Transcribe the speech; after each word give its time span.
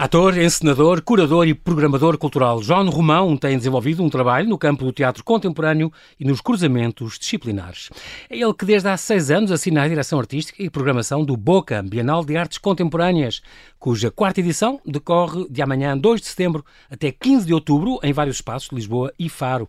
Ator, 0.00 0.38
encenador, 0.38 1.02
curador 1.02 1.48
e 1.48 1.54
programador 1.54 2.16
cultural 2.16 2.62
João 2.62 2.88
Romão 2.88 3.36
tem 3.36 3.58
desenvolvido 3.58 4.00
um 4.00 4.08
trabalho 4.08 4.48
no 4.48 4.56
campo 4.56 4.84
do 4.84 4.92
teatro 4.92 5.24
contemporâneo 5.24 5.92
e 6.20 6.24
nos 6.24 6.40
cruzamentos 6.40 7.18
disciplinares. 7.18 7.90
É 8.30 8.36
ele 8.36 8.54
que 8.54 8.64
desde 8.64 8.88
há 8.88 8.96
seis 8.96 9.28
anos 9.28 9.50
assina 9.50 9.82
a 9.82 9.88
direção 9.88 10.20
artística 10.20 10.62
e 10.62 10.70
programação 10.70 11.24
do 11.24 11.36
Boca, 11.36 11.82
Bienal 11.82 12.24
de 12.24 12.36
Artes 12.36 12.58
Contemporâneas, 12.58 13.42
cuja 13.78 14.10
quarta 14.10 14.40
edição 14.40 14.80
decorre 14.84 15.46
de 15.48 15.62
amanhã, 15.62 15.96
2 15.96 16.20
de 16.20 16.26
setembro, 16.26 16.64
até 16.90 17.12
15 17.12 17.46
de 17.46 17.54
outubro, 17.54 17.98
em 18.02 18.12
vários 18.12 18.36
espaços 18.36 18.68
de 18.68 18.74
Lisboa 18.74 19.12
e 19.18 19.28
Faro. 19.28 19.68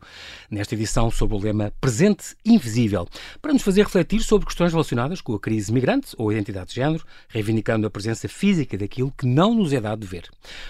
Nesta 0.49 0.73
edição, 0.73 1.11
sob 1.11 1.35
o 1.35 1.37
lema 1.37 1.71
Presente 1.79 2.35
Invisível, 2.43 3.07
para 3.41 3.53
nos 3.53 3.61
fazer 3.61 3.83
refletir 3.83 4.21
sobre 4.21 4.47
questões 4.47 4.71
relacionadas 4.71 5.21
com 5.21 5.33
a 5.35 5.39
crise 5.39 5.71
migrante 5.71 6.15
ou 6.17 6.31
identidade 6.31 6.69
de 6.69 6.75
género, 6.75 7.05
reivindicando 7.27 7.85
a 7.85 7.89
presença 7.89 8.27
física 8.27 8.77
daquilo 8.77 9.13
que 9.15 9.27
não 9.27 9.53
nos 9.53 9.73
é 9.73 9.79
dado 9.79 10.01
de 10.01 10.07
ver. 10.07 10.29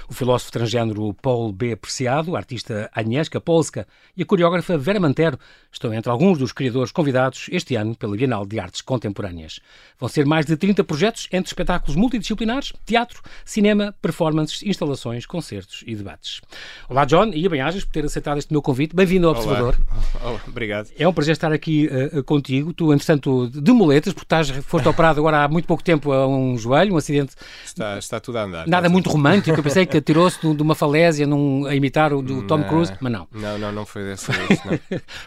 O 0.10 0.14
filósofo 0.14 0.52
transgênero 0.52 1.14
Paul 1.14 1.54
B. 1.54 1.72
Apreciado, 1.72 2.36
a 2.36 2.40
artista 2.40 2.90
Agnieszka 2.94 3.40
Polska 3.40 3.88
e 4.18 4.24
a 4.24 4.26
coreógrafa 4.26 4.78
Vera 4.78 5.00
Mantero 5.00 5.40
estão 5.72 5.94
entre 5.94 6.12
alguns 6.12 6.38
dos 6.38 6.52
criadores 6.52 6.92
convidados 6.92 7.48
este 7.52 7.76
ano 7.76 7.96
pela 7.96 8.18
Bienal 8.18 8.46
de 8.46 8.60
Artes 8.60 8.82
Contemporâneas. 8.82 9.60
Vão 9.98 10.10
ser 10.10 10.26
mais 10.26 10.46
de 10.46 10.58
30 10.58 10.84
projetos 10.84 11.28
entre 11.32 11.48
espetáculos 11.48 11.96
multidisciplinares, 11.96 12.74
teatro, 12.86 13.22
cinema, 13.46 13.94
performances, 14.02 14.62
instalações, 14.64 15.26
concertos 15.26 15.84
e 15.86 15.96
debates. 15.96 16.42
Olá, 16.88 17.06
John, 17.06 17.32
e 17.34 17.48
bem-ajas 17.48 17.84
por 17.84 17.92
ter 17.92 18.06
aceitado 18.06 18.38
este 18.38 18.52
meu 18.52 18.62
convite. 18.62 18.96
Bem-vindo 18.96 19.28
ao 19.28 19.34
Observador. 19.34 19.78
Olá. 20.22 20.40
obrigado. 20.48 20.90
É 20.98 21.08
um 21.08 21.14
prazer 21.14 21.34
estar 21.34 21.52
aqui 21.52 21.90
uh, 22.14 22.24
contigo. 22.24 22.74
Tu, 22.74 22.94
entretanto, 22.94 23.50
de 23.50 23.72
muletas, 23.72 24.14
porque 24.14 24.26
estás, 24.26 24.50
foste 24.50 24.88
operado 24.88 25.20
agora 25.20 25.44
há 25.44 25.48
muito 25.48 25.66
pouco 25.66 25.84
tempo 25.84 26.12
a 26.12 26.28
um 26.28 26.58
joelho, 26.58 26.94
um 26.94 26.98
acidente. 26.98 27.34
Está, 27.66 27.98
está 27.98 28.20
tudo 28.20 28.38
a 28.38 28.44
andar. 28.44 28.68
Nada 28.68 28.90
muito 28.90 29.10
romântico. 29.10 29.58
Eu 29.58 29.64
pensei 29.64 29.86
que 29.86 29.98
atirou-se 29.98 30.40
de 30.40 30.62
uma 30.62 30.76
falésia 30.76 31.26
num, 31.26 31.66
a 31.66 31.76
imitar 31.76 32.14
o 32.14 32.22
do 32.22 32.46
Tom 32.48 32.64
Cruise, 32.64 32.94
mas 33.00 33.12
não. 33.12 33.28
Não, 33.32 33.58
não, 33.58 33.72
não 33.72 33.86
foi 33.86 34.04
dessa 34.04 34.32
vez. 34.34 34.60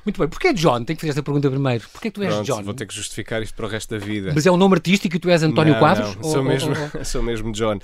Muito 0.04 0.18
bem. 0.18 0.28
Porquê 0.28 0.52
John? 0.52 0.84
Tenho 0.84 0.96
que 0.96 1.00
fazer 1.00 1.10
esta 1.10 1.22
pergunta 1.22 1.50
primeiro. 1.50 1.84
Porquê 1.92 2.10
que 2.10 2.14
tu 2.14 2.22
és 2.22 2.34
Pronto, 2.34 2.46
John? 2.46 2.62
Vou 2.62 2.74
ter 2.74 2.86
que 2.86 2.94
justificar 2.94 3.42
isto 3.42 3.54
para 3.54 3.66
o 3.66 3.68
resto 3.68 3.90
da 3.90 4.04
vida. 4.04 4.32
Mas 4.34 4.46
é 4.46 4.50
um 4.50 4.56
nome 4.56 4.74
artístico 4.74 5.16
e 5.16 5.18
tu 5.18 5.28
és 5.30 5.42
António 5.42 5.74
não, 5.74 5.80
Quadros? 5.80 6.16
Não, 6.16 6.24
sou, 6.24 6.38
ou, 6.38 6.44
mesmo, 6.44 6.74
ou... 6.94 7.04
sou 7.04 7.22
mesmo 7.22 7.52
John. 7.52 7.78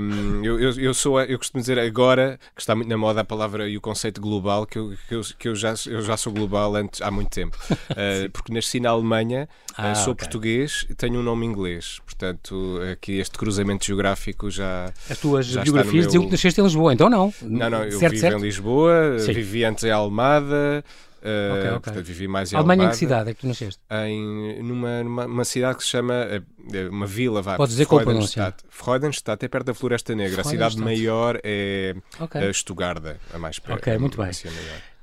Um, 0.00 0.44
eu, 0.44 0.60
eu, 0.60 0.80
eu, 0.80 0.94
sou, 0.94 1.20
eu 1.22 1.38
costumo 1.38 1.60
dizer 1.60 1.78
agora, 1.78 2.38
que 2.54 2.60
está 2.60 2.74
muito 2.74 2.88
na 2.88 2.96
moda 2.96 3.20
a 3.20 3.24
palavra 3.24 3.68
e 3.68 3.76
o 3.76 3.80
conceito 3.80 4.20
global, 4.20 4.66
que 4.66 4.78
eu, 4.78 4.94
que 5.08 5.14
eu, 5.14 5.20
que 5.38 5.48
eu, 5.48 5.54
já, 5.54 5.74
eu 5.86 6.02
já 6.02 6.16
sou 6.16 6.32
global 6.32 6.74
antes, 6.76 7.00
há 7.02 7.10
muito 7.10 7.30
tempo. 7.30 7.56
Uh, 7.70 8.30
porque 8.32 8.52
nasci 8.52 8.80
na 8.80 8.90
Alemanha, 8.90 9.48
Ah, 9.76 9.92
uh, 9.92 9.96
sou 9.96 10.12
ok. 10.12 10.24
português 10.26 10.86
e 10.88 10.94
tenho 10.94 11.20
um 11.20 11.22
nome 11.22 11.46
inglês. 11.46 12.00
Portanto, 12.04 12.80
aqui 12.92 13.18
este 13.18 13.38
cruzamento 13.38 13.84
geográfico 13.84 14.50
já. 14.50 14.92
As 15.08 15.18
tuas 15.18 15.46
já 15.46 15.62
biografias 15.62 16.06
diziam 16.06 16.22
meu- 16.22 16.28
que 16.28 16.32
nasceste 16.32 16.60
em 16.60 16.64
Lisboa, 16.64 16.92
então 16.92 17.08
não. 17.08 17.32
Não, 17.42 17.70
não, 17.70 17.84
eu 17.84 17.98
certo, 17.98 18.12
vivo 18.12 18.20
certo. 18.20 18.38
em 18.38 18.42
Lisboa, 18.42 19.18
Sim. 19.18 19.32
vivi 19.32 19.64
antes 19.64 19.84
em 19.84 19.90
Almada. 19.90 20.84
Uh, 21.22 21.52
Ok, 21.54 21.70
ok. 21.70 21.80
Portanto, 21.80 22.04
vivi 22.04 22.28
mais 22.28 22.52
em 22.52 22.56
Alemanha 22.56 22.78
em 22.78 22.80
Almada. 22.82 22.92
que 22.92 22.98
cidade 22.98 23.30
é 23.30 23.34
que 23.34 23.40
tu 23.40 23.46
nasceste? 23.46 23.80
em 23.90 24.62
numa, 24.62 25.02
numa 25.04 25.26
uma 25.26 25.44
cidade 25.44 25.78
que 25.78 25.84
se 25.84 25.90
chama 25.90 26.14
eh, 26.14 26.42
eh, 26.72 26.88
uma 26.88 27.06
vila, 27.06 27.42
vá. 27.42 27.56
Podes 27.56 27.74
dizer 27.76 27.86
Freudenstadt. 27.86 28.64
Freudenstadt 28.68 29.44
é 29.44 29.48
perto 29.48 29.66
da 29.66 29.74
Floresta 29.74 30.14
Negra. 30.14 30.40
A 30.42 30.44
cidade 30.44 30.78
maior 30.78 31.38
é 31.42 31.94
Ok. 32.20 32.40
eh, 32.40 32.52
Stuttgart, 32.52 33.02
a 33.32 33.38
mais 33.38 33.58
perto. 33.58 33.78
Ok, 33.78 33.98
muito 33.98 34.16
bem. 34.18 34.30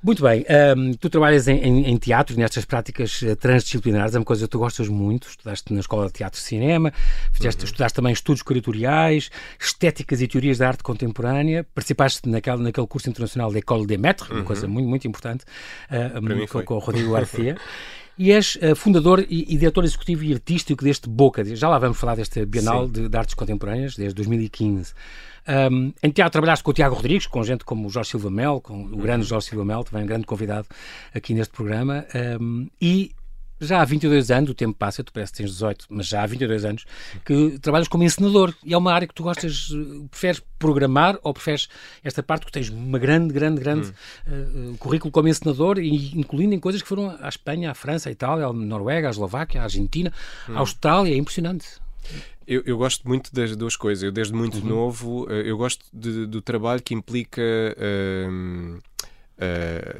Muito 0.05 0.21
bem, 0.21 0.45
hum, 0.77 0.91
tu 0.93 1.09
trabalhas 1.09 1.47
em, 1.47 1.57
em, 1.57 1.89
em 1.89 1.97
teatro, 1.97 2.37
nestas 2.37 2.63
práticas 2.63 3.23
eh, 3.23 3.33
transdisciplinares, 3.33 4.13
é 4.13 4.19
uma 4.19 4.23
coisa 4.23 4.43
que 4.45 4.51
tu 4.51 4.59
gostas 4.59 4.87
muito, 4.87 5.27
estudaste 5.27 5.73
na 5.73 5.79
Escola 5.79 6.05
de 6.05 6.13
Teatro 6.13 6.39
e 6.39 6.43
Cinema, 6.43 6.93
fizeste, 7.31 7.63
Uhum. 7.63 7.65
estudaste 7.65 7.95
também 7.95 8.13
estudos 8.13 8.43
curatoriais, 8.43 9.31
estéticas 9.59 10.21
e 10.21 10.27
teorias 10.27 10.59
da 10.59 10.67
arte 10.67 10.83
contemporânea, 10.83 11.63
participaste 11.73 12.29
naquele, 12.29 12.57
naquele 12.61 12.85
curso 12.85 13.09
internacional 13.09 13.51
da 13.51 13.57
École 13.57 13.87
des 13.87 13.97
Maîtres, 13.97 14.29
uma 14.29 14.43
coisa 14.43 14.67
muito, 14.67 14.87
muito 14.87 15.07
importante, 15.07 15.43
Uhum. 15.89 16.21
mim 16.21 16.41
com, 16.41 16.47
foi. 16.49 16.63
com 16.65 16.75
o 16.75 16.79
Rodrigo 16.79 17.11
Garcia. 17.13 17.57
E 18.17 18.31
és 18.31 18.57
eh, 18.61 18.73
fundador 18.75 19.25
e, 19.29 19.53
e 19.53 19.57
diretor 19.57 19.83
executivo 19.83 20.23
e 20.23 20.33
artístico 20.33 20.83
deste 20.83 21.09
Boca. 21.09 21.43
Já 21.55 21.67
lá 21.67 21.77
vamos 21.77 21.97
falar 21.97 22.15
deste 22.15 22.45
Bienal 22.45 22.87
de, 22.87 23.09
de 23.09 23.17
Artes 23.17 23.35
Contemporâneas, 23.35 23.95
desde 23.95 24.15
2015. 24.15 24.93
Um, 25.47 25.93
em 26.01 26.09
teatro 26.09 26.31
trabalhaste 26.31 26.63
com 26.63 26.71
o 26.71 26.73
Tiago 26.73 26.95
Rodrigues, 26.95 27.27
com 27.27 27.43
gente 27.43 27.63
como 27.63 27.87
o 27.87 27.89
Jorge 27.89 28.11
Silva 28.11 28.31
Mel, 28.31 28.59
com 28.61 28.83
o 28.83 28.97
grande 28.97 29.25
Jorge 29.25 29.47
Silva 29.47 29.63
Mel, 29.63 29.83
também 29.83 30.03
um 30.03 30.07
grande 30.07 30.25
convidado 30.25 30.67
aqui 31.13 31.33
neste 31.33 31.53
programa. 31.53 32.05
Um, 32.39 32.67
e 32.81 33.11
já 33.59 33.81
há 33.81 33.85
22 33.85 34.31
anos, 34.31 34.49
o 34.49 34.53
tempo 34.53 34.77
passa, 34.77 35.03
tu 35.03 35.13
parece 35.13 35.31
que 35.31 35.37
tens 35.39 35.51
18, 35.51 35.85
mas 35.89 36.07
já 36.07 36.23
há 36.23 36.25
22 36.25 36.65
anos, 36.65 36.85
que 37.25 37.57
trabalhas 37.59 37.87
como 37.87 38.03
encenador. 38.03 38.53
E 38.63 38.73
é 38.73 38.77
uma 38.77 38.93
área 38.93 39.07
que 39.07 39.13
tu 39.13 39.23
gostas, 39.23 39.69
preferes 40.11 40.41
programar 40.59 41.17
ou 41.23 41.33
preferes 41.33 41.67
esta 42.03 42.21
parte 42.21 42.45
que 42.45 42.51
tens 42.51 42.69
uma 42.69 42.99
grande, 42.99 43.33
grande, 43.33 43.59
grande 43.61 43.93
eh, 44.27 44.31
eh, 44.31 44.75
currículo 44.79 45.11
como 45.11 45.27
encenador, 45.27 45.79
e 45.79 46.17
incluindo 46.17 46.53
em 46.53 46.59
coisas 46.59 46.81
que 46.81 46.87
foram 46.87 47.15
à 47.21 47.29
Espanha, 47.29 47.71
à 47.71 47.73
França, 47.73 48.09
à 48.09 48.11
Itália, 48.11 48.45
à 48.45 48.51
Noruega, 48.53 49.07
à 49.07 49.11
Eslováquia, 49.11 49.61
à 49.61 49.63
Argentina, 49.63 50.11
à 50.49 50.59
Austrália, 50.59 51.13
é 51.13 51.17
impressionante. 51.17 51.65
Eu, 52.47 52.61
eu 52.65 52.77
gosto 52.77 53.07
muito 53.07 53.33
das 53.33 53.55
duas 53.55 53.75
coisas. 53.75 54.03
Eu, 54.03 54.11
desde 54.11 54.31
muito 54.33 54.59
Uhum. 54.59 54.65
novo, 54.67 55.27
eh, 55.31 55.49
eu 55.49 55.57
gosto 55.57 55.83
de- 55.91 56.27
do 56.27 56.41
trabalho 56.41 56.79
que 56.83 56.93
implica 56.93 57.41
hum, 58.29 58.77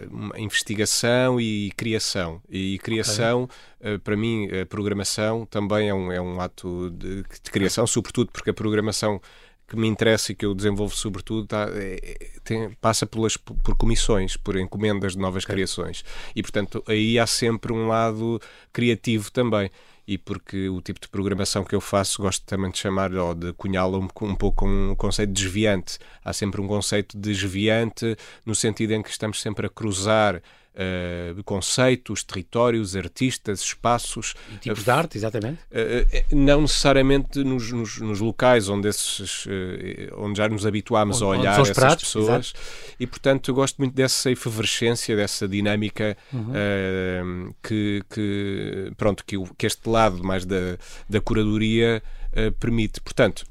uma 0.09 0.40
investigação 0.40 1.40
e 1.40 1.72
criação. 1.75 2.41
E 2.50 2.79
criação, 2.79 3.50
eh, 3.81 3.97
para 3.97 4.16
mim, 4.16 4.47
a 4.62 4.66
programação 4.66 5.46
também 5.46 5.90
é 5.90 5.94
um, 5.94 6.12
é 6.12 6.22
um 6.22 6.40
ato 6.40 6.90
de, 6.91 7.23
de 7.23 7.51
criação, 7.51 7.85
sobretudo 7.85 8.31
porque 8.31 8.50
a 8.50 8.53
programação 8.53 9.22
que 9.68 9.75
me 9.75 9.88
interessa 9.88 10.31
e 10.31 10.35
que 10.35 10.46
eu 10.46 10.53
desenvolvo 10.53 10.96
sobretudo 10.96 11.47
tá, 11.47 11.68
é- 11.73 12.00
é- 12.03 12.29
tem- 12.44 12.69
passa 12.79 13.06
pelas, 13.06 13.35
por 13.35 13.75
comissões, 13.75 14.38
por 14.38 14.56
encomendas 14.57 15.13
de 15.13 15.19
novas 15.19 15.44
criações. 15.44 16.06
E, 16.35 16.41
portanto, 16.41 16.84
aí 16.88 17.17
há 17.17 17.25
sempre 17.25 17.73
um 17.73 17.88
lado 17.88 18.40
criativo 18.72 19.31
também. 19.31 19.69
E 20.07 20.17
porque 20.17 20.69
o 20.69 20.81
tipo 20.81 20.99
de 20.99 21.07
programação 21.07 21.63
que 21.63 21.73
eu 21.73 21.81
faço 21.81 22.21
gosto 22.21 22.45
também 22.45 22.69
de 22.69 22.77
chamar 22.77 23.13
ou 23.13 23.33
de 23.33 23.53
cunhá-la 23.53 23.97
um, 23.97 24.07
um 24.21 24.35
pouco 24.35 24.66
com 24.66 24.91
um 24.91 24.95
conceito 24.95 25.31
desviante. 25.31 25.97
Há 26.23 26.31
sempre 26.31 26.61
um 26.61 26.67
conceito 26.67 27.17
desviante 27.17 28.16
no 28.45 28.53
sentido 28.53 28.91
em 28.91 29.01
que 29.01 29.09
estamos 29.09 29.41
sempre 29.41 29.66
a 29.66 29.69
cruzar 29.69 30.41
eh, 30.75 31.33
conceitos, 31.45 32.23
territórios, 32.23 32.95
artistas, 32.95 33.61
espaços. 33.61 34.33
E 34.53 34.57
tipos 34.57 34.83
de 34.83 34.91
arte, 34.91 35.17
exatamente. 35.17 35.59
Eh, 35.71 36.25
não 36.31 36.61
necessariamente 36.61 37.43
nos, 37.43 37.71
nos- 37.71 37.99
nos 37.99 38.19
locais 38.19 38.67
onde, 38.69 38.87
esses, 38.89 39.47
onde 40.17 40.37
já 40.37 40.49
nos 40.49 40.65
habituámos 40.65 41.21
Onde- 41.21 41.37
a 41.37 41.39
olhar 41.41 41.53
essas 41.53 41.69
esperados, 41.69 42.03
pessoas 42.03 42.53
e 42.99 43.07
portanto 43.07 43.49
eu 43.51 43.55
gosto 43.55 43.77
muito 43.77 43.93
dessa 43.93 44.29
efervescência, 44.31 45.15
dessa 45.15 45.47
dinâmica 45.47 46.17
Uhum. 46.33 47.53
que, 47.63 48.03
que, 48.09 48.91
pronto, 48.97 49.23
que, 49.25 49.37
que 49.57 49.65
este 49.65 49.87
lado 49.89 50.23
mais 50.23 50.45
da, 50.45 50.77
da 51.09 51.21
curadoria 51.21 52.01
permite. 52.59 52.99
Portanto, 53.01 53.45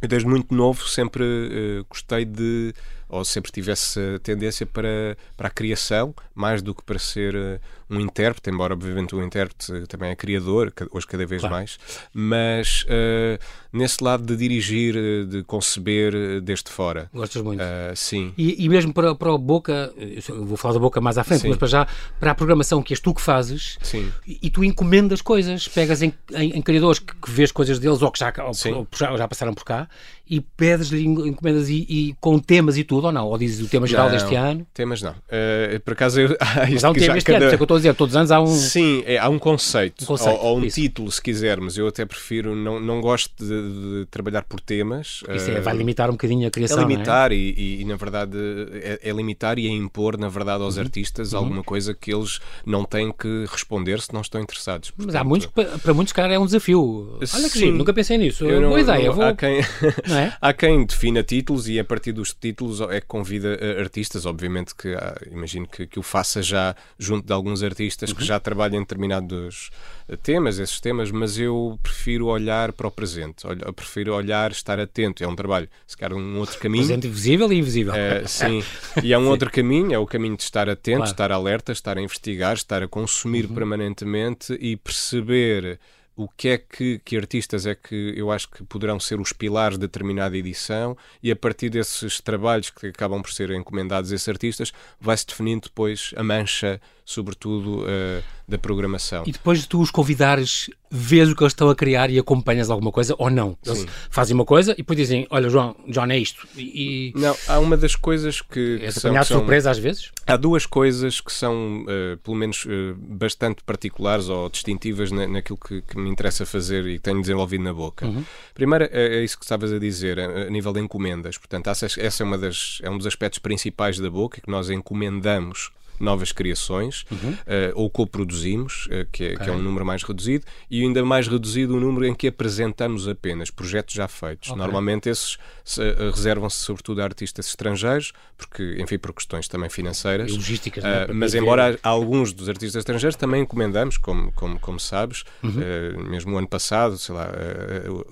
eu 0.00 0.08
desde 0.08 0.28
muito 0.28 0.54
novo 0.54 0.86
sempre 0.88 1.24
eh, 1.24 1.84
gostei 1.88 2.24
de, 2.24 2.72
ou 3.12 3.24
sempre 3.26 3.52
tive 3.52 3.70
essa 3.70 4.18
tendência 4.22 4.64
para, 4.64 5.16
para 5.36 5.48
a 5.48 5.50
criação, 5.50 6.14
mais 6.34 6.62
do 6.62 6.74
que 6.74 6.82
para 6.82 6.98
ser 6.98 7.34
eh, 7.34 7.60
um 7.90 8.00
intérprete, 8.00 8.48
embora 8.48 8.72
obviamente 8.72 9.14
o 9.14 9.22
intérprete 9.22 9.70
eh, 9.70 9.84
também 9.86 10.10
é 10.10 10.16
criador, 10.16 10.72
hoje 10.90 11.06
cada 11.06 11.26
vez 11.26 11.42
Claro. 11.42 11.54
mais, 11.54 11.78
mas 12.14 12.86
eh, 12.88 13.38
nesse 13.70 14.02
lado 14.02 14.24
de 14.24 14.34
dirigir, 14.34 14.94
de 15.26 15.42
conceber 15.44 16.40
desde 16.40 16.70
fora. 16.70 17.10
Gostas 17.12 17.42
muito. 17.42 17.60
Ah, 17.62 17.92
sim. 17.94 18.32
E, 18.38 18.64
e 18.64 18.68
mesmo 18.68 18.94
para, 18.94 19.14
para 19.14 19.30
o 19.30 19.36
Boca, 19.36 19.92
vou 20.30 20.56
falar 20.56 20.72
da 20.72 20.80
Boca 20.80 20.98
mais 20.98 21.18
à 21.18 21.24
frente, 21.24 21.42
Sim. 21.42 21.48
mas 21.50 21.58
para 21.58 21.68
já, 21.68 21.86
para 22.18 22.30
a 22.30 22.34
programação 22.34 22.82
que 22.82 22.94
és 22.94 23.00
tu 23.00 23.12
que 23.12 23.20
fazes, 23.20 23.76
Sim. 23.82 24.10
e, 24.26 24.38
e 24.44 24.50
tu 24.50 24.64
encomendas 24.64 25.20
coisas, 25.20 25.68
pegas 25.68 26.00
em, 26.00 26.14
em, 26.32 26.56
em 26.56 26.62
criadores 26.62 26.98
que, 26.98 27.14
que 27.14 27.30
vês 27.30 27.52
coisas 27.52 27.78
deles 27.78 28.00
ou 28.00 28.10
que 28.10 28.18
já, 28.18 28.32
ou, 28.38 28.86
ou 29.10 29.18
já 29.18 29.28
passaram 29.28 29.52
por 29.52 29.64
cá, 29.64 29.86
e 30.34 30.40
pedes-lhe 30.40 31.04
encomendas 31.04 31.68
e, 31.68 31.86
e 31.88 32.14
com 32.20 32.38
temas 32.38 32.78
e 32.78 32.84
tudo, 32.84 33.08
ou 33.08 33.12
não? 33.12 33.26
Ou 33.26 33.36
dizes 33.36 33.64
o 33.64 33.68
tema 33.68 33.86
geral 33.86 34.06
Não, 34.06 34.12
deste 34.16 34.34
ano? 34.34 34.66
Temas 34.72 35.02
não. 35.02 35.14
Eh, 35.28 35.78
por 35.84 35.92
acaso, 35.92 36.20
eu, 36.20 36.36
há 36.40 36.66
Mas 36.70 36.82
há 36.84 36.90
um 36.90 36.94
tema 36.94 37.18
este 37.18 37.30
ano, 37.32 37.40
por 37.40 37.46
isso 37.46 37.54
é 37.54 37.56
que 37.56 37.62
eu 37.62 37.64
estou 37.64 37.74
a 37.76 37.78
dizer, 37.78 37.94
todos 37.94 38.12
os 38.14 38.16
anos 38.16 38.30
há 38.30 38.40
um. 38.40 38.46
Sim, 38.46 39.02
é, 39.06 39.18
há 39.18 39.28
um 39.28 39.38
conceito, 39.38 40.04
Um 40.04 40.06
conceito, 40.06 40.38
ou, 40.40 40.44
ou 40.52 40.58
um 40.58 40.64
isso. 40.64 40.80
título, 40.80 41.10
se 41.12 41.20
quisermos. 41.20 41.76
Eu 41.76 41.86
até 41.88 42.04
prefiro, 42.06 42.56
não, 42.56 42.80
não 42.80 43.00
gosto 43.00 43.30
de, 43.38 44.00
de 44.00 44.06
trabalhar 44.10 44.42
por 44.44 44.58
temas. 44.60 45.22
Isso 45.34 45.50
é, 45.50 45.54
eh, 45.56 45.60
vai 45.60 45.76
limitar 45.76 46.08
um 46.08 46.12
bocadinho 46.12 46.44
a 46.44 46.46
é 46.46 46.50
criação. 46.50 46.78
não 46.80 46.88
limitar 46.88 47.30
e, 47.32 47.36
e- 47.36 47.80
e, 47.82 47.84
na 47.84 47.96
verdade, 47.96 48.36
é, 48.72 49.00
é 49.02 49.12
limitar 49.12 49.58
e 49.58 49.66
é 49.66 49.70
impor, 49.70 50.16
na 50.18 50.28
verdade, 50.28 50.60
Uhum. 50.60 50.64
aos 50.64 50.78
artistas 50.78 51.34
alguma 51.34 51.62
coisa 51.62 51.92
que 51.94 52.12
eles 52.14 52.40
não 52.64 52.84
têm 52.84 53.12
que 53.12 53.44
responder 53.50 54.00
se 54.00 54.12
não 54.14 54.20
estão 54.22 54.40
interessados. 54.40 54.92
Mas 54.96 55.08
há 55.14 55.24
Portanto, 55.24 55.28
muitos, 55.28 55.46
que, 55.48 55.78
para 55.80 55.94
muitos, 55.94 56.12
cara, 56.12 56.32
é 56.32 56.38
um 56.38 56.46
desafio. 56.46 57.16
Olha 57.18 57.20
que 57.20 57.48
Sim. 57.50 57.58
giro, 57.58 57.76
nunca 57.76 57.92
pensei 57.92 58.16
nisso. 58.18 58.44
não- 58.44 58.68
Boa 58.68 58.80
ideia, 58.80 59.06
não- 59.08 59.14
vou. 59.14 59.24
Há 59.24 59.34
quem, 59.34 59.60
Não 60.08 60.16
é? 60.16 60.21
Há 60.40 60.52
quem 60.52 60.84
defina 60.84 61.22
títulos 61.22 61.68
e 61.68 61.78
a 61.78 61.84
partir 61.84 62.12
dos 62.12 62.34
títulos 62.34 62.80
é 62.80 63.00
que 63.00 63.06
convida 63.06 63.58
uh, 63.60 63.80
artistas, 63.80 64.26
obviamente 64.26 64.74
que 64.74 64.94
há, 64.94 65.16
imagino 65.30 65.66
que, 65.66 65.86
que 65.86 65.98
o 65.98 66.02
faça 66.02 66.42
já 66.42 66.74
junto 66.98 67.26
de 67.26 67.32
alguns 67.32 67.62
artistas 67.62 68.10
uhum. 68.10 68.16
que 68.16 68.24
já 68.24 68.38
trabalham 68.38 68.76
em 68.76 68.80
determinados 68.80 69.70
uh, 70.08 70.16
temas, 70.16 70.58
esses 70.58 70.80
temas, 70.80 71.10
mas 71.10 71.38
eu 71.38 71.78
prefiro 71.82 72.26
olhar 72.26 72.72
para 72.72 72.86
o 72.86 72.90
presente, 72.90 73.44
eu 73.44 73.72
prefiro 73.72 74.14
olhar, 74.14 74.50
estar 74.50 74.78
atento. 74.78 75.22
É 75.22 75.28
um 75.28 75.36
trabalho, 75.36 75.68
se 75.86 75.96
calhar 75.96 76.16
um 76.16 76.38
outro 76.38 76.58
caminho. 76.58 76.84
Presente 76.84 77.08
visível 77.08 77.52
e 77.52 77.58
invisível. 77.58 77.92
Uh, 77.92 78.26
sim, 78.28 78.62
e 79.02 79.12
é 79.12 79.18
um 79.18 79.28
outro 79.28 79.50
caminho, 79.50 79.92
é 79.92 79.98
o 79.98 80.06
caminho 80.06 80.36
de 80.36 80.42
estar 80.42 80.68
atento, 80.68 80.98
claro. 80.98 81.10
estar 81.10 81.32
alerta, 81.32 81.72
estar 81.72 81.98
a 81.98 82.02
investigar, 82.02 82.54
estar 82.54 82.82
a 82.82 82.88
consumir 82.88 83.46
uhum. 83.46 83.54
permanentemente 83.54 84.56
e 84.60 84.76
perceber 84.76 85.78
o 86.16 86.28
que 86.28 86.48
é 86.48 86.58
que, 86.58 87.00
que 87.04 87.16
artistas 87.16 87.66
é 87.66 87.74
que 87.74 88.12
eu 88.16 88.30
acho 88.30 88.48
que 88.50 88.62
poderão 88.64 89.00
ser 89.00 89.20
os 89.20 89.32
pilares 89.32 89.78
de 89.78 89.82
determinada 89.82 90.36
edição 90.36 90.96
e 91.22 91.30
a 91.30 91.36
partir 91.36 91.70
desses 91.70 92.20
trabalhos 92.20 92.70
que 92.70 92.88
acabam 92.88 93.22
por 93.22 93.32
ser 93.32 93.50
encomendados 93.50 94.12
a 94.12 94.14
esses 94.14 94.28
artistas 94.28 94.72
vai-se 95.00 95.26
definindo 95.26 95.68
depois 95.68 96.12
a 96.16 96.22
mancha 96.22 96.80
sobretudo 97.04 97.82
uh, 97.82 98.22
da 98.46 98.58
programação. 98.58 99.24
E 99.26 99.32
depois 99.32 99.60
de 99.60 99.68
tu 99.68 99.80
os 99.80 99.90
convidares, 99.90 100.70
vês 100.90 101.30
o 101.30 101.34
que 101.34 101.42
eles 101.42 101.52
estão 101.52 101.70
a 101.70 101.74
criar 101.74 102.10
e 102.10 102.18
acompanhas 102.18 102.70
alguma 102.70 102.92
coisa 102.92 103.14
ou 103.18 103.30
não? 103.30 103.56
Eles 103.64 103.80
Sim. 103.80 103.86
fazem 104.10 104.34
uma 104.34 104.44
coisa 104.44 104.72
e 104.72 104.76
depois 104.76 104.96
dizem: 104.96 105.26
Olha, 105.30 105.48
João, 105.48 105.74
John 105.88 106.06
é 106.06 106.18
isto. 106.18 106.46
E. 106.56 107.12
Não, 107.16 107.36
há 107.48 107.58
uma 107.58 107.76
das 107.76 107.96
coisas 107.96 108.40
que. 108.40 108.78
És 108.82 108.98
apanhado 108.98 109.26
são, 109.26 109.38
surpresa 109.38 109.70
às 109.70 109.78
vezes? 109.78 110.10
Há 110.26 110.36
duas 110.36 110.66
coisas 110.66 111.20
que 111.20 111.32
são, 111.32 111.82
uh, 111.82 112.16
pelo 112.18 112.36
menos, 112.36 112.64
uh, 112.64 112.94
bastante 112.96 113.62
particulares 113.64 114.28
ou 114.28 114.48
distintivas 114.48 115.10
na, 115.10 115.26
naquilo 115.26 115.58
que, 115.58 115.82
que, 115.82 115.98
me 115.98 116.10
interessa 116.10 116.44
fazer 116.44 116.86
e 116.86 116.94
que 116.94 117.00
tenho 117.00 117.20
desenvolvido 117.20 117.64
na 117.64 117.72
boca. 117.72 118.06
Uhum. 118.06 118.24
Primeiro, 118.54 118.84
é, 118.84 119.18
é, 119.18 119.24
isso 119.24 119.38
que 119.38 119.44
estavas 119.44 119.72
a 119.72 119.78
dizer, 119.78 120.20
a, 120.20 120.46
a 120.46 120.50
nível 120.50 120.72
de 120.72 120.80
encomendas. 120.80 121.38
Portanto, 121.38 121.68
essa, 121.68 121.86
essa 121.86 122.22
é, 122.22 122.24
uma 122.24 122.38
das, 122.38 122.80
é 122.82 122.90
um 122.90 122.98
dos 122.98 123.06
aspectos 123.06 123.38
principais 123.38 123.98
da 123.98 124.10
boca, 124.10 124.40
que 124.40 124.50
nós 124.50 124.70
encomendamos 124.70 125.70
novas 126.02 126.32
criações, 126.32 127.04
uhum. 127.10 127.32
uh, 127.32 127.36
ou 127.74 127.88
coproduzimos, 127.88 128.86
uh, 128.86 129.06
que, 129.10 129.24
é, 129.24 129.34
okay. 129.34 129.36
que 129.38 129.50
é 129.50 129.52
um 129.52 129.62
número 129.62 129.84
mais 129.84 130.02
reduzido, 130.02 130.44
e 130.70 130.82
ainda 130.82 131.04
mais 131.04 131.28
reduzido 131.28 131.76
o 131.76 131.80
número 131.80 132.04
em 132.06 132.14
que 132.14 132.28
apresentamos 132.28 133.08
apenas 133.08 133.50
projetos 133.50 133.94
já 133.94 134.08
feitos. 134.08 134.50
Okay. 134.50 134.58
Normalmente 134.58 135.08
esses 135.08 135.34
uh, 135.34 136.10
reservam-se 136.14 136.58
sobretudo 136.58 137.00
a 137.00 137.04
artistas 137.04 137.46
estrangeiros, 137.46 138.12
porque, 138.36 138.76
enfim, 138.78 138.98
por 138.98 139.12
questões 139.12 139.46
também 139.46 139.70
financeiras. 139.70 140.30
E 140.30 140.34
logísticas, 140.34 140.82
né? 140.82 141.06
Mas 141.12 141.34
embora 141.34 141.78
alguns 141.82 142.32
dos 142.32 142.48
artistas 142.48 142.80
estrangeiros 142.80 143.16
também 143.16 143.42
encomendamos, 143.42 143.96
como, 143.96 144.32
como, 144.32 144.58
como 144.58 144.80
sabes, 144.80 145.24
uhum. 145.42 146.08
mesmo 146.08 146.34
o 146.34 146.38
ano 146.38 146.48
passado, 146.48 146.98
sei 146.98 147.14
lá, 147.14 147.30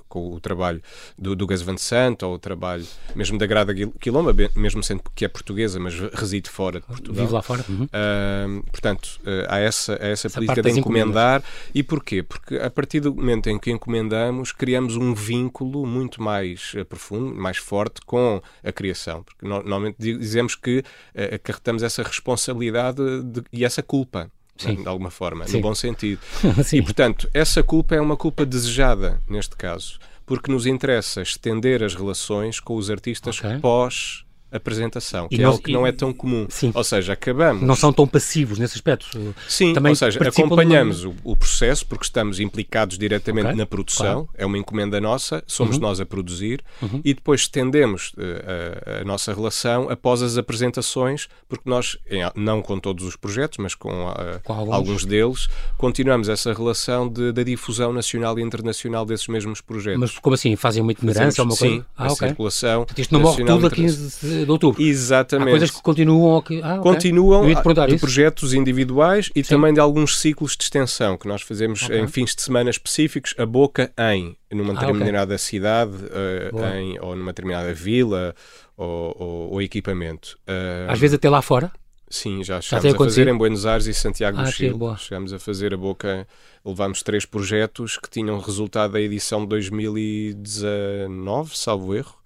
com 0.09 0.33
o 0.33 0.41
trabalho 0.41 0.81
do, 1.19 1.35
do 1.35 1.47
Gas 1.47 1.63
Van 1.63 1.77
Sant, 1.77 2.23
ou 2.23 2.35
o 2.35 2.39
trabalho 2.39 2.87
mesmo 3.15 3.39
da 3.39 3.47
Grada 3.47 3.75
Quilomba, 4.01 4.35
mesmo 4.55 4.83
sendo 4.83 5.03
que 5.15 5.25
é 5.25 5.29
portuguesa, 5.29 5.81
mas 5.81 5.99
reside 6.13 6.49
fora 6.49 6.81
de 6.81 6.87
Portugal. 6.87 7.25
Vive 7.25 7.33
lá 7.33 7.43
fora. 7.43 7.65
Uhum. 7.69 7.80
Uh, 7.85 8.63
portanto, 8.71 9.21
uh, 9.23 9.47
há 9.49 9.59
essa, 9.59 9.93
há 9.95 10.07
essa, 10.07 10.27
essa 10.27 10.31
política 10.31 10.63
de 10.63 10.79
encomendar. 10.79 11.43
E 11.75 11.83
porquê? 11.83 12.23
Porque 12.23 12.57
a 12.57 12.71
partir 12.71 13.01
do 13.01 13.15
momento 13.15 13.49
em 13.49 13.59
que 13.59 13.71
encomendamos, 13.71 14.53
criamos 14.53 14.97
um 14.97 15.15
vínculo 15.15 15.87
muito 15.87 16.23
mais 16.23 16.73
uh, 16.75 16.85
profundo, 16.85 17.35
mais 17.35 17.57
forte 17.57 18.01
com 18.05 18.43
a 18.63 18.73
criação. 18.73 19.23
Porque 19.23 19.47
no, 19.47 19.57
normalmente 19.63 19.97
dizemos 19.99 20.55
que 20.55 20.79
uh, 20.79 21.35
acarretamos 21.35 21.83
essa 21.83 22.03
responsabilidade 22.03 23.01
de, 23.25 23.43
e 23.53 23.65
essa 23.65 23.83
culpa. 23.83 24.31
Sim. 24.57 24.75
de 24.75 24.89
alguma 24.89 25.11
forma, 25.11 25.49
Sim. 25.49 25.57
no 25.57 25.63
bom 25.63 25.75
sentido. 25.75 26.21
e, 26.71 26.83
portanto, 26.83 27.27
essa 27.33 27.63
culpa 27.63 27.95
é 27.95 28.01
uma 28.01 28.15
culpa 28.15 28.45
desejada, 28.45 29.19
neste 29.27 29.57
caso, 29.57 29.99
porque 30.27 30.53
nos 30.53 30.67
interessa 30.67 31.23
estender 31.23 31.83
as 31.83 31.95
relações 31.95 32.61
com 32.61 32.77
os 32.77 32.91
artistas 32.91 33.39
okay. 33.39 33.59
pós 33.59 34.23
apresentação, 34.53 35.29
que 35.29 35.37
e 35.37 35.43
é 35.43 35.45
algo 35.45 35.63
que 35.63 35.71
e, 35.71 35.75
não 35.75 35.87
é 35.87 35.93
tão 35.93 36.13
comum. 36.13 36.47
Sim. 36.49 36.73
Ou 36.75 36.85
seja, 36.85 37.13
acabamos. 37.13 37.63
Não 37.63 37.77
são 37.77 37.93
tão 37.93 38.07
passivos 38.07 38.59
nesse 38.59 38.75
aspecto. 38.75 39.09
Sim, 39.49 39.73
Também 39.73 39.91
ou 39.91 39.97
seja, 39.97 40.21
acompanhamos 40.21 41.05
o, 41.05 41.15
o, 41.25 41.37
processo 41.37 41.87
porque 41.87 42.05
estamos 42.05 42.41
implicados 42.41 42.99
diretamente 42.99 43.47
okay. 43.47 43.59
na 43.59 43.67
produção, 43.67 44.25
claro. 44.25 44.29
é 44.37 44.47
uma 44.47 44.59
encomenda 44.59 45.01
nossa, 45.01 45.43
somos 45.47 45.77
uhum. 45.77 45.83
nós 45.83 46.01
a 46.01 46.07
produzir 46.07 46.63
uhum. 46.83 47.01
e 47.05 47.15
depois 47.15 47.43
estendemos 47.43 48.13
uh, 48.17 48.99
a, 48.99 49.01
a, 49.01 49.05
nossa 49.05 49.33
relação 49.33 49.89
após 49.89 50.23
as 50.23 50.37
apresentações, 50.37 51.29
porque 51.49 51.69
nós, 51.69 51.97
não 52.35 52.63
com 52.63 52.79
todos 52.79 53.05
os 53.05 53.17
projetos, 53.17 53.59
mas 53.59 53.75
com, 53.75 54.09
uh, 54.09 54.41
com 54.45 54.53
alguns. 54.53 54.75
alguns. 54.75 55.05
deles, 55.05 55.49
continuamos 55.77 56.29
essa 56.29 56.53
relação 56.53 57.09
de, 57.09 57.33
da 57.33 57.43
difusão 57.43 57.93
nacional 57.93 58.39
e 58.39 58.43
internacional 58.43 59.05
desses 59.05 59.29
mesmos 59.29 59.61
projetos. 59.61 60.01
Mas 60.01 60.19
como 60.19 60.35
assim? 60.35 60.57
Fazem 60.57 60.83
uma 60.83 60.93
itinerância 60.93 61.43
ou 61.43 61.49
uma 61.49 61.57
coisa? 61.57 61.75
Sim, 61.77 61.85
ah, 61.97 62.07
a 62.07 62.13
okay. 62.13 62.29
circulação. 62.29 62.87
Isto 62.97 63.15
não 63.15 63.21
morre 63.21 63.45
tudo 63.45 63.67
a 63.67 63.71
15 63.71 64.40
de 64.45 64.51
outubro. 64.51 64.83
Exatamente. 64.83 65.49
Há 65.49 65.51
coisas 65.51 65.71
que 65.71 65.83
continuam 65.83 66.43
que, 66.43 66.61
ah, 66.63 66.81
okay. 66.81 66.93
continuam 66.93 67.47
de 67.47 67.53
isso. 67.53 68.01
projetos 68.01 68.55
individuais 68.55 69.31
e 69.35 69.43
Sim. 69.43 69.55
também 69.55 69.75
de 69.75 69.81
alguns 69.81 70.19
ciclos 70.19 70.57
de 70.57 70.65
extensão 70.65 71.17
que 71.17 71.27
nós 71.27 71.43
fazemos 71.43 71.83
okay. 71.83 72.01
em 72.01 72.09
fins 72.09 72.35
de 72.35 72.43
semana 72.43 72.71
específicos, 72.71 73.35
a 73.39 73.47
boca 73.47 73.93
em 73.99 74.37
numa 74.51 74.73
ah, 74.73 74.81
determinada 74.81 75.35
okay. 75.35 75.39
cidade 75.39 75.93
uh, 75.93 76.77
em, 76.77 76.99
ou 77.01 77.15
numa 77.15 77.33
determinada 77.33 77.73
vila 77.73 78.35
ou, 78.77 79.17
ou, 79.19 79.53
ou 79.53 79.63
equipamento. 79.63 80.39
Uh, 80.49 80.91
Às 80.91 80.99
vezes 80.99 81.15
até 81.15 81.29
lá 81.29 81.43
fora? 81.43 81.71
Sim, 82.11 82.43
já 82.43 82.61
chegámos 82.61 82.93
a 82.93 82.99
fazer 82.99 83.29
em 83.29 83.39
Buenos 83.39 83.65
Aires 83.65 83.87
e 83.87 83.95
Santiago 83.95 84.41
ah, 84.41 84.43
do 84.43 84.51
Chile. 84.51 84.77
Chegámos 84.99 85.33
a 85.33 85.39
fazer 85.39 85.73
a 85.73 85.77
boca, 85.77 86.27
levámos 86.65 87.05
três 87.05 87.25
projetos 87.25 87.97
que 87.97 88.11
tinham 88.11 88.37
resultado 88.41 88.95
da 88.95 89.01
edição 89.01 89.43
de 89.43 89.49
2019, 89.51 91.57
salvo 91.57 91.95
erro, 91.95 92.17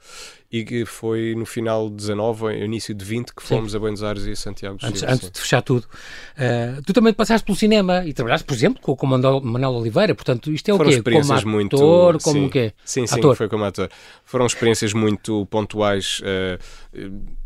e 0.51 0.65
que 0.65 0.87
foi 0.87 1.35
no 1.37 1.45
final 1.45 1.91
de 1.91 1.97
19, 1.97 2.65
início 2.65 2.95
de 2.95 3.05
20, 3.05 3.35
que 3.35 3.43
fomos 3.43 3.73
sim. 3.73 3.77
a 3.77 3.81
Buenos 3.81 4.03
Aires 4.03 4.25
e 4.25 4.31
a 4.31 4.37
Santiago 4.37 4.79
antes, 4.83 5.01
Chile, 5.01 5.13
antes 5.13 5.31
de 5.31 5.39
fechar 5.39 5.61
tudo. 5.61 5.85
Uh, 5.85 6.81
tu 6.87 6.95
também 6.95 7.13
passaste 7.13 7.45
pelo 7.45 7.59
cinema 7.59 8.07
e 8.07 8.15
trabalhaste, 8.15 8.47
por 8.47 8.55
exemplo, 8.55 8.81
com 8.81 8.95
o 8.95 9.07
Manuel 9.07 9.75
Oliveira, 9.75 10.15
portanto, 10.15 10.51
isto 10.51 10.71
é 10.71 10.73
Foram 10.73 10.89
o 10.89 10.93
quê? 10.93 10.97
experiências 10.97 11.43
como 11.43 11.57
muito, 11.57 11.77
ator, 11.77 12.23
como 12.23 12.39
sim. 12.39 12.47
o 12.47 12.51
quê? 12.51 12.73
Sim, 12.87 13.07
sim, 13.07 13.19
ator. 13.19 13.37
foi 13.37 13.51
como 13.51 13.65
ator. 13.65 13.91
Foram 14.25 14.47
experiências 14.47 14.95
muito 14.95 15.45
pontuais. 15.45 16.21
Uh, 16.21 16.59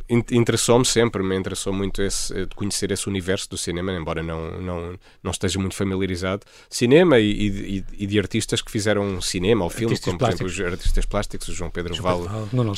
interessou-me 0.09 0.85
sempre, 0.85 1.23
me 1.23 1.37
interessou 1.37 1.73
muito 1.73 2.03
esse, 2.03 2.33
de 2.47 2.55
conhecer 2.55 2.91
esse 2.91 3.09
universo 3.09 3.49
do 3.51 3.59
cinema, 3.59 3.93
embora 3.93 4.23
não, 4.23 4.61
não, 4.61 4.99
não 5.23 5.31
esteja 5.31 5.59
muito 5.59 5.75
familiarizado. 5.75 6.45
Cinema 6.71 7.19
e, 7.19 7.31
e, 7.31 7.85
e 7.99 8.07
de 8.07 8.19
artistas 8.19 8.63
que 8.63 8.71
fizeram 8.71 9.21
cinema 9.21 9.65
ou 9.65 9.71
filme, 9.71 9.99
como 9.99 10.19
plásticos. 10.19 10.41
por 10.41 10.51
exemplo 10.51 10.67
os 10.67 10.73
artistas 10.73 11.05
plásticos, 11.05 11.49
o 11.49 11.53
João 11.53 11.71
Pedro 11.71 11.95
Val, 12.03 12.49
Nuno 12.53 12.75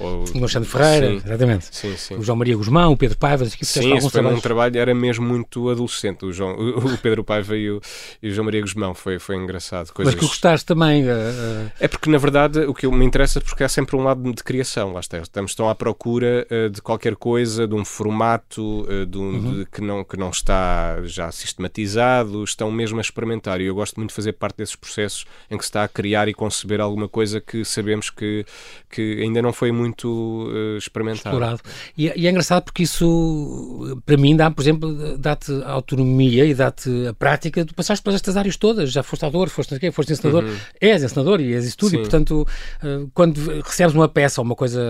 uh, 0.00 0.24
o 0.34 0.38
Alexandre 0.38 0.68
Ferreira, 0.68 1.08
sim, 1.08 1.22
exatamente. 1.24 1.68
Sim, 1.70 1.96
sim. 1.96 2.14
O 2.16 2.22
João 2.22 2.36
Maria 2.36 2.56
Guzmão, 2.56 2.92
o 2.92 2.96
Pedro 2.96 3.18
Paiva, 3.18 3.44
que 3.46 3.64
Sim, 3.64 3.94
esse 3.96 4.10
foi 4.10 4.24
um 4.24 4.40
trabalho, 4.40 4.78
era 4.78 4.94
mesmo 4.94 5.26
muito 5.26 5.68
adolescente. 5.68 6.24
O, 6.24 6.32
João, 6.32 6.54
o 6.78 6.98
Pedro 6.98 7.22
Paiva 7.22 7.56
e 7.56 7.70
o, 7.70 7.80
e 8.22 8.28
o 8.28 8.32
João 8.32 8.44
Maria 8.44 8.60
Guzmão 8.60 8.94
foi, 8.94 9.18
foi 9.18 9.36
engraçado. 9.36 9.92
Coisas... 9.92 10.14
Mas 10.14 10.20
que 10.20 10.26
gostaste 10.26 10.66
também. 10.66 11.04
Uh... 11.04 11.70
É 11.78 11.88
porque, 11.88 12.10
na 12.10 12.18
verdade, 12.18 12.60
o 12.60 12.74
que 12.74 12.86
me 12.88 13.04
interessa 13.04 13.38
é 13.38 13.42
porque 13.42 13.62
há 13.62 13.68
sempre 13.68 13.96
um 13.96 14.02
lado 14.02 14.32
de 14.32 14.42
criação. 14.42 14.92
Lá 14.92 15.00
está. 15.00 15.18
Estamos 15.18 15.54
tão 15.54 15.68
à 15.68 15.74
procura 15.74 16.46
uh, 16.50 16.70
de 16.70 16.80
qualquer 16.80 17.16
coisa, 17.16 17.66
de 17.66 17.74
um 17.74 17.84
formato 17.84 18.82
uh, 18.82 19.06
de 19.06 19.18
um, 19.18 19.22
uhum. 19.22 19.58
de, 19.58 19.66
que, 19.66 19.80
não, 19.80 20.04
que 20.04 20.16
não 20.16 20.30
está 20.30 21.02
já 21.04 21.30
sistematizado, 21.30 22.42
estão 22.44 22.70
mesmo 22.70 22.98
a 22.98 23.00
experimentar. 23.00 23.60
E 23.60 23.66
eu 23.66 23.74
gosto 23.74 23.96
muito 23.96 24.10
de 24.10 24.16
fazer 24.16 24.32
parte 24.32 24.56
desses 24.56 24.76
processos 24.76 25.24
em 25.50 25.56
que 25.56 25.64
se 25.64 25.68
está 25.68 25.84
a 25.84 25.88
criar 25.88 26.28
e 26.28 26.34
conceber 26.34 26.80
alguma 26.80 27.08
coisa 27.08 27.40
que 27.40 27.64
sabemos 27.64 28.10
que, 28.10 28.44
que 28.90 29.20
ainda 29.22 29.42
não 29.42 29.52
foi 29.52 29.72
muito 29.72 29.89
muito 29.90 30.48
uh, 30.48 30.76
experimentado. 30.76 31.28
Explorado. 31.28 31.60
E, 31.96 32.06
e, 32.16 32.26
é 32.26 32.30
engraçado 32.30 32.64
porque 32.64 32.82
isso, 32.82 34.00
para 34.06 34.16
mim, 34.16 34.36
dá, 34.36 34.50
por 34.50 34.62
exemplo, 34.62 35.18
dá-te 35.18 35.52
autonomia 35.64 36.44
e 36.44 36.54
dá-te 36.54 37.08
a 37.08 37.14
prática 37.14 37.64
de 37.64 37.74
passares 37.74 38.00
pelas 38.00 38.16
estas 38.16 38.36
áreas 38.36 38.56
todas. 38.56 38.90
Já 38.92 39.02
foste 39.02 39.24
autor, 39.24 39.48
foste, 39.48 39.90
foste 39.90 40.12
ensinador, 40.12 40.44
uhum. 40.44 40.56
és 40.80 41.02
ensinador 41.02 41.40
e 41.40 41.54
és 41.54 41.66
isso 41.66 41.76
tudo. 41.76 41.94
E, 41.94 41.98
portanto, 41.98 42.46
uh, 42.82 43.10
quando 43.12 43.38
recebes 43.62 43.94
uma 43.94 44.08
peça 44.08 44.40
ou 44.40 44.44
uma 44.44 44.54
coisa 44.54 44.80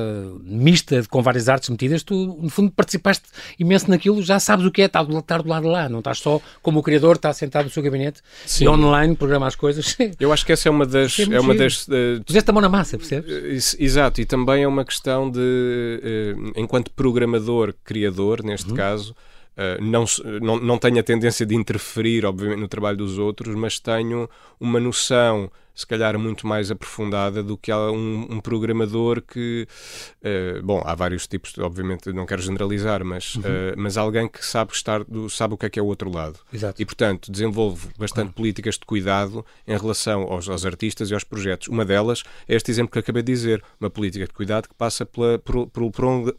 mista 0.43 1.03
com 1.09 1.23
várias 1.23 1.49
artes 1.49 1.69
metidas, 1.69 2.03
tu, 2.03 2.39
no 2.41 2.49
fundo, 2.49 2.71
participaste 2.71 3.25
imenso 3.59 3.91
naquilo, 3.91 4.23
já 4.23 4.39
sabes 4.39 4.65
o 4.65 4.71
que 4.71 4.83
é 4.83 4.87
estar 4.87 5.03
do, 5.03 5.19
estar 5.19 5.43
do 5.43 5.49
lado 5.49 5.65
de 5.65 5.69
lá. 5.69 5.89
Não 5.89 5.99
estás 5.99 6.19
só 6.19 6.41
como 6.63 6.81
o 6.81 6.83
criador, 6.83 7.17
está 7.17 7.33
sentado 7.33 7.65
no 7.65 7.71
seu 7.71 7.83
gabinete 7.83 8.21
Sim. 8.47 8.65
e 8.65 8.69
online 8.69 9.17
programa 9.17 9.47
as 9.47 9.55
coisas. 9.55 9.97
Eu 10.19 10.33
acho 10.33 10.45
que 10.45 10.53
essa 10.53 10.69
é 10.69 10.71
uma 10.71 10.87
das. 10.87 11.19
É, 11.19 11.35
é 11.35 11.41
uma 11.41 11.55
das 11.55 11.87
uh, 11.89 12.23
Puseste 12.25 12.51
a 12.51 12.53
mão 12.53 12.63
na 12.63 12.69
massa, 12.69 12.97
percebes? 12.97 13.77
Exato, 13.79 14.21
e 14.21 14.25
também 14.25 14.63
é 14.63 14.69
uma 14.69 14.85
questão 14.91 15.31
de, 15.31 15.39
uh, 15.39 16.53
enquanto 16.57 16.91
programador, 16.91 17.73
criador, 17.85 18.43
neste 18.43 18.71
uhum. 18.71 18.77
caso, 18.77 19.15
Uh, 19.57 19.83
não, 19.83 20.05
não, 20.41 20.59
não 20.59 20.79
tenho 20.79 20.99
a 20.99 21.03
tendência 21.03 21.45
de 21.45 21.55
interferir, 21.55 22.25
obviamente, 22.25 22.61
no 22.61 22.69
trabalho 22.69 22.97
dos 22.97 23.19
outros, 23.19 23.55
mas 23.55 23.79
tenho 23.79 24.29
uma 24.59 24.81
noção 24.81 25.51
se 25.81 25.87
calhar 25.87 26.19
muito 26.19 26.47
mais 26.47 26.71
aprofundada 26.71 27.43
do 27.43 27.57
que 27.57 27.73
um, 27.73 28.27
um 28.31 28.41
programador 28.41 29.23
que 29.23 29.67
uh, 30.23 30.63
bom, 30.63 30.83
há 30.85 30.95
vários 30.95 31.27
tipos, 31.27 31.57
obviamente 31.59 32.13
não 32.13 32.27
quero 32.27 32.43
generalizar, 32.43 33.03
mas, 33.03 33.37
uhum. 33.37 33.43
uh, 33.43 33.75
mas 33.77 33.97
alguém 33.97 34.29
que 34.29 34.45
sabe 34.45 34.73
estar 34.73 35.03
do, 35.05 35.31
sabe 35.31 35.55
o 35.55 35.57
que 35.57 35.67
é 35.67 35.71
que 35.71 35.79
é 35.79 35.83
o 35.83 35.87
outro 35.87 36.11
lado. 36.11 36.39
Exato. 36.53 36.81
E 36.81 36.85
portanto 36.85 37.33
desenvolve 37.33 37.89
bastante 37.99 38.33
políticas 38.33 38.75
de 38.75 38.85
cuidado 38.85 39.45
em 39.67 39.77
relação 39.77 40.23
aos, 40.23 40.49
aos, 40.51 40.67
artistas 40.67 41.11
e 41.11 41.15
aos 41.15 41.25
projetos. 41.25 41.69
Uma 41.69 41.85
delas 41.85 42.25
é 42.47 42.55
este 42.55 42.71
exemplo 42.71 42.93
que 42.93 42.99
acabei 42.99 43.23
de 43.23 43.33
dizer, 43.33 43.63
uma 43.81 43.89
política 43.89 44.27
de 44.27 44.33
cuidado 44.35 44.69
que 44.69 44.75
passa 44.75 45.07
pela, 45.07 45.39
pelo 45.39 45.91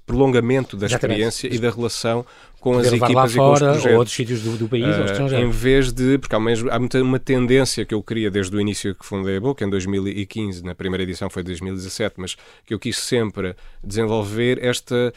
prolongamento 0.05 0.77
da 0.77 0.85
Exatamente. 0.85 1.19
experiência 1.19 1.47
e 1.47 1.57
da 1.57 1.71
relação 1.71 2.23
com 2.61 2.77
as 2.77 2.93
equipas 2.93 3.33
e 3.33 3.37
com 3.37 3.51
os 3.51 3.59
projetos. 3.59 3.85
Ou 3.85 3.97
outros 3.97 4.15
sítios 4.15 4.41
do, 4.43 4.55
do 4.55 4.69
país, 4.69 4.85
uh, 4.85 5.35
Em 5.35 5.49
vez 5.49 5.91
de, 5.91 6.19
porque 6.19 6.35
há, 6.35 6.39
mesmo, 6.39 6.69
há 6.71 6.79
muita, 6.79 7.01
uma 7.01 7.19
tendência 7.19 7.83
que 7.83 7.93
eu 7.93 8.03
queria 8.03 8.29
desde 8.29 8.55
o 8.55 8.61
início 8.61 8.93
que 8.93 9.03
fundei 9.03 9.37
a 9.37 9.41
Boca, 9.41 9.65
em 9.65 9.69
2015, 9.69 10.63
na 10.63 10.75
primeira 10.75 11.03
edição 11.03 11.29
foi 11.29 11.41
2017, 11.41 12.15
mas 12.19 12.37
que 12.63 12.73
eu 12.73 12.79
quis 12.79 12.97
sempre 12.97 13.55
desenvolver 13.83 14.63
esta 14.63 15.11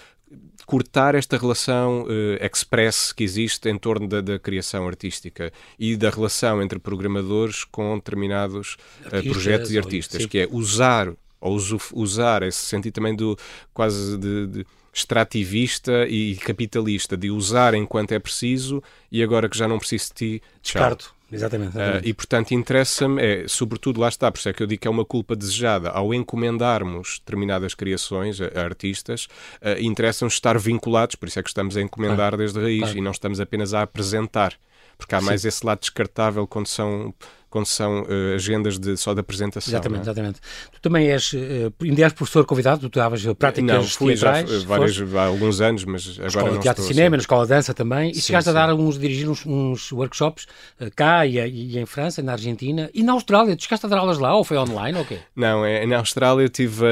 cortar 0.67 1.15
esta 1.15 1.37
relação 1.37 2.05
uh, 2.05 2.45
express 2.45 3.13
que 3.13 3.23
existe 3.23 3.69
em 3.69 3.79
torno 3.79 4.09
da, 4.09 4.23
da, 4.23 4.39
criação 4.39 4.89
artística 4.89 5.53
e 5.79 5.95
da 5.95 6.09
relação 6.09 6.63
entre 6.63 6.79
programadores 6.79 7.65
com 7.65 7.95
determinados 7.97 8.79
uh, 9.05 9.31
projetos 9.31 9.71
e 9.71 9.79
artistas, 9.79 10.25
que 10.25 10.39
é 10.39 10.49
usar 10.51 11.13
ou 11.39 11.59
usar 11.93 12.43
esse 12.43 12.65
sentido 12.65 12.95
também 12.95 13.15
do 13.15 13.39
quase 13.75 14.17
de, 14.17 14.47
de 14.47 14.67
extrativista 14.95 16.07
e 16.07 16.37
capitalista, 16.37 17.17
de 17.17 17.31
usar 17.31 17.75
enquanto 17.75 18.13
é 18.13 18.19
preciso 18.19 18.83
e 19.11 19.23
agora 19.23 19.49
que 19.49 19.59
já 19.59 19.67
não 19.67 19.79
preciso 19.79 20.09
de 20.09 20.15
ti, 20.15 20.43
descarto. 20.63 21.13
Exatamente. 21.33 21.77
exatamente. 21.77 22.07
Uh, 22.07 22.09
e 22.09 22.15
portanto 22.15 22.53
interessa-me, 22.53 23.21
é, 23.21 23.49
sobretudo 23.49 24.01
lá 24.01 24.09
está, 24.09 24.31
por 24.31 24.39
isso 24.39 24.49
é 24.49 24.53
que 24.53 24.63
eu 24.63 24.67
digo 24.69 24.83
que 24.83 24.87
é 24.87 24.91
uma 24.91 25.05
culpa 25.05 25.35
desejada 25.35 25.91
ao 25.91 26.15
encomendarmos 26.15 27.19
determinadas 27.19 27.75
criações 27.75 28.41
a, 28.41 28.47
a 28.55 28.63
artistas, 28.63 29.27
uh, 29.61 29.81
interessa-nos 29.81 30.35
estar 30.35 30.57
vinculados, 30.59 31.17
por 31.17 31.29
isso 31.29 31.41
é 31.41 31.43
que 31.43 31.49
estamos 31.49 31.77
a 31.77 31.83
encomendar 31.83 32.17
claro. 32.17 32.37
desde 32.37 32.59
a 32.61 32.63
raiz 32.63 32.81
claro. 32.81 32.99
e 32.99 33.01
não 33.01 33.11
estamos 33.11 33.41
apenas 33.41 33.75
a 33.75 33.83
apresentar 33.83 34.57
porque 34.97 35.15
há 35.15 35.21
Sim. 35.21 35.27
mais 35.27 35.45
esse 35.45 35.65
lado 35.65 35.81
descartável 35.81 36.47
quando 36.47 36.67
são 36.67 37.13
quando 37.55 37.67
são 37.67 38.03
uh, 38.03 38.35
agendas 38.35 38.81
de, 38.81 38.97
só 38.97 39.15
de 39.15 39.21
apresentação. 39.21 39.71
Exatamente, 39.71 40.01
é? 40.01 40.03
exatamente. 40.03 40.41
Tu 40.73 40.81
também 40.81 41.09
és, 41.09 41.33
uh, 41.33 41.73
professor 42.17 42.45
convidado, 42.45 42.89
tu 42.91 42.99
davas 42.99 43.25
práticas 43.39 43.77
não, 43.77 43.85
fui 43.85 44.17
teatrais? 44.17 44.51
Já, 44.51 44.67
vários, 44.67 45.15
há 45.15 45.27
alguns 45.27 45.61
anos, 45.61 45.85
mas 45.85 46.15
agora 46.15 46.27
escola 46.27 46.51
não 46.51 46.57
de 46.57 46.63
teatro 46.63 46.83
e 46.83 46.87
cinema, 46.89 47.07
assim. 47.07 47.17
na 47.17 47.21
escola 47.21 47.45
de 47.45 47.49
dança 47.51 47.73
também, 47.73 48.11
e 48.11 48.17
sim, 48.17 48.23
chegaste 48.23 48.51
sim. 48.51 48.57
a 48.57 48.61
dar 48.61 48.69
alguns, 48.69 48.99
dirigir 48.99 49.31
uns, 49.31 49.47
uns 49.47 49.93
workshops 49.93 50.49
uh, 50.81 50.91
cá 50.97 51.25
e, 51.25 51.39
e, 51.39 51.79
em 51.79 51.87
França, 51.87 52.21
na 52.25 52.33
Argentina, 52.33 52.91
e 52.93 53.05
na 53.05 53.13
Austrália, 53.13 53.57
tu 53.57 53.63
chegaste 53.63 53.87
a 53.87 53.89
dar 53.89 53.99
aulas 53.99 54.19
lá 54.19 54.35
ou 54.35 54.43
foi 54.43 54.57
online 54.57 54.99
ou 54.99 55.05
quê? 55.05 55.21
Não, 55.37 55.65
é, 55.65 55.87
na 55.87 55.99
Austrália 55.99 56.43
eu 56.43 56.49
tive 56.49 56.85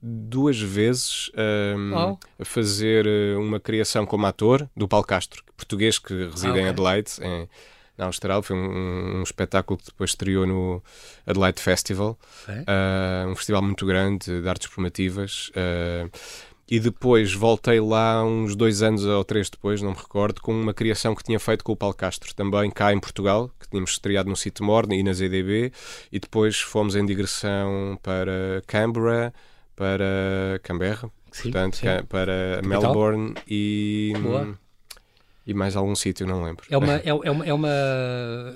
duas 0.00 0.58
vezes 0.58 1.30
um, 1.76 1.92
oh. 1.94 2.18
a 2.40 2.44
fazer 2.46 3.06
uma 3.36 3.60
criação 3.60 4.06
como 4.06 4.24
ator 4.24 4.66
do 4.74 4.88
Paulo 4.88 5.04
Castro, 5.04 5.44
português 5.54 5.98
que 5.98 6.14
reside 6.14 6.46
ah, 6.46 6.50
okay. 6.52 6.62
em 6.62 6.68
Adelaide, 6.68 7.10
em, 7.20 7.48
na 7.98 8.06
Austrália. 8.06 8.42
Foi 8.42 8.56
um, 8.56 9.18
um, 9.18 9.22
espetáculo 9.22 9.78
que 9.78 9.86
depois 9.86 10.10
estreou 10.10 10.46
no 10.46 10.82
Adelaide 11.26 11.60
Festival, 11.60 12.18
é? 12.48 12.64
uh, 13.26 13.28
um 13.28 13.34
festival 13.34 13.62
muito 13.62 13.84
grande 13.84 14.40
de 14.40 14.48
artes 14.48 14.70
formativas. 14.70 15.50
Uh, 15.50 16.10
e 16.70 16.78
depois 16.78 17.32
voltei 17.32 17.80
lá 17.80 18.22
uns 18.22 18.54
dois 18.54 18.82
anos 18.82 19.02
ou 19.02 19.24
três 19.24 19.48
depois, 19.48 19.80
não 19.80 19.92
me 19.92 19.96
recordo, 19.96 20.42
com 20.42 20.52
uma 20.52 20.74
criação 20.74 21.14
que 21.14 21.24
tinha 21.24 21.40
feito 21.40 21.64
com 21.64 21.72
o 21.72 21.76
Paulo 21.76 21.94
Castro, 21.94 22.34
também 22.34 22.70
cá 22.70 22.92
em 22.92 23.00
Portugal, 23.00 23.50
que 23.58 23.70
tínhamos 23.70 23.92
estreado 23.92 24.28
no 24.28 24.36
City 24.36 24.62
Morning 24.62 24.98
e 24.98 25.02
na 25.02 25.14
ZDB, 25.14 25.72
e 26.12 26.20
depois 26.20 26.60
fomos 26.60 26.94
em 26.94 27.06
digressão 27.06 27.98
para 28.02 28.62
Canberra, 28.66 29.32
para 29.74 30.60
Canberra, 30.62 31.10
sim, 31.32 31.44
portanto, 31.44 31.76
sim. 31.78 31.86
para 32.06 32.56
Capital. 32.56 32.82
Melbourne 32.82 33.34
e... 33.48 34.12
Boa 34.20 34.58
e 35.48 35.54
mais 35.54 35.74
algum 35.74 35.94
sítio, 35.94 36.26
não 36.26 36.42
lembro. 36.44 36.62
É 36.68 36.76
uma, 36.76 36.96
é, 37.00 37.08
é 37.08 37.30
uma, 37.30 37.46
é, 37.46 37.54
uma, 37.54 37.68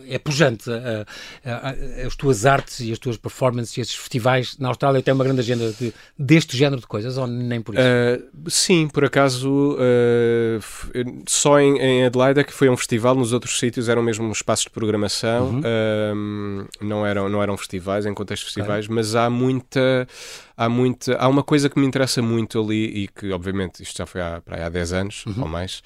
é 0.06 0.18
pujante 0.18 0.70
a, 0.70 1.06
a, 1.42 1.70
a, 1.70 2.06
as 2.06 2.14
tuas 2.14 2.44
artes 2.44 2.80
e 2.80 2.92
as 2.92 2.98
tuas 2.98 3.16
performances 3.16 3.74
e 3.78 3.80
esses 3.80 3.94
festivais 3.94 4.58
na 4.58 4.68
Austrália 4.68 5.02
têm 5.02 5.14
uma 5.14 5.24
grande 5.24 5.40
agenda 5.40 5.72
de, 5.72 5.94
deste 6.18 6.54
género 6.54 6.82
de 6.82 6.86
coisas 6.86 7.16
ou 7.16 7.26
nem 7.26 7.62
por 7.62 7.74
isso? 7.74 7.82
Uh, 7.82 8.50
sim, 8.50 8.88
por 8.88 9.06
acaso 9.06 9.72
uh, 9.72 11.22
só 11.26 11.58
em, 11.58 11.78
em, 11.78 12.04
Adelaide 12.04 12.40
é 12.40 12.44
que 12.44 12.52
foi 12.52 12.68
um 12.68 12.76
festival, 12.76 13.14
nos 13.14 13.32
outros 13.32 13.58
sítios 13.58 13.88
eram 13.88 14.02
mesmo 14.02 14.30
espaços 14.30 14.66
de 14.66 14.70
programação, 14.70 15.46
uhum. 15.46 15.60
uh, 15.60 16.68
não, 16.82 17.06
eram, 17.06 17.26
não 17.30 17.42
eram 17.42 17.56
festivais, 17.56 18.04
em 18.04 18.12
contextos 18.12 18.52
festivais, 18.52 18.86
claro. 18.86 18.96
mas 18.96 19.16
há 19.16 19.30
muita 19.30 20.06
há 20.54 20.68
muita 20.68 21.16
há 21.16 21.26
uma 21.26 21.42
coisa 21.42 21.70
que 21.70 21.80
me 21.80 21.86
interessa 21.86 22.20
muito 22.20 22.60
ali 22.60 23.04
e 23.04 23.08
que 23.08 23.32
obviamente 23.32 23.82
isto 23.82 23.96
já 23.96 24.04
foi 24.04 24.20
há, 24.20 24.42
para 24.44 24.56
aí 24.56 24.62
há 24.62 24.68
10 24.68 24.92
anos 24.92 25.24
uhum. 25.24 25.42
ou 25.42 25.48
mais 25.48 25.82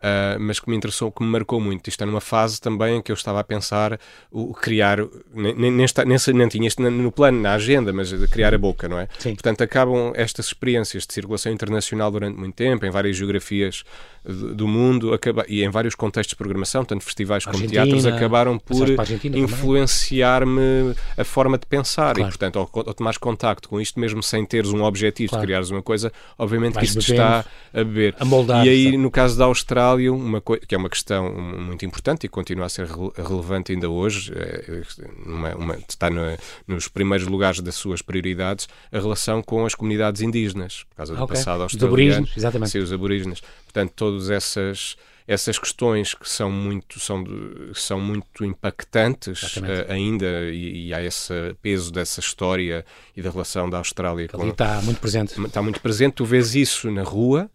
Uh, 0.00 0.40
mas 0.40 0.58
que 0.58 0.70
me 0.70 0.76
interessou, 0.76 1.12
que 1.12 1.22
me 1.22 1.28
marcou 1.28 1.60
muito. 1.60 1.86
Isto 1.88 2.04
é 2.04 2.06
numa 2.06 2.22
fase 2.22 2.58
também 2.58 2.96
em 2.96 3.02
que 3.02 3.12
eu 3.12 3.14
estava 3.14 3.38
a 3.40 3.44
pensar 3.44 4.00
o 4.30 4.54
criar, 4.54 4.98
nem, 5.34 5.54
nem, 5.54 5.70
nem, 5.70 6.18
nem 6.34 6.48
tinha 6.48 6.66
isto 6.66 6.80
no 6.82 7.12
plano, 7.12 7.38
na 7.38 7.52
agenda, 7.52 7.92
mas 7.92 8.10
criar 8.30 8.54
a 8.54 8.58
boca, 8.58 8.88
não 8.88 8.98
é? 8.98 9.08
Sim. 9.18 9.34
Portanto, 9.34 9.62
acabam 9.62 10.12
estas 10.14 10.46
experiências 10.46 11.06
de 11.06 11.12
circulação 11.12 11.52
internacional 11.52 12.10
durante 12.10 12.38
muito 12.38 12.54
tempo, 12.54 12.86
em 12.86 12.90
várias 12.90 13.14
geografias 13.14 13.84
do 14.24 14.68
mundo 14.68 15.14
acaba, 15.14 15.44
e 15.48 15.64
em 15.64 15.70
vários 15.70 15.94
contextos 15.94 16.32
de 16.32 16.36
programação, 16.36 16.84
tanto 16.84 17.04
festivais 17.04 17.44
como 17.44 17.56
Argentina, 17.56 17.84
teatros, 17.84 18.06
acabaram 18.06 18.58
por 18.58 18.86
influenciar-me 19.24 20.94
a 21.16 21.24
forma 21.24 21.56
de 21.56 21.66
pensar 21.66 22.14
claro. 22.14 22.28
e, 22.28 22.30
portanto, 22.30 22.58
ao, 22.58 22.70
ao 22.86 22.94
tomares 22.94 23.18
contacto 23.18 23.68
com 23.68 23.80
isto, 23.80 23.98
mesmo 23.98 24.22
sem 24.22 24.44
teres 24.44 24.72
um 24.72 24.82
objetivo 24.82 25.30
claro. 25.30 25.40
de 25.40 25.46
criares 25.46 25.70
uma 25.70 25.82
coisa, 25.82 26.12
obviamente 26.38 26.74
Vais 26.74 26.92
que 26.92 26.98
isto 26.98 27.12
está 27.12 27.44
a 27.72 27.78
beber. 27.78 28.14
A 28.20 28.24
moldar, 28.24 28.66
e 28.66 28.68
aí, 28.68 28.96
no 28.96 29.10
caso 29.10 29.38
da 29.38 29.46
Austrália, 29.46 29.89
uma 29.96 30.40
que 30.40 30.74
é 30.74 30.78
uma 30.78 30.88
questão 30.88 31.32
muito 31.32 31.84
importante 31.84 32.24
e 32.24 32.28
continua 32.28 32.66
a 32.66 32.68
ser 32.68 32.86
relevante 33.16 33.72
ainda 33.72 33.88
hoje, 33.88 34.32
é, 34.34 34.82
uma, 35.26 35.54
uma, 35.54 35.76
está 35.76 36.10
no, 36.10 36.20
nos 36.66 36.88
primeiros 36.88 37.26
lugares 37.26 37.60
das 37.60 37.74
suas 37.74 38.02
prioridades, 38.02 38.68
a 38.92 38.98
relação 38.98 39.42
com 39.42 39.66
as 39.66 39.74
comunidades 39.74 40.22
indígenas, 40.22 40.84
por 40.84 40.96
causa 40.96 41.14
do 41.14 41.22
okay. 41.22 41.36
passado 41.36 41.62
australiano. 41.62 41.86
Os 41.86 42.00
aborígenes, 42.00 42.36
exatamente. 42.36 42.70
Sim, 42.70 42.78
os 42.78 42.92
aborígenes. 42.92 43.40
Portanto, 43.64 43.92
todas 43.94 44.30
essas 44.30 44.96
essas 45.30 45.60
questões 45.60 46.12
que 46.12 46.28
são 46.28 46.50
muito 46.50 46.98
são 46.98 47.24
são 47.72 48.00
muito 48.00 48.44
impactantes 48.44 49.56
uh, 49.58 49.62
ainda 49.88 50.26
e, 50.50 50.88
e, 50.88 50.94
há 50.94 51.04
esse 51.04 51.54
peso 51.62 51.92
dessa 51.92 52.18
história 52.18 52.84
e 53.16 53.22
da 53.22 53.30
relação 53.30 53.70
da 53.70 53.78
Austrália 53.78 54.26
com 54.26 54.48
está 54.48 54.82
muito 54.82 55.00
presente 55.00 55.40
está 55.40 55.62
muito 55.62 55.80
presente 55.80 56.14
tu 56.14 56.24
vês 56.24 56.56
isso 56.56 56.90
na 56.90 57.04
rua 57.04 57.48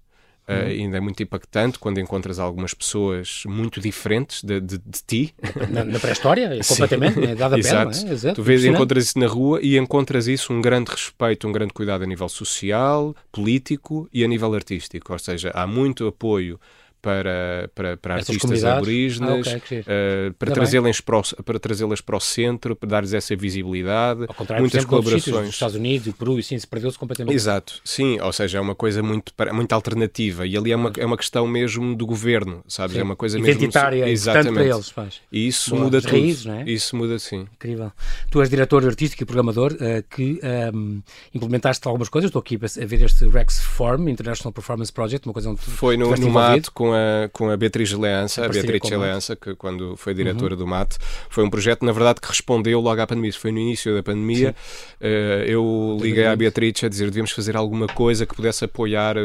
Uh, 0.47 0.69
ainda 0.69 0.97
é 0.97 0.99
muito 0.99 1.23
impactante 1.23 1.79
quando 1.79 1.99
encontras 1.99 2.37
algumas 2.37 2.71
pessoas 2.71 3.41
muito 3.47 3.81
diferentes 3.81 4.43
de, 4.43 4.61
de, 4.61 4.77
de 4.77 5.03
ti. 5.05 5.35
Na, 5.71 5.83
na 5.83 5.99
pré-história, 5.99 6.49
completamente, 6.67 7.23
é 7.25 7.33
dada 7.33 7.57
Exato. 7.57 7.97
Pele, 7.97 8.09
é? 8.09 8.13
Exato. 8.13 8.35
Tu 8.35 8.43
vês 8.43 8.63
e 8.63 8.69
encontras 8.69 9.05
isso 9.05 9.17
na 9.17 9.25
rua 9.25 9.59
e 9.63 9.75
encontras 9.75 10.27
isso 10.27 10.53
um 10.53 10.61
grande 10.61 10.91
respeito, 10.91 11.47
um 11.47 11.51
grande 11.51 11.73
cuidado 11.73 12.03
a 12.03 12.07
nível 12.07 12.29
social, 12.29 13.15
político 13.31 14.07
e 14.13 14.23
a 14.23 14.27
nível 14.27 14.53
artístico. 14.53 15.13
Ou 15.13 15.19
seja, 15.19 15.49
há 15.53 15.65
muito 15.65 16.05
apoio 16.05 16.59
para, 17.05 17.69
para, 17.75 17.97
para 17.97 18.15
artistas 18.15 18.63
aborígenes, 18.63 19.47
ah, 19.47 19.57
okay, 19.57 19.81
uh, 19.81 20.33
para 20.39 20.51
trazê-las 20.51 20.99
para, 20.99 21.21
para, 21.43 21.59
trazê 21.59 21.85
para 22.03 22.17
o 22.17 22.19
centro, 22.19 22.75
para 22.75 22.89
dar-lhes 22.89 23.13
essa 23.13 23.35
visibilidade. 23.35 24.21
Ao 24.27 24.33
contrário, 24.33 24.63
muitas 24.63 24.79
exemplo, 24.79 24.97
colaborações. 24.97 25.45
Dos 25.45 25.53
Estados 25.53 25.75
Unidos 25.75 26.07
e 26.07 26.11
Peru, 26.11 26.39
e 26.39 26.43
sim, 26.43 26.57
se 26.57 26.65
perdeu-se 26.65 26.97
completamente. 26.97 27.35
Exato, 27.35 27.79
sim, 27.85 28.19
ou 28.19 28.33
seja, 28.33 28.57
é 28.57 28.61
uma 28.61 28.73
coisa 28.73 29.03
muito, 29.03 29.31
muito 29.53 29.71
alternativa 29.73 30.47
e 30.47 30.57
ali 30.57 30.71
é 30.71 30.75
uma, 30.75 30.91
é 30.97 31.05
uma 31.05 31.15
questão 31.15 31.45
mesmo 31.45 31.95
do 31.95 32.07
governo, 32.07 32.63
sabes? 32.67 32.95
Sim. 32.95 33.01
É 33.01 33.03
uma 33.03 33.15
coisa 33.15 33.37
Identitária, 33.37 33.99
mesmo. 33.99 34.11
Exatamente. 34.11 34.53
para 34.53 34.65
eles, 34.65 34.89
faz. 34.89 35.21
E 35.31 35.47
isso 35.47 35.69
Boa, 35.69 35.83
muda 35.83 36.01
tudo. 36.01 36.11
Raízes, 36.11 36.45
não 36.45 36.55
é? 36.55 36.63
Isso 36.63 36.95
muda 36.95 37.19
sim. 37.19 37.45
Incrível. 37.53 37.91
Tu 38.31 38.41
és 38.41 38.49
diretor 38.49 38.83
artístico 38.83 39.21
e 39.21 39.25
programador 39.27 39.73
uh, 39.73 40.03
que 40.09 40.39
um, 40.73 41.03
implementaste 41.35 41.87
algumas 41.87 42.09
coisas. 42.09 42.29
Estou 42.29 42.39
aqui 42.39 42.55
a 42.55 42.85
ver 42.85 43.03
este 43.03 43.27
Rex 43.27 43.59
Form, 43.59 44.09
International 44.09 44.51
Performance 44.51 44.91
Project, 44.91 45.27
uma 45.27 45.33
coisa 45.33 45.51
onde 45.51 45.61
Foi 45.61 45.97
no, 45.97 46.15
no 46.15 46.29
MAT 46.31 46.69
com 46.73 46.94
a, 46.95 47.29
com 47.31 47.49
a 47.49 47.57
Beatriz 47.57 47.91
Leança, 47.91 48.45
a 48.45 48.49
Beatriz 48.49 48.89
Leança, 48.89 49.35
que 49.35 49.53
quando 49.55 49.95
foi 49.97 50.13
diretora 50.13 50.53
uhum. 50.53 50.59
do 50.59 50.67
MAT, 50.67 50.97
foi 51.29 51.43
um 51.43 51.49
projeto, 51.49 51.85
na 51.85 51.91
verdade, 51.91 52.21
que 52.21 52.27
respondeu 52.27 52.79
logo 52.79 53.01
à 53.01 53.05
pandemia. 53.05 53.29
Isso 53.29 53.39
foi 53.39 53.51
no 53.51 53.59
início 53.59 53.93
da 53.93 54.01
pandemia. 54.01 54.55
Uh, 54.99 55.43
eu 55.45 55.97
liguei 56.01 56.25
à 56.25 56.35
Beatriz 56.35 56.83
a 56.83 56.87
dizer 56.87 57.05
devíamos 57.05 57.31
fazer 57.31 57.55
alguma 57.55 57.87
coisa 57.87 58.25
que 58.25 58.33
pudesse 58.33 58.65
apoiar 58.65 59.17
uh, 59.17 59.19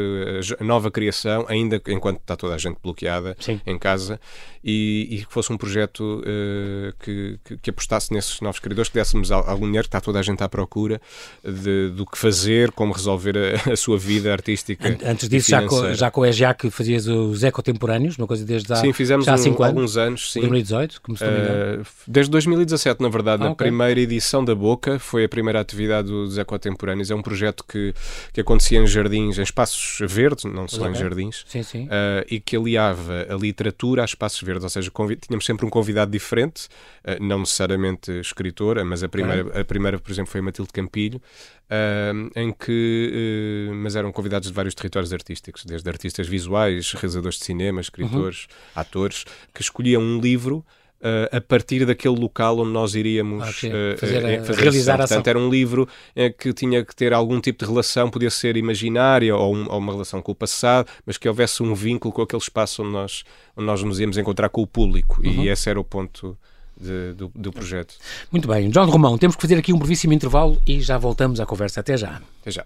a 0.59 0.63
nova 0.63 0.91
criação, 0.91 1.45
ainda 1.47 1.81
enquanto 1.87 2.19
está 2.19 2.35
toda 2.35 2.53
a 2.53 2.57
gente 2.57 2.77
bloqueada 2.83 3.35
Sim. 3.39 3.59
em 3.65 3.79
casa, 3.79 4.19
e, 4.63 5.07
e, 5.09 5.25
que 5.25 5.33
fosse 5.33 5.51
um 5.53 5.57
projeto 5.57 6.21
uh, 6.21 6.93
que, 6.99 7.39
que, 7.45 7.57
que, 7.57 7.69
apostasse 7.69 8.13
nesses 8.13 8.41
novos 8.41 8.59
criadores, 8.59 8.89
que 8.89 8.95
dessemos 8.95 9.31
algum 9.31 9.65
dinheiro, 9.65 9.83
que 9.83 9.87
está 9.87 10.01
toda 10.01 10.19
a 10.19 10.21
gente 10.21 10.43
à 10.43 10.49
procura 10.49 11.01
de, 11.43 11.89
do 11.91 12.05
que 12.05 12.17
fazer, 12.17 12.71
como 12.71 12.91
resolver 12.91 13.35
a, 13.37 13.71
a 13.71 13.75
sua 13.75 13.97
vida 13.97 14.31
artística. 14.31 14.97
Antes 15.05 15.29
disso, 15.29 15.49
já 15.49 15.65
com, 15.65 15.93
já 15.93 16.11
com 16.11 16.23
a 16.23 16.29
EGA 16.29 16.53
que 16.53 16.69
fazias 16.69 17.07
os 17.07 17.43
ecossistemas 17.43 17.61
contemporâneos, 17.61 18.17
uma 18.17 18.27
coisa 18.27 18.43
desde 18.43 18.71
há, 18.73 18.77
sim, 18.77 18.91
fizemos 18.91 19.25
já 19.25 19.33
há 19.33 19.35
um, 19.35 19.37
cinco 19.37 19.63
anos, 19.63 19.77
alguns 19.77 19.97
anos. 19.97 20.33
Sim. 20.33 20.41
2018, 20.41 21.01
como 21.01 21.17
se 21.17 21.23
não 21.23 21.31
me 21.31 21.39
engano. 21.39 21.81
Uh, 21.81 21.85
desde 22.07 22.31
2017, 22.31 23.01
na 23.01 23.09
verdade, 23.09 23.43
Ah, 23.43 23.45
na 23.45 23.51
ok. 23.51 23.65
primeira 23.65 23.99
edição 23.99 24.43
da 24.43 24.55
Boca, 24.55 24.99
foi 24.99 25.23
a 25.23 25.29
primeira 25.29 25.59
atividade 25.59 26.07
dos 26.07 26.37
Ecotemporâneos. 26.37 27.11
É 27.11 27.15
um 27.15 27.21
projeto 27.21 27.63
que, 27.67 27.93
que 28.33 28.41
acontecia 28.41 28.79
em 28.79 28.87
jardins, 28.87 29.37
em 29.37 29.43
espaços 29.43 29.99
verdes, 30.11 30.45
não 30.45 30.67
só 30.67 30.87
em 30.87 30.89
Ok. 30.89 31.01
jardins. 31.01 31.43
Sim, 31.47 31.63
sim. 31.63 31.85
Uh, 31.85 32.25
e 32.29 32.39
que 32.39 32.55
aliava 32.55 33.27
a 33.29 33.35
literatura 33.35 34.01
a 34.01 34.05
espaços 34.05 34.41
verdes, 34.41 34.50
ou 34.59 34.69
seja, 34.69 34.91
tínhamos 35.21 35.45
sempre 35.45 35.65
um 35.65 35.69
convidado 35.69 36.11
diferente, 36.11 36.67
uh, 37.05 37.23
não 37.23 37.39
necessariamente 37.39 38.11
escritora, 38.19 38.83
mas 38.83 39.03
a 39.03 39.09
primeira, 39.09 39.61
a 39.61 39.63
primeira, 39.63 39.99
por 39.99 40.11
exemplo, 40.11 40.31
foi 40.31 40.39
a 40.39 40.43
Matilde 40.43 40.71
Campilho, 40.73 41.17
uh, 41.17 42.31
em 42.35 42.51
que, 42.51 43.69
uh, 43.71 43.75
mas 43.75 43.95
eram 43.95 44.11
convidados 44.11 44.47
de 44.47 44.53
vários 44.53 44.75
territórios 44.75 45.13
artísticos, 45.13 45.63
desde 45.65 45.89
artistas 45.89 46.27
visuais, 46.27 46.91
realizadores 46.93 47.37
de 47.39 47.45
cinema, 47.45 47.81
escritores, 47.81 48.47
atores, 48.75 49.25
que 49.53 49.61
escolhiam 49.61 50.01
um 50.01 50.19
livro 50.19 50.65
uh, 51.01 51.35
a 51.35 51.41
partir 51.41 51.85
daquele 51.85 52.15
local 52.19 52.59
onde 52.59 52.71
nós 52.71 52.95
iríamos 52.95 53.59
sim. 53.59 53.69
uh, 53.69 53.97
Fazer 53.97 54.25
a- 54.25 54.41
uh, 54.41 54.45
fazer 54.45 54.61
realizar 54.61 54.93
a 54.93 54.97
Portanto, 54.99 55.19
ação. 55.19 55.29
era 55.31 55.39
um 55.39 55.49
livro 55.49 55.87
eh, 56.15 56.29
que 56.29 56.53
tinha 56.53 56.83
que 56.85 56.95
ter 56.95 57.13
algum 57.13 57.39
tipo 57.41 57.63
de 57.65 57.69
relação, 57.69 58.09
podia 58.09 58.29
ser 58.29 58.55
imaginária 58.57 59.35
ou, 59.35 59.55
um- 59.55 59.69
ou 59.69 59.77
uma 59.77 59.91
relação 59.93 60.21
com 60.21 60.31
o 60.31 60.35
passado, 60.35 60.87
mas 61.05 61.17
que 61.17 61.27
houvesse 61.27 61.61
um 61.63 61.73
vínculo 61.73 62.13
com 62.13 62.21
aquele 62.21 62.41
espaço 62.41 62.81
onde 62.83 62.91
nós, 62.91 63.23
onde 63.57 63.65
nós 63.67 63.83
nos 63.83 63.99
íamos 63.99 64.17
encontrar 64.17 64.49
com 64.49 64.61
o 64.61 64.67
público. 64.67 65.21
Uhum. 65.23 65.43
E 65.43 65.49
esse 65.49 65.69
era 65.69 65.79
o 65.79 65.83
ponto 65.83 66.37
de- 66.79 67.13
do, 67.13 67.31
do 67.35 67.51
projeto. 67.51 67.95
Muito 68.31 68.47
bem. 68.47 68.69
John 68.69 68.85
Romão, 68.85 69.17
temos 69.17 69.35
que 69.35 69.41
fazer 69.41 69.57
aqui 69.57 69.71
um 69.73 69.77
brevíssimo 69.77 70.13
intervalo 70.13 70.59
e 70.65 70.81
já 70.81 70.97
voltamos 70.97 71.39
à 71.39 71.45
conversa. 71.45 71.79
Até 71.81 71.95
já. 71.97 72.21
Até 72.41 72.51
já. 72.51 72.65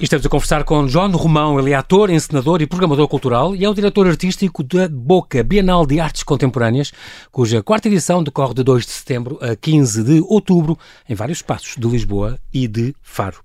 E 0.00 0.04
Estamos 0.04 0.24
a 0.24 0.28
conversar 0.28 0.62
com 0.62 0.86
John 0.86 1.10
Romão, 1.10 1.58
ele 1.58 1.72
é 1.72 1.74
ator, 1.74 2.08
encenador 2.08 2.62
e 2.62 2.68
programador 2.68 3.08
cultural 3.08 3.56
e 3.56 3.64
é 3.64 3.68
o 3.68 3.74
diretor 3.74 4.06
artístico 4.06 4.62
da 4.62 4.88
Boca 4.88 5.42
Bienal 5.42 5.84
de 5.84 5.98
Artes 5.98 6.22
Contemporâneas, 6.22 6.92
cuja 7.32 7.64
quarta 7.64 7.88
edição 7.88 8.22
decorre 8.22 8.54
de 8.54 8.62
2 8.62 8.86
de 8.86 8.92
setembro 8.92 9.40
a 9.42 9.56
15 9.56 10.04
de 10.04 10.20
outubro 10.28 10.78
em 11.08 11.16
vários 11.16 11.38
espaços 11.38 11.74
de 11.76 11.84
Lisboa 11.88 12.38
e 12.54 12.68
de 12.68 12.94
Faro. 13.02 13.38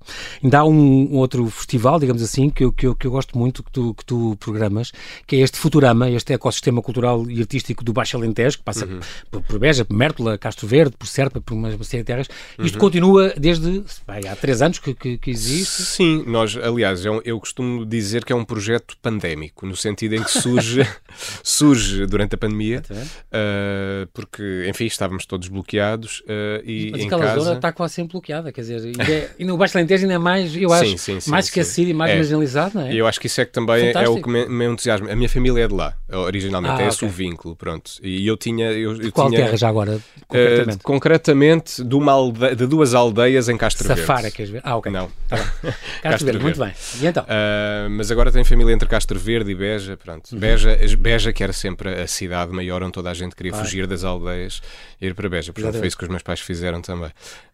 Ainda 0.44 0.60
há 0.60 0.64
um, 0.64 1.14
um 1.14 1.16
outro 1.16 1.50
festival, 1.50 2.00
digamos 2.00 2.22
assim, 2.22 2.52
que 2.52 2.64
eu, 2.64 2.72
que 2.72 2.86
eu, 2.86 2.94
que 2.94 3.08
eu 3.08 3.12
gosto 3.12 3.36
muito 3.36 3.64
que 3.64 3.72
tu, 3.72 3.96
que 3.96 4.06
tu 4.06 4.38
programas, 4.40 4.92
que 5.26 5.38
é 5.38 5.40
este 5.40 5.58
Futurama, 5.58 6.08
este 6.12 6.34
ecossistema 6.34 6.84
cultural 6.84 7.28
e 7.32 7.40
artístico 7.42 7.84
do 7.84 7.92
Baixo 7.94 8.16
Alentejo, 8.16 8.60
que 8.60 8.64
passa 8.64 8.88
por, 9.32 9.42
por 9.42 9.58
Beja, 9.58 9.84
por 9.84 9.96
Mértola, 9.96 10.38
Castro 10.38 10.68
Verde, 10.68 10.96
por 11.00 11.08
Serpa, 11.08 11.42
por 11.42 11.56
uma 11.56 11.72
série 11.84 12.04
de 12.04 12.08
terras. 12.08 12.28
Isto 12.60 12.78
continua 12.78 13.34
desde 13.36 13.84
vai, 14.06 14.28
há 14.28 14.36
três 14.36 14.62
anos 14.62 14.78
que, 14.78 14.94
que, 14.94 15.18
que 15.18 15.32
existe. 15.32 15.82
Sim, 15.82 16.24
nós, 16.28 16.43
aliás, 16.64 17.06
é 17.06 17.12
um- 17.12 17.22
eu 17.26 17.40
costumo 17.40 17.86
dizer 17.86 18.24
que 18.26 18.32
é 18.34 18.36
um 18.36 18.46
projeto 18.46 18.96
pandémico, 19.02 19.66
no 19.66 19.76
sentido 19.76 20.16
em 20.16 20.24
que 20.24 20.30
surge, 20.32 20.88
surge 21.44 22.06
durante 22.06 22.36
a 22.36 22.38
pandemia, 22.38 22.82
uh, 22.92 24.08
porque, 24.14 24.66
enfim, 24.70 24.86
estávamos 24.86 25.26
todos 25.26 25.48
bloqueados 25.48 26.22
uh, 26.22 26.62
e 26.66 26.90
Mas 26.92 27.02
em 27.02 27.06
aquela 27.08 27.24
casa... 27.24 27.40
zona 27.42 27.56
está 27.56 27.72
quase 27.72 27.94
sempre 27.96 28.12
bloqueada, 28.14 28.52
quer 28.52 28.62
dizer, 28.62 28.82
ainda 28.86 29.04
é- 29.12 29.30
e 29.40 29.46
no 29.46 29.58
Baixo 29.58 29.78
Alentejo 29.78 30.04
ainda 30.04 30.16
é 30.16 30.18
mais, 30.18 30.56
eu 30.56 30.72
acho, 30.72 30.90
Sim, 30.92 30.98
sim, 30.98 31.20
sim, 31.20 31.32
mais 31.32 31.46
esquecido 31.46 31.90
e 31.90 31.94
mais 31.94 32.12
É. 32.12 32.16
marginalizado, 32.16 32.76
não 32.80 32.86
é? 32.88 32.94
Eu 32.94 33.08
acho 33.08 33.20
que 33.20 33.28
isso 33.28 33.42
é 33.42 33.46
que 33.46 33.52
também 33.52 33.76
é 33.88 33.90
o 33.90 33.94
Fantástico. 33.94 34.22
que 34.24 34.30
me, 34.30 34.46
me 34.48 34.66
entusiasma. 34.66 35.12
A 35.12 35.16
minha 35.16 35.30
família 35.30 35.64
é 35.64 35.68
de 35.68 35.74
lá, 35.74 35.96
originalmente, 36.12 36.82
Ah, 36.82 36.86
é 36.86 36.88
esse 36.88 36.98
ok. 36.98 37.08
o 37.08 37.12
vínculo, 37.12 37.56
pronto. 37.56 37.92
E 38.02 38.26
eu 38.28 38.38
tinha... 38.38 38.72
Eu, 38.72 39.02
eu 39.02 39.12
Qual 39.12 39.30
tinha, 39.30 39.44
terra 39.46 39.58
já 39.58 39.70
agora, 39.70 39.94
eh, 39.96 40.00
concretamente? 40.28 40.84
concretamente, 40.84 41.84
de, 41.84 41.96
uma 41.96 42.12
alde- 42.12 42.56
de 42.56 42.66
duas 42.68 42.94
aldeias 42.94 43.50
em 43.50 43.58
Castro 43.58 43.88
Safara, 43.88 44.22
Verde. 44.24 44.36
queres 44.38 44.52
ver? 44.52 44.62
Ah, 44.64 44.78
ok. 44.78 44.92
Não. 44.92 45.10
Tá. 45.28 45.38
Castro 45.38 45.72
Castro 46.04 46.26
Verde, 46.26 46.33
muito 46.42 46.60
bem. 46.60 46.74
E 47.02 47.06
então? 47.08 47.24
Uh, 47.24 47.90
mas 47.90 48.10
agora 48.12 48.32
tem 48.32 48.44
família 48.44 48.74
entre 48.74 48.88
Castro 48.88 49.20
Verde 49.20 49.52
e 49.52 49.56
Beja, 49.56 49.96
pronto. 49.98 50.32
Uhum. 50.32 50.40
Beja, 50.40 50.78
Beja, 51.00 51.34
que 51.34 51.44
era 51.44 51.54
sempre 51.54 51.90
a 52.02 52.08
cidade 52.08 52.52
maior 52.52 52.82
onde 52.84 52.92
toda 52.94 53.10
a 53.12 53.14
gente 53.14 53.36
queria 53.36 53.52
Claro. 53.52 53.66
fugir 53.66 53.86
das 53.88 54.04
aldeias 54.04 54.62
e 55.02 55.06
ir 55.08 55.14
para 55.16 55.30
Beja. 55.30 55.52
Portanto, 55.54 55.56
foi 55.56 55.70
Exatamente. 55.70 55.88
isso 55.90 55.98
que 55.98 56.04
os 56.04 56.10
meus 56.10 56.24
pais 56.24 56.40
fizeram 56.40 56.82
também. 56.82 57.10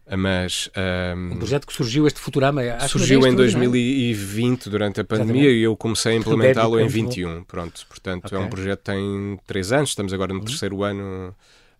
Uh, 0.06 0.16
Mas 0.16 0.68
um, 1.16 1.34
Um 1.34 1.38
projeto 1.38 1.66
que 1.66 1.72
surgiu, 1.72 2.06
este 2.06 2.18
Futurama, 2.20 2.62
acho 2.62 2.98
surgiu 2.98 3.20
em 3.20 3.32
ideia 3.32 3.46
extraordinária. 3.46 3.68
2020 3.70 4.68
durante 4.70 5.00
a 5.00 5.04
pandemia 5.04 5.34
Exatamente. 5.42 5.60
e 5.60 5.62
eu 5.62 5.76
comecei 5.76 6.12
a 6.12 6.16
implementá-lo 6.16 6.80
em 6.80 6.86
Débito, 6.86 7.06
21. 7.06 7.44
Pronto, 7.44 7.86
portanto, 7.88 8.24
Ok. 8.26 8.36
é 8.36 8.40
um 8.40 8.48
projeto 8.48 8.78
que 8.80 8.84
tem 8.86 9.40
três 9.46 9.70
anos, 9.72 9.90
estamos 9.90 10.12
agora 10.12 10.32
Uhum. 10.32 10.38
no 10.40 10.44
terceiro 10.44 10.82
ano 10.82 11.34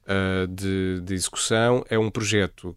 uh, 0.07 0.47
de, 0.47 1.01
de 1.03 1.15
execução. 1.15 1.85
É 1.91 1.99
um 1.99 2.09
projeto 2.11 2.77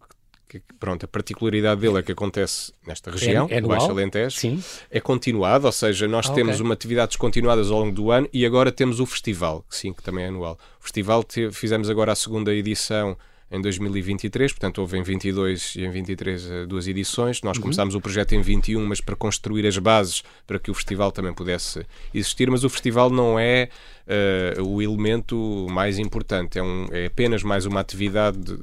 que, 0.60 0.74
pronto, 0.78 1.04
a 1.04 1.08
particularidade 1.08 1.80
dele 1.80 1.98
é 1.98 2.02
que 2.02 2.12
acontece 2.12 2.72
nesta 2.86 3.10
região, 3.10 3.46
é 3.50 3.54
o 3.56 3.58
anual? 3.58 3.78
Baixo 3.78 3.90
Alentejo 3.90 4.36
Sim, 4.38 4.62
é 4.90 5.00
continuado, 5.00 5.66
ou 5.66 5.72
seja, 5.72 6.06
nós 6.08 6.28
Ah, 6.28 6.32
temos 6.34 6.54
ok. 6.56 6.64
uma 6.64 6.74
atividades 6.74 7.16
continuadas 7.16 7.70
ao 7.70 7.78
longo 7.80 7.92
do 7.92 8.10
ano 8.10 8.28
e 8.32 8.44
agora 8.46 8.70
temos 8.72 9.00
o 9.00 9.06
festival, 9.06 9.64
que 9.68 9.76
sim, 9.76 9.92
que 9.92 10.02
também 10.02 10.24
é 10.24 10.28
anual. 10.28 10.58
O 10.80 10.82
festival 10.82 11.22
te- 11.24 11.50
fizemos 11.52 11.88
agora 11.90 12.12
a 12.12 12.14
segunda 12.16 12.52
edição 12.54 13.16
em 13.50 13.60
2023, 13.60 14.52
portanto 14.52 14.78
houve 14.78 14.98
em 14.98 15.02
22 15.02 15.76
e 15.76 15.84
em 15.84 15.90
23 15.90 16.50
eh, 16.50 16.66
duas 16.66 16.88
edições. 16.88 17.36
Uhum. 17.40 17.48
Nós 17.48 17.58
começámos 17.58 17.94
o 17.94 18.00
projeto 18.00 18.32
em 18.34 18.40
21, 18.40 18.84
mas 18.84 19.00
para 19.00 19.14
construir 19.14 19.66
as 19.66 19.78
bases 19.78 20.22
para 20.46 20.58
que 20.58 20.70
o 20.70 20.74
festival 20.74 21.12
também 21.12 21.32
pudesse 21.32 21.86
existir, 22.12 22.50
mas 22.50 22.64
o 22.64 22.68
festival 22.68 23.10
não 23.10 23.38
é 23.38 23.68
eh, 24.06 24.54
o 24.60 24.80
elemento 24.82 25.66
mais 25.70 25.98
importante, 25.98 26.58
é, 26.58 26.62
um- 26.62 26.86
é 26.92 27.06
apenas 27.06 27.42
mais 27.42 27.64
uma 27.66 27.80
atividade 27.80 28.38
de- 28.38 28.56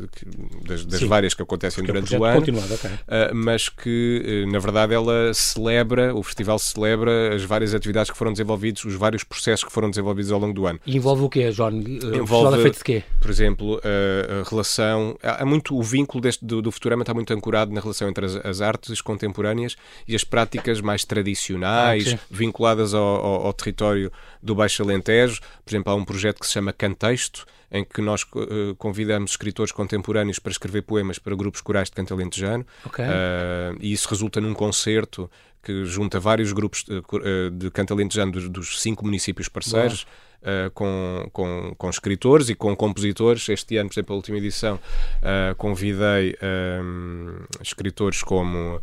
das, 0.67 0.85
das 0.85 0.99
Sim. 0.99 1.07
várias 1.07 1.33
que 1.33 1.41
acontecem 1.41 1.83
que 1.83 1.89
é 1.89 1.93
um 1.93 1.95
durante 1.95 2.15
o 2.15 2.23
ano. 2.23 2.39
continuado, 2.39 2.73
ok. 2.73 2.89
Uh, 2.91 2.97
mas 3.33 3.69
que, 3.69 4.43
uh, 4.47 4.51
na 4.51 4.59
verdade, 4.59 4.93
ela 4.93 5.33
celebra, 5.33 6.13
o 6.15 6.21
festival 6.23 6.57
celebra 6.59 7.35
as 7.35 7.43
várias 7.43 7.73
atividades 7.73 8.11
que 8.11 8.17
foram 8.17 8.31
desenvolvidas, 8.31 8.83
os 8.85 8.93
vários 8.95 9.23
processos 9.23 9.63
que 9.65 9.71
foram 9.71 9.89
desenvolvidos 9.89 10.31
ao 10.31 10.39
longo 10.39 10.53
do 10.53 10.65
ano. 10.67 10.79
E 10.85 10.95
envolve 10.97 11.23
o 11.23 11.29
quê, 11.29 11.49
John? 11.51 11.71
Uh, 11.71 12.05
O 12.11 12.15
Envolve- 12.15 12.59
é 12.59 12.61
feito 12.61 12.77
de 12.77 12.83
quê? 12.83 13.03
Por 13.19 13.29
exemplo, 13.31 13.81
a, 13.83 14.41
a 14.41 14.49
relação. 14.49 15.17
Há 15.23 15.41
há 15.41 15.45
muito, 15.45 15.75
o 15.75 15.81
vínculo 15.81 16.21
deste, 16.21 16.45
do, 16.45 16.61
do 16.61 16.71
Futurama 16.71 17.01
está 17.01 17.13
muito 17.13 17.33
ancorado 17.33 17.71
na 17.73 17.81
relação 17.81 18.07
entre 18.07 18.25
as, 18.25 18.35
as 18.45 18.61
artes 18.61 19.01
contemporâneas 19.01 19.75
e 20.07 20.15
as 20.15 20.23
práticas 20.23 20.79
mais 20.81 21.03
tradicionais, 21.05 22.13
Ah, 22.13 22.19
vinculadas 22.29 22.93
ao, 22.93 23.03
ao- 23.03 23.45
ao 23.47 23.53
território 23.53 24.11
do 24.41 24.55
Baixo 24.55 24.83
Alentejo. 24.83 25.39
Por 25.63 25.71
exemplo, 25.71 25.91
há 25.91 25.95
um 25.95 26.05
projeto 26.05 26.39
que 26.39 26.47
se 26.47 26.53
chama 26.53 26.73
Cantexto, 26.73 27.45
em 27.71 27.85
que 27.85 28.01
nós 28.01 28.25
eh, 28.35 28.75
convidamos 28.77 29.31
escritores 29.31 29.71
contemporâneos 29.71 30.39
para 30.39 30.51
escrever 30.51 30.81
poemas 30.81 31.17
para 31.17 31.35
grupos 31.35 31.61
corais 31.61 31.89
de 31.89 31.95
canto 31.95 32.13
alentejano. 32.13 32.65
Ok. 32.85 33.03
Uh, 33.03 33.77
e 33.79 33.93
isso 33.93 34.09
resulta 34.09 34.41
num 34.41 34.53
concerto 34.53 35.31
que 35.63 35.85
junta 35.85 36.19
vários 36.19 36.51
grupos 36.51 36.83
de, 36.83 36.97
uh, 36.97 37.51
de 37.51 37.71
canto 37.71 37.93
alentejano 37.93 38.31
dos, 38.31 38.49
dos 38.49 38.81
cinco 38.81 39.05
municípios 39.05 39.47
parceiros. 39.47 40.05
Uh, 40.41 40.71
com, 40.71 41.29
com, 41.31 41.73
com 41.77 41.89
escritores 41.89 42.49
e 42.49 42.55
com 42.55 42.75
compositores. 42.75 43.47
Este 43.49 43.77
ano, 43.77 43.89
por 43.89 43.93
exemplo, 43.93 44.13
a 44.13 44.17
última 44.17 44.37
edição, 44.37 44.75
uh, 44.75 45.55
convidei 45.55 46.35
um, 46.81 47.37
escritores 47.61 48.23
como. 48.23 48.81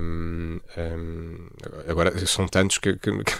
um, 0.00 0.60
um, 0.78 1.48
agora 1.88 2.16
são 2.26 2.46
tantos 2.46 2.78
que. 2.78 2.94
que, 2.94 3.10
que 3.10 3.32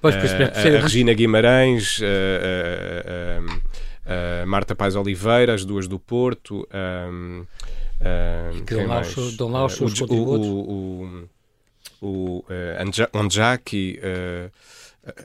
Pois, 0.00 0.16
pois, 0.16 0.32
a, 0.32 0.78
a 0.78 0.80
Regina 0.80 1.12
Guimarães, 1.12 1.98
uh, 1.98 2.02
Marta 4.46 4.74
Paz 4.74 4.96
Oliveira, 4.96 5.52
as 5.54 5.64
duas 5.64 5.86
do 5.86 5.98
Porto. 5.98 6.66
Um, 6.72 7.44
um, 8.00 8.64
Que 8.64 8.74
dão 8.74 8.86
lá 8.86 9.00
os 9.00 9.36
dão 9.36 9.50
lá 9.50 9.66
os 9.66 9.74
seus 9.74 9.92
o, 9.92 10.06
contributos. 10.06 10.46
o, 10.46 10.52
o, 10.52 11.28
o 12.00 12.38
uh, 12.38 12.44
uh, 13.98 14.50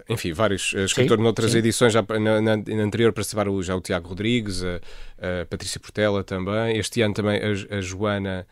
enfim, 0.09 0.31
vários 0.33 0.73
escritores 0.73 1.19
sim, 1.19 1.23
noutras 1.23 1.51
sim. 1.51 1.57
edições, 1.57 1.93
já 1.93 2.03
na, 2.09 2.41
na, 2.41 2.57
na, 2.57 2.83
anterior 2.83 3.11
participaram 3.11 3.61
já 3.61 3.75
o 3.75 3.81
Tiago 3.81 4.09
Rodrigues, 4.09 4.63
a, 4.63 4.75
a, 5.41 5.45
Patrícia 5.45 5.79
Portela 5.79 6.23
também, 6.23 6.77
este 6.77 7.01
ano 7.01 7.13
também 7.13 7.39
a, 7.41 7.77
a 7.77 7.81
Joana 7.81 8.47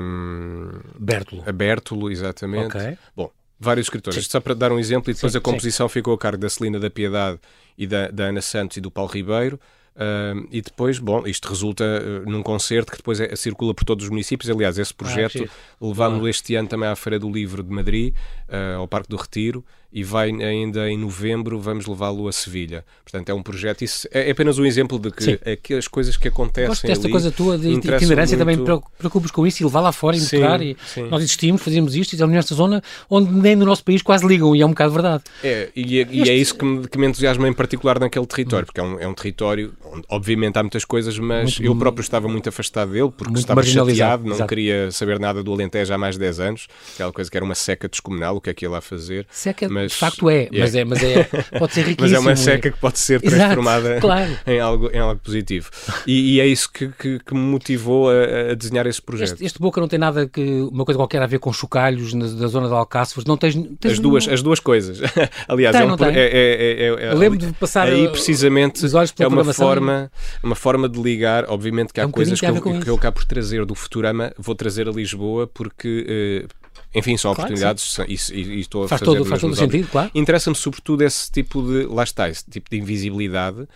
um, 0.00 0.80
Bertolo. 0.98 1.42
A 1.46 1.52
Bertolo, 1.52 2.10
exatamente. 2.10 2.76
Okay. 2.76 2.96
Bom, 3.14 3.30
vários 3.58 3.86
escritores. 3.86 4.18
Isto 4.18 4.32
só 4.32 4.40
para 4.40 4.54
dar 4.54 4.72
um 4.72 4.78
exemplo, 4.78 5.10
e 5.10 5.14
depois 5.14 5.34
a 5.34 5.40
composição 5.40 5.88
ficou 5.88 6.14
a 6.14 6.18
cargo 6.18 6.38
da 6.38 6.48
Celina 6.48 6.78
da 6.78 6.88
Piedade 6.88 7.38
e 7.76 7.86
da, 7.86 8.08
da 8.08 8.24
Ana 8.24 8.40
Santos 8.40 8.76
e 8.76 8.80
do 8.80 8.90
Paulo 8.90 9.10
Ribeiro. 9.10 9.58
Uh, 9.98 10.46
e 10.52 10.62
depois, 10.62 11.00
bom, 11.00 11.26
isto 11.26 11.48
resulta 11.48 11.84
uh, 11.84 12.30
num 12.30 12.40
concerto 12.40 12.92
que 12.92 12.98
depois 12.98 13.18
é, 13.18 13.34
circula 13.34 13.74
por 13.74 13.84
todos 13.84 14.04
os 14.04 14.10
municípios. 14.10 14.48
Aliás, 14.48 14.78
esse 14.78 14.94
projeto 14.94 15.42
ah, 15.42 15.84
levámos 15.84 16.24
este 16.28 16.54
ano 16.54 16.68
também 16.68 16.88
à 16.88 16.94
Feira 16.94 17.18
do 17.18 17.28
Livro 17.28 17.64
de 17.64 17.70
Madrid, 17.70 18.14
uh, 18.48 18.78
ao 18.78 18.88
Parque 18.88 19.08
do 19.08 19.16
Retiro, 19.16 19.64
e 19.90 20.04
vai 20.04 20.30
ainda 20.30 20.88
em 20.90 20.98
novembro, 20.98 21.58
vamos 21.58 21.86
levá-lo 21.86 22.28
a 22.28 22.32
Sevilha. 22.32 22.84
Portanto, 23.02 23.30
é 23.30 23.34
um 23.34 23.42
projeto. 23.42 23.82
Isso 23.82 24.06
é 24.12 24.30
apenas 24.30 24.58
um 24.58 24.66
exemplo 24.66 24.98
de 24.98 25.10
que 25.10 25.40
aquelas 25.50 25.88
coisas 25.88 26.16
que 26.16 26.28
acontecem. 26.28 26.68
Gosto 26.68 26.86
desta 26.86 27.06
ali, 27.06 27.12
coisa 27.12 27.30
tua 27.30 27.56
de 27.56 27.70
itinerância 27.70 28.36
muito... 28.36 28.64
também 28.64 28.82
preocupas 28.98 29.30
com 29.30 29.46
isso 29.46 29.62
e 29.62 29.64
levar 29.64 29.80
lá 29.80 29.90
fora 29.90 30.16
e 30.16 30.20
mostrar. 30.20 30.60
E 30.60 30.76
nós 31.10 31.22
existimos, 31.22 31.62
fazemos 31.62 31.94
isto 31.94 32.12
e 32.12 32.16
estamos 32.16 32.34
nesta 32.34 32.54
zona 32.54 32.82
onde 33.08 33.32
nem 33.32 33.56
no 33.56 33.64
nosso 33.64 33.82
país 33.82 34.02
quase 34.02 34.26
ligam, 34.26 34.54
e 34.54 34.60
é 34.60 34.66
um 34.66 34.70
bocado 34.70 34.92
verdade. 34.92 35.24
É, 35.42 35.70
e, 35.74 35.98
é, 35.98 36.02
este... 36.02 36.16
e 36.16 36.30
é 36.30 36.34
isso 36.34 36.54
que 36.54 36.64
me, 36.66 36.86
que 36.86 36.98
me, 36.98 37.06
entusiasma 37.06 37.48
em 37.48 37.54
particular 37.54 37.98
naquele 37.98 38.26
território, 38.26 38.66
porque 38.66 38.80
é 38.80 38.82
um, 38.82 39.00
é 39.00 39.08
um 39.08 39.14
território 39.14 39.72
onde, 39.90 40.04
obviamente, 40.10 40.58
há 40.58 40.62
muitas 40.62 40.84
coisas, 40.84 41.18
mas 41.18 41.58
muito, 41.58 41.62
eu 41.62 41.74
próprio 41.74 42.02
estava 42.02 42.28
muito 42.28 42.46
afastado 42.50 42.92
dele, 42.92 43.10
porque 43.10 43.38
estava 43.38 43.62
chateado, 43.62 44.24
não 44.24 44.34
Exato. 44.34 44.48
queria 44.48 44.90
saber 44.90 45.18
nada 45.18 45.42
do 45.42 45.50
Alentejo 45.50 45.94
há 45.94 45.96
mais 45.96 46.16
de 46.16 46.20
10 46.20 46.40
anos, 46.40 46.68
aquela 46.94 47.12
coisa 47.12 47.30
que 47.30 47.36
era 47.36 47.44
uma 47.44 47.54
seca 47.54 47.88
descomunal, 47.88 48.37
o 48.38 48.40
que 48.40 48.50
é 48.50 48.54
que 48.54 48.64
ia 48.64 48.70
lá 48.70 48.80
fazer. 48.80 49.26
Seca, 49.30 49.68
mas, 49.68 49.92
de 49.92 49.98
facto 49.98 50.28
é, 50.30 50.48
mas, 50.52 50.74
é, 50.74 50.84
mas 50.84 51.02
é, 51.02 51.24
pode 51.58 51.74
ser 51.74 51.82
riquíssimo. 51.82 51.96
mas 52.08 52.12
é 52.12 52.18
uma 52.18 52.36
seca 52.36 52.70
que 52.70 52.78
pode 52.78 52.98
ser 52.98 53.20
transformada 53.20 53.90
Exato, 53.90 54.00
claro. 54.06 54.38
em, 54.46 54.60
algo, 54.60 54.90
em 54.92 54.98
algo 54.98 55.20
positivo. 55.20 55.70
E, 56.06 56.34
e 56.34 56.40
é 56.40 56.46
isso 56.46 56.70
que, 56.72 56.88
que, 56.88 57.18
que, 57.18 57.34
me 57.34 57.40
motivou 57.40 58.10
a, 58.10 58.52
a 58.52 58.54
desenhar 58.54 58.86
esse 58.86 59.00
projeto. 59.00 59.32
Este, 59.32 59.44
este, 59.44 59.58
Boca 59.58 59.80
não 59.80 59.88
tem 59.88 59.98
nada 59.98 60.26
que, 60.26 60.42
uma 60.72 60.84
coisa 60.84 60.98
qualquer 60.98 61.22
a 61.22 61.26
ver 61.26 61.38
com 61.38 61.52
chocalhos 61.52 62.14
na, 62.14 62.26
da 62.26 62.46
zona 62.46 62.68
de 62.68 62.74
Alcáceres, 62.74 63.24
não 63.24 63.36
tens... 63.36 63.54
tens 63.80 63.92
as, 63.92 63.98
duas, 63.98 64.28
as 64.28 64.42
duas 64.42 64.60
coisas. 64.60 65.00
Aliás, 65.48 65.76
tem, 65.76 65.86
é, 65.86 65.92
um, 65.92 65.96
é, 66.04 66.12
é, 66.14 66.86
é, 66.86 67.04
é, 67.06 67.14
lembro 67.14 67.38
de 67.38 67.52
passar 67.52 67.88
aí 67.88 68.08
precisamente 68.08 68.86
é 69.18 69.26
uma 69.26 69.52
forma, 69.52 70.10
uma 70.42 70.54
forma 70.54 70.88
de 70.88 71.00
ligar, 71.00 71.44
obviamente 71.48 71.92
que 71.92 72.00
há 72.00 72.04
é 72.04 72.06
um 72.06 72.10
coisas 72.10 72.40
que 72.40 72.46
eu, 72.46 72.80
que 72.80 72.90
eu 72.90 72.98
cá 72.98 73.12
por 73.12 73.24
trazer 73.24 73.64
do 73.64 73.74
Futurama, 73.74 74.32
vou 74.38 74.54
trazer 74.54 74.88
a 74.88 74.92
Lisboa 74.92 75.46
porque 75.46 76.46
uh, 76.46 76.67
enfim, 76.94 77.16
são 77.16 77.34
claro, 77.34 77.48
oportunidades 77.48 77.98
e, 78.30 78.34
e, 78.34 78.60
estou 78.60 78.84
a 78.84 78.88
faz 78.88 79.00
fazer 79.00 79.18
todo, 79.18 79.24
faz 79.24 79.40
todo 79.40 79.52
o 79.52 79.56
sentido, 79.56 79.88
claro. 79.88 80.10
Interessa-me 80.14 80.56
sobretudo 80.56 81.02
esse 81.02 81.30
tipo 81.30 81.62
de, 81.62 81.84
lá 81.84 82.02
está, 82.02 82.28
esse 82.28 82.44
tipo 82.48 82.70
de 82.70 82.78
invisibilidade 82.78 83.68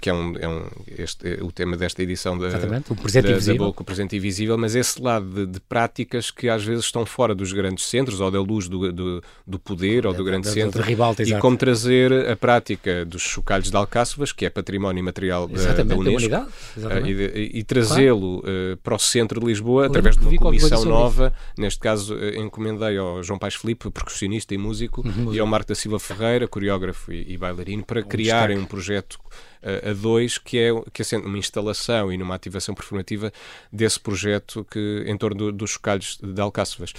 que 0.00 0.10
é, 0.10 0.14
um, 0.14 0.36
é 0.38 0.48
um, 0.48 0.66
este, 0.98 1.34
é 1.34 1.42
o 1.42 1.52
tema 1.52 1.76
desta 1.76 2.02
edição 2.02 2.36
da, 2.36 2.48
Exatamente, 2.48 2.92
o 2.92 2.96
presente 2.96 3.24
da, 3.24 3.30
invisível. 3.30 3.58
da 3.58 3.64
Boca, 3.66 3.82
o 3.82 3.84
presente 3.84 4.16
invisível, 4.16 4.58
mas 4.58 4.74
esse 4.74 5.00
lado 5.00 5.26
de, 5.26 5.46
de, 5.46 5.60
práticas 5.60 6.30
que 6.30 6.48
às 6.48 6.64
vezes 6.64 6.84
estão 6.84 7.06
fora 7.06 7.34
dos 7.34 7.52
grandes 7.52 7.84
centros 7.84 8.20
ou 8.20 8.30
da 8.30 8.40
luz 8.40 8.68
do, 8.68 8.92
do, 8.92 9.22
do 9.46 9.58
poder 9.58 10.06
ou 10.06 10.12
do 10.12 10.24
grande 10.24 10.48
da, 10.48 10.52
centro 10.52 10.82
ribalta, 10.82 11.22
e 11.22 11.38
como 11.38 11.56
trazer 11.56 12.12
a 12.28 12.34
prática 12.34 13.04
dos 13.04 13.22
chocalhos 13.22 13.70
de 13.70 13.76
Alcáçovas, 13.76 14.32
que 14.32 14.44
é 14.44 14.50
património 14.50 15.02
material 15.04 15.46
da, 15.46 15.82
da 15.82 15.96
Unesco, 15.96 16.34
uh, 16.34 17.06
e, 17.06 17.58
e 17.58 17.62
trazê-lo 17.62 18.40
claro. 18.40 18.78
para 18.82 18.94
o 18.96 18.98
centro 18.98 19.40
de 19.40 19.46
Lisboa 19.46 19.86
através 19.86 20.16
de 20.16 20.26
uma 20.26 20.36
comissão 20.38 20.84
nova, 20.84 21.32
neste 21.56 21.78
caso 21.78 22.16
encomendei 22.34 22.96
ao 22.96 23.22
João 23.22 23.38
Paes 23.38 23.54
Filipe, 23.54 23.90
percussionista 23.90 24.54
e 24.54 24.58
músico, 24.58 25.06
uhum. 25.06 25.32
e 25.32 25.38
ao 25.38 25.46
Marco 25.46 25.68
da 25.68 25.74
Silva 25.74 26.00
Ferreira, 26.00 26.48
coreógrafo 26.48 27.12
e, 27.12 27.32
e 27.32 27.38
bailarino, 27.38 27.84
para 27.84 28.00
um 28.00 28.04
criarem 28.04 28.56
destaque. 28.56 28.64
um 28.64 28.66
projeto 28.66 29.18
a 29.62 29.92
dois, 29.92 30.38
que 30.38 30.58
é, 30.58 30.70
que 30.92 31.02
é 31.02 31.18
uma 31.18 31.38
instalação 31.38 32.12
e 32.12 32.16
numa 32.16 32.34
ativação 32.34 32.74
performativa 32.74 33.32
desse 33.72 33.98
projeto 33.98 34.66
que, 34.70 35.04
em 35.06 35.16
torno 35.16 35.36
do, 35.36 35.52
dos 35.52 35.70
chocalhos 35.70 36.18
de 36.22 36.40
Alcáçovas. 36.40 36.92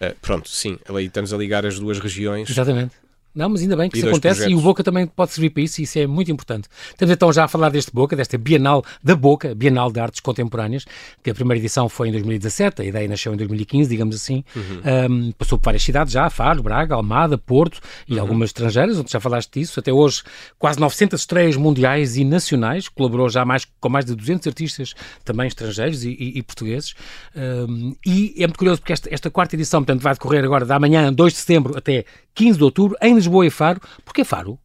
Uh, 0.00 0.14
pronto, 0.20 0.48
sim, 0.48 0.78
aí 0.88 1.06
estamos 1.06 1.32
a 1.32 1.36
ligar 1.36 1.64
as 1.66 1.78
duas 1.78 1.98
regiões. 1.98 2.48
Exatamente. 2.48 3.05
Não, 3.36 3.50
mas 3.50 3.60
ainda 3.60 3.76
bem 3.76 3.90
que 3.90 3.98
isso 3.98 4.08
acontece 4.08 4.40
projetos. 4.40 4.58
e 4.58 4.60
o 4.60 4.64
Boca 4.64 4.82
também 4.82 5.06
pode 5.06 5.32
servir 5.32 5.50
para 5.50 5.62
isso 5.62 5.80
e 5.80 5.84
isso 5.84 5.98
é 5.98 6.06
muito 6.06 6.32
importante. 6.32 6.68
Estamos 6.88 7.12
então 7.12 7.30
já 7.32 7.44
a 7.44 7.48
falar 7.48 7.68
deste 7.68 7.92
Boca, 7.92 8.16
desta 8.16 8.38
Bienal 8.38 8.82
da 9.04 9.14
Boca, 9.14 9.54
Bienal 9.54 9.92
de 9.92 10.00
Artes 10.00 10.20
Contemporâneas, 10.20 10.86
que 11.22 11.30
a 11.30 11.34
primeira 11.34 11.58
edição 11.58 11.86
foi 11.88 12.08
em 12.08 12.12
2017, 12.12 12.80
a 12.80 12.84
ideia 12.84 13.06
nasceu 13.06 13.34
em 13.34 13.36
2015, 13.36 13.90
digamos 13.90 14.16
assim. 14.16 14.42
Uhum. 14.56 15.28
Um, 15.28 15.32
passou 15.32 15.58
por 15.58 15.66
várias 15.66 15.82
cidades 15.82 16.14
já, 16.14 16.30
Faro, 16.30 16.62
Braga, 16.62 16.94
Almada, 16.94 17.36
Porto 17.36 17.78
e 18.08 18.14
uhum. 18.14 18.20
algumas 18.20 18.48
estrangeiras, 18.48 18.98
onde 18.98 19.12
já 19.12 19.20
falaste 19.20 19.60
disso. 19.60 19.78
Até 19.78 19.92
hoje, 19.92 20.22
quase 20.58 20.80
900 20.80 21.20
estreias 21.20 21.56
mundiais 21.56 22.16
e 22.16 22.24
nacionais, 22.24 22.88
colaborou 22.88 23.28
já 23.28 23.44
mais, 23.44 23.66
com 23.78 23.88
mais 23.90 24.06
de 24.06 24.14
200 24.14 24.46
artistas 24.46 24.94
também 25.24 25.46
estrangeiros 25.46 26.04
e, 26.04 26.10
e, 26.10 26.38
e 26.38 26.42
portugueses. 26.42 26.94
Um, 27.36 27.94
e 28.06 28.34
é 28.38 28.46
muito 28.46 28.58
curioso 28.58 28.80
porque 28.80 28.94
esta, 28.94 29.12
esta 29.12 29.30
quarta 29.30 29.54
edição, 29.54 29.80
portanto, 29.80 30.02
vai 30.02 30.14
decorrer 30.14 30.42
agora 30.42 30.64
da 30.64 30.78
manhã, 30.78 31.12
2 31.12 31.32
de 31.32 31.38
setembro 31.38 31.76
até 31.76 32.04
15 32.34 32.58
de 32.58 32.64
outubro, 32.64 32.96
em 33.00 33.14
Lisboa 33.26 33.46
e 33.46 33.50
Faro. 33.50 33.80
Porquê 34.04 34.24
Faro? 34.24 34.58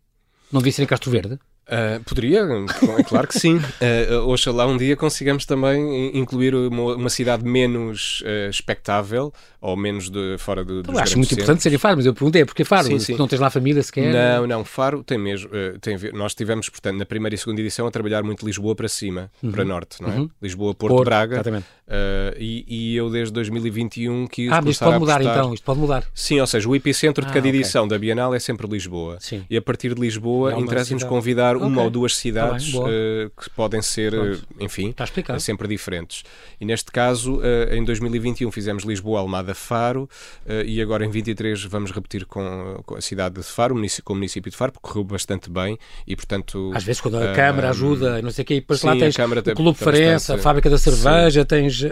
Não 0.51 0.59
devia 0.59 0.71
ser 0.71 0.83
em 0.83 0.85
Castro 0.85 1.09
Verde? 1.09 1.39
Uh, 1.67 2.03
poderia, 2.03 2.41
é 2.41 3.03
claro 3.03 3.27
que 3.27 3.39
sim. 3.39 3.55
Uh, 3.57 4.27
oxalá 4.29 4.67
um 4.67 4.77
dia 4.77 4.95
consigamos 4.95 5.45
também 5.45 6.17
incluir 6.17 6.53
uma, 6.53 6.95
uma 6.95 7.09
cidade 7.09 7.43
menos 7.45 8.21
uh, 8.21 8.49
expectável 8.49 9.33
ou 9.61 9.77
menos 9.77 10.09
de, 10.09 10.37
fora 10.39 10.65
do, 10.65 10.81
dos 10.81 10.97
Acho 10.97 11.15
muito 11.17 11.29
centros. 11.29 11.43
importante 11.43 11.61
ser 11.61 11.71
em 11.71 11.77
Faro, 11.77 11.97
mas 11.97 12.05
eu 12.07 12.13
perguntei, 12.15 12.41
é 12.41 12.45
porque 12.45 12.65
Faro? 12.65 12.87
Sim, 12.87 12.97
sim. 12.97 13.15
Não 13.15 13.27
tens 13.27 13.39
lá 13.39 13.49
família 13.51 13.83
sequer? 13.83 14.11
Não, 14.11 14.47
não, 14.47 14.65
Faro 14.65 15.03
tem 15.03 15.19
mesmo. 15.19 15.49
Uh, 15.49 15.77
tem, 15.79 15.97
nós 16.13 16.33
tivemos, 16.33 16.67
portanto, 16.67 16.97
na 16.97 17.05
primeira 17.05 17.35
e 17.35 17.37
segunda 17.37 17.61
edição 17.61 17.85
a 17.85 17.91
trabalhar 17.91 18.23
muito 18.23 18.43
Lisboa 18.43 18.75
para 18.75 18.89
cima, 18.89 19.31
uhum. 19.43 19.51
para 19.51 19.63
norte, 19.63 20.01
não 20.01 20.11
é? 20.11 20.15
Uhum. 20.15 20.29
Lisboa, 20.41 20.73
Porto, 20.73 20.95
Porto 20.95 21.05
Braga. 21.05 21.35
Exatamente. 21.35 21.65
Uh, 21.91 22.33
e, 22.39 22.65
e, 22.67 22.95
eu 22.95 23.09
desde 23.09 23.33
2021 23.33 24.25
quis 24.27 24.49
Ah, 24.49 24.61
mas 24.61 24.71
isto 24.71 24.85
pode 24.85 24.97
mudar 24.97 25.21
então, 25.21 25.53
isto 25.53 25.63
pode 25.63 25.79
mudar. 25.79 26.05
Sim, 26.13 26.39
ou 26.39 26.47
seja, 26.47 26.67
o 26.67 26.75
epicentro 26.75 27.25
de 27.25 27.33
cada 27.33 27.45
ah, 27.45 27.49
edição 27.49 27.83
okay. 27.83 27.97
da 27.97 27.99
Bienal 27.99 28.33
é 28.33 28.39
sempre 28.39 28.65
Lisboa. 28.65 29.17
Sim. 29.19 29.45
E 29.49 29.57
a 29.57 29.61
partir 29.61 29.93
de 29.93 29.99
Lisboa 29.99 30.57
interessa-nos 30.57 31.03
convidar 31.03 31.57
okay. 31.57 31.67
uma 31.67 31.83
ou 31.83 31.89
duas 31.89 32.13
tá 32.13 32.21
cidades 32.21 32.71
tá 32.71 32.79
bem, 32.79 32.87
uh, 32.87 33.31
que 33.37 33.49
podem 33.49 33.81
ser, 33.81 34.11
Pronto. 34.11 34.47
enfim, 34.59 34.95
sempre 35.37 35.67
diferentes. 35.67 36.23
E 36.59 36.65
neste 36.65 36.91
caso, 36.91 37.41
em 37.71 37.83
2021 37.83 38.49
fizemos 38.51 38.83
Lisboa, 38.83 39.19
Almada, 39.19 39.50
Faro. 39.53 40.09
Uh, 40.45 40.63
e 40.65 40.81
agora 40.81 41.05
em 41.05 41.09
23 41.09 41.63
vamos 41.65 41.91
repetir 41.91 42.25
com, 42.25 42.81
com 42.85 42.95
a 42.95 43.01
cidade 43.01 43.35
de 43.35 43.43
Faro, 43.43 43.75
com 44.03 44.13
o 44.13 44.15
município 44.15 44.51
de 44.51 44.57
Faro, 44.57 44.71
porque 44.71 44.87
correu 44.87 45.03
bastante 45.03 45.49
bem 45.49 45.77
e, 46.07 46.15
portanto... 46.15 46.71
Às 46.73 46.83
vezes 46.83 47.01
quando 47.01 47.17
a 47.17 47.31
uh, 47.31 47.35
Câmara 47.35 47.69
ajuda, 47.69 48.21
não 48.21 48.31
sei 48.31 48.43
o 48.43 48.45
quê, 48.45 48.53
e 48.55 48.59
depois 48.61 48.79
sim, 48.79 48.87
lá 48.87 48.95
tens 48.95 49.15
o 49.15 49.55
Clube 49.55 49.77
de 49.77 49.83
Farense, 49.83 50.31
a 50.31 50.37
Fábrica 50.37 50.69
da 50.69 50.77
Cerveja, 50.77 51.41
sim. 51.41 51.47
tens, 51.47 51.81
uh, 51.81 51.87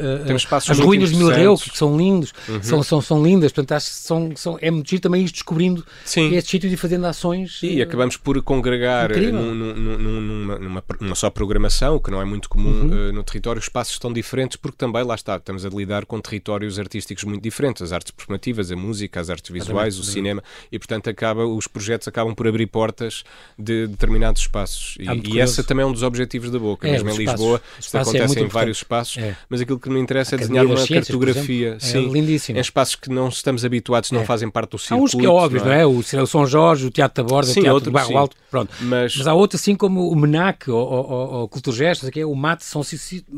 as 0.70 0.80
ruínas 0.80 1.10
de 1.12 1.18
Milreu, 1.18 1.56
que 1.56 1.78
são 1.78 1.98
lindos, 1.98 2.34
uhum. 2.48 2.62
são, 2.62 2.84
são, 2.84 3.02
são 3.02 3.24
lindas, 3.24 3.52
portanto 3.52 3.74
acho 3.74 3.90
que 3.90 3.96
são, 3.96 4.32
são, 4.36 4.58
é 4.62 4.72
muito 4.72 4.90
giro 4.90 5.02
também 5.02 5.24
ir 5.24 5.32
descobrindo 5.32 5.86
sim. 6.06 6.36
estes 6.36 6.50
sítios 6.50 6.74
e 6.74 6.78
fazendo 6.78 7.06
ações. 7.06 7.60
E 7.62 7.82
acabamos 7.82 8.18
por 8.18 8.42
congregar 8.42 9.10
num, 9.18 9.54
num, 9.54 9.74
numa, 9.76 10.60
numa, 10.60 10.84
numa, 11.00 11.16
só 11.16 11.30
programação, 11.30 11.96
o 11.96 12.00
que 12.00 12.12
não 12.12 12.22
é 12.22 12.26
muito 12.26 12.50
comum 12.50 12.70
uhum. 12.70 13.12
no 13.12 13.24
território, 13.24 13.60
espaços 13.60 13.98
tão 14.00 14.12
diferentes, 14.12 14.58
porque 14.58 14.78
também 14.78 15.04
lá 15.04 15.16
está, 15.16 15.38
estamos 15.38 15.66
a 15.66 15.70
lidar 15.70 16.06
com 16.06 16.20
territórios 16.20 16.80
artísticos 16.80 17.24
muito 17.24 17.42
diferentes, 17.42 17.49
as 17.82 17.92
artes 17.92 18.12
performativas, 18.12 18.72
a 18.72 18.76
música, 18.76 19.20
as 19.20 19.30
artes 19.30 19.52
visuais, 19.52 19.98
o 19.98 20.04
cinema, 20.04 20.44
e 20.72 20.78
portanto 20.78 21.10
acaba, 21.10 21.46
os 21.46 21.68
projetos 21.68 22.08
acabam 22.08 22.34
por 22.34 22.48
abrir 22.48 22.68
portas 22.68 23.24
de 23.58 23.88
determinados 23.88 24.42
espaços. 24.42 24.96
E, 25.00 25.36
e 25.36 25.40
esse 25.40 25.64
também 25.64 25.84
é 25.84 25.86
um 25.86 25.92
dos 25.92 26.04
objetivos 26.04 26.52
da 26.52 26.60
Boca. 26.60 26.88
É, 26.88 26.92
Mesmo 26.92 27.10
em 27.10 27.18
Lisboa, 27.18 27.62
isto 27.80 27.98
é 27.98 28.02
acontece 28.02 28.40
é 28.40 28.42
em 28.42 28.48
vários 28.48 28.78
espaços, 28.78 29.18
é. 29.18 29.36
mas 29.50 29.62
aquilo 29.62 29.80
que 29.80 29.90
me 29.90 30.00
interessa 30.00 30.36
é 30.36 30.38
desenhar 30.38 30.66
uma 30.66 30.78
ciências, 30.78 31.08
cartografia. 31.08 31.78
Exemplo, 31.82 32.12
sim, 32.12 32.14
lindíssimo. 32.14 32.58
Em 32.58 32.62
espaços 32.62 32.96
que 32.96 33.10
não 33.10 33.30
estamos 33.30 33.66
habituados, 33.66 34.12
não 34.12 34.22
é. 34.22 34.26
fazem 34.26 34.50
parte 34.50 34.72
do 34.72 34.78
circuito. 34.78 35.02
Há 35.02 35.04
uns 35.04 35.14
que 35.14 35.26
é 35.26 35.30
óbvio, 35.30 35.64
não 35.64 35.72
é? 35.72 35.82
É? 35.82 35.86
O 35.86 36.28
São 36.28 36.46
Jorge, 36.46 36.88
o 36.88 36.92
Teatro 36.92 37.24
da 37.24 37.30
Borda, 37.30 37.52
sim, 37.52 37.60
o 37.60 37.64
Teatro 37.64 37.74
outro, 37.76 37.92
do 37.92 37.94
Barro. 37.94 38.18
Alto, 38.18 38.36
pronto. 38.50 38.74
Mas... 38.82 39.16
mas 39.16 39.28
há 39.28 39.34
outros 39.34 39.62
assim 39.62 39.76
como 39.76 40.10
o 40.10 40.16
Menac 40.16 40.70
ou, 40.70 41.48
Culturgestos, 41.48 42.08
aqui, 42.08 42.24
o 42.24 42.36
Mate, 42.36 42.64
são 42.66 42.82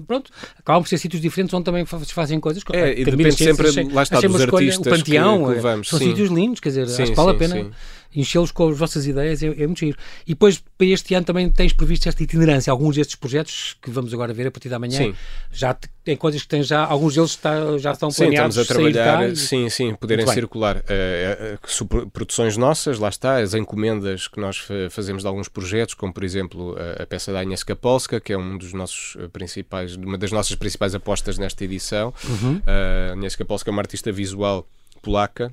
pronto, 0.08 0.32
acabam 0.58 0.82
por 0.82 0.90
ser 0.90 0.98
sítios 0.98 1.22
diferentes 1.22 1.54
onde 1.54 1.66
também 1.66 1.86
fazem 1.86 2.40
coisas. 2.40 2.64
É, 2.74 3.00
e 3.00 3.06
depende 3.06 3.34
sempre, 3.34 3.94
lá 3.94 4.01
está, 4.04 4.20
dos 4.20 4.42
artistas 4.42 4.88
o 4.88 4.90
Panteão, 4.90 5.40
que, 5.40 5.44
que 5.46 5.50
levamos. 5.56 5.90
São 5.90 6.00
sim. 6.00 6.10
sítios 6.10 6.30
lindos, 6.30 6.60
quer 6.60 6.70
dizer, 6.70 6.88
sim, 6.88 7.04
acho 7.04 7.12
que 7.12 7.18
vale 7.18 7.32
a 7.32 7.36
pena 7.36 7.72
enchê-los 8.16 8.52
com 8.52 8.70
as 8.70 8.78
vossas 8.78 9.06
ideias, 9.06 9.42
é, 9.42 9.48
é, 9.48 9.68
muito 9.68 9.80
giro. 9.80 9.98
E 10.26 10.32
depois, 10.32 10.62
para 10.78 10.88
este 10.88 11.14
ano, 11.14 11.26
também 11.26 11.50
tens 11.50 11.74
previsto 11.74 12.08
esta 12.08 12.22
itinerância. 12.22 12.72
Alguns 12.72 12.96
destes 12.96 13.16
projetos 13.16 13.78
que 13.82 13.90
vamos 13.90 14.14
agora 14.14 14.34
ver 14.34 14.48
a 14.48 14.52
partir 14.52 14.70
da 14.70 14.80
manhã, 14.80 14.98
sim. 14.98 15.16
já 15.52 15.76
tem 16.04 16.18
coisas 16.18 16.42
que 16.42 16.48
têm 16.48 16.64
já, 16.64 16.84
alguns 16.84 17.16
deles 17.16 17.32
está, 17.32 17.78
já 17.78 17.92
estão 17.92 18.10
planeados. 18.10 18.56
Sim, 18.56 18.62
estamos 18.62 18.88
a 18.88 18.92
trabalhar, 18.94 19.36
sim, 19.36 19.70
sim, 19.70 19.96
poderem 19.96 20.26
circular. 20.28 20.78
Uh, 20.78 22.10
produções 22.10 22.58
nossas, 22.58 22.98
lá 23.00 23.10
está, 23.10 23.38
as 23.38 23.54
encomendas 23.54 24.28
que 24.28 24.40
nós 24.40 24.68
fazemos 24.90 25.22
de 25.24 25.28
alguns 25.28 25.48
projetos, 25.48 25.94
como 25.94 26.14
por 26.14 26.24
exemplo 26.24 26.76
a, 26.78 27.04
a 27.04 27.06
peça 27.06 27.32
da 27.32 27.40
Agnieszka 27.40 27.76
Polska, 27.76 28.20
que 28.20 28.34
é 28.34 28.38
um 28.38 28.58
dos 28.58 28.74
nossos 28.74 29.16
principais, 29.32 29.96
uma 29.96 30.18
das 30.18 30.32
nossas 30.32 30.56
principais 30.56 30.96
apostas 30.96 31.38
nesta 31.38 31.64
edição. 31.64 32.14
Uhum. 32.28 32.58
Uh, 32.58 33.12
Agnieszka 33.14 33.46
Polska 33.46 33.70
é 33.70 33.72
uma 33.72 33.82
artista 33.82 34.12
visual 34.12 34.68
polaca 35.02 35.52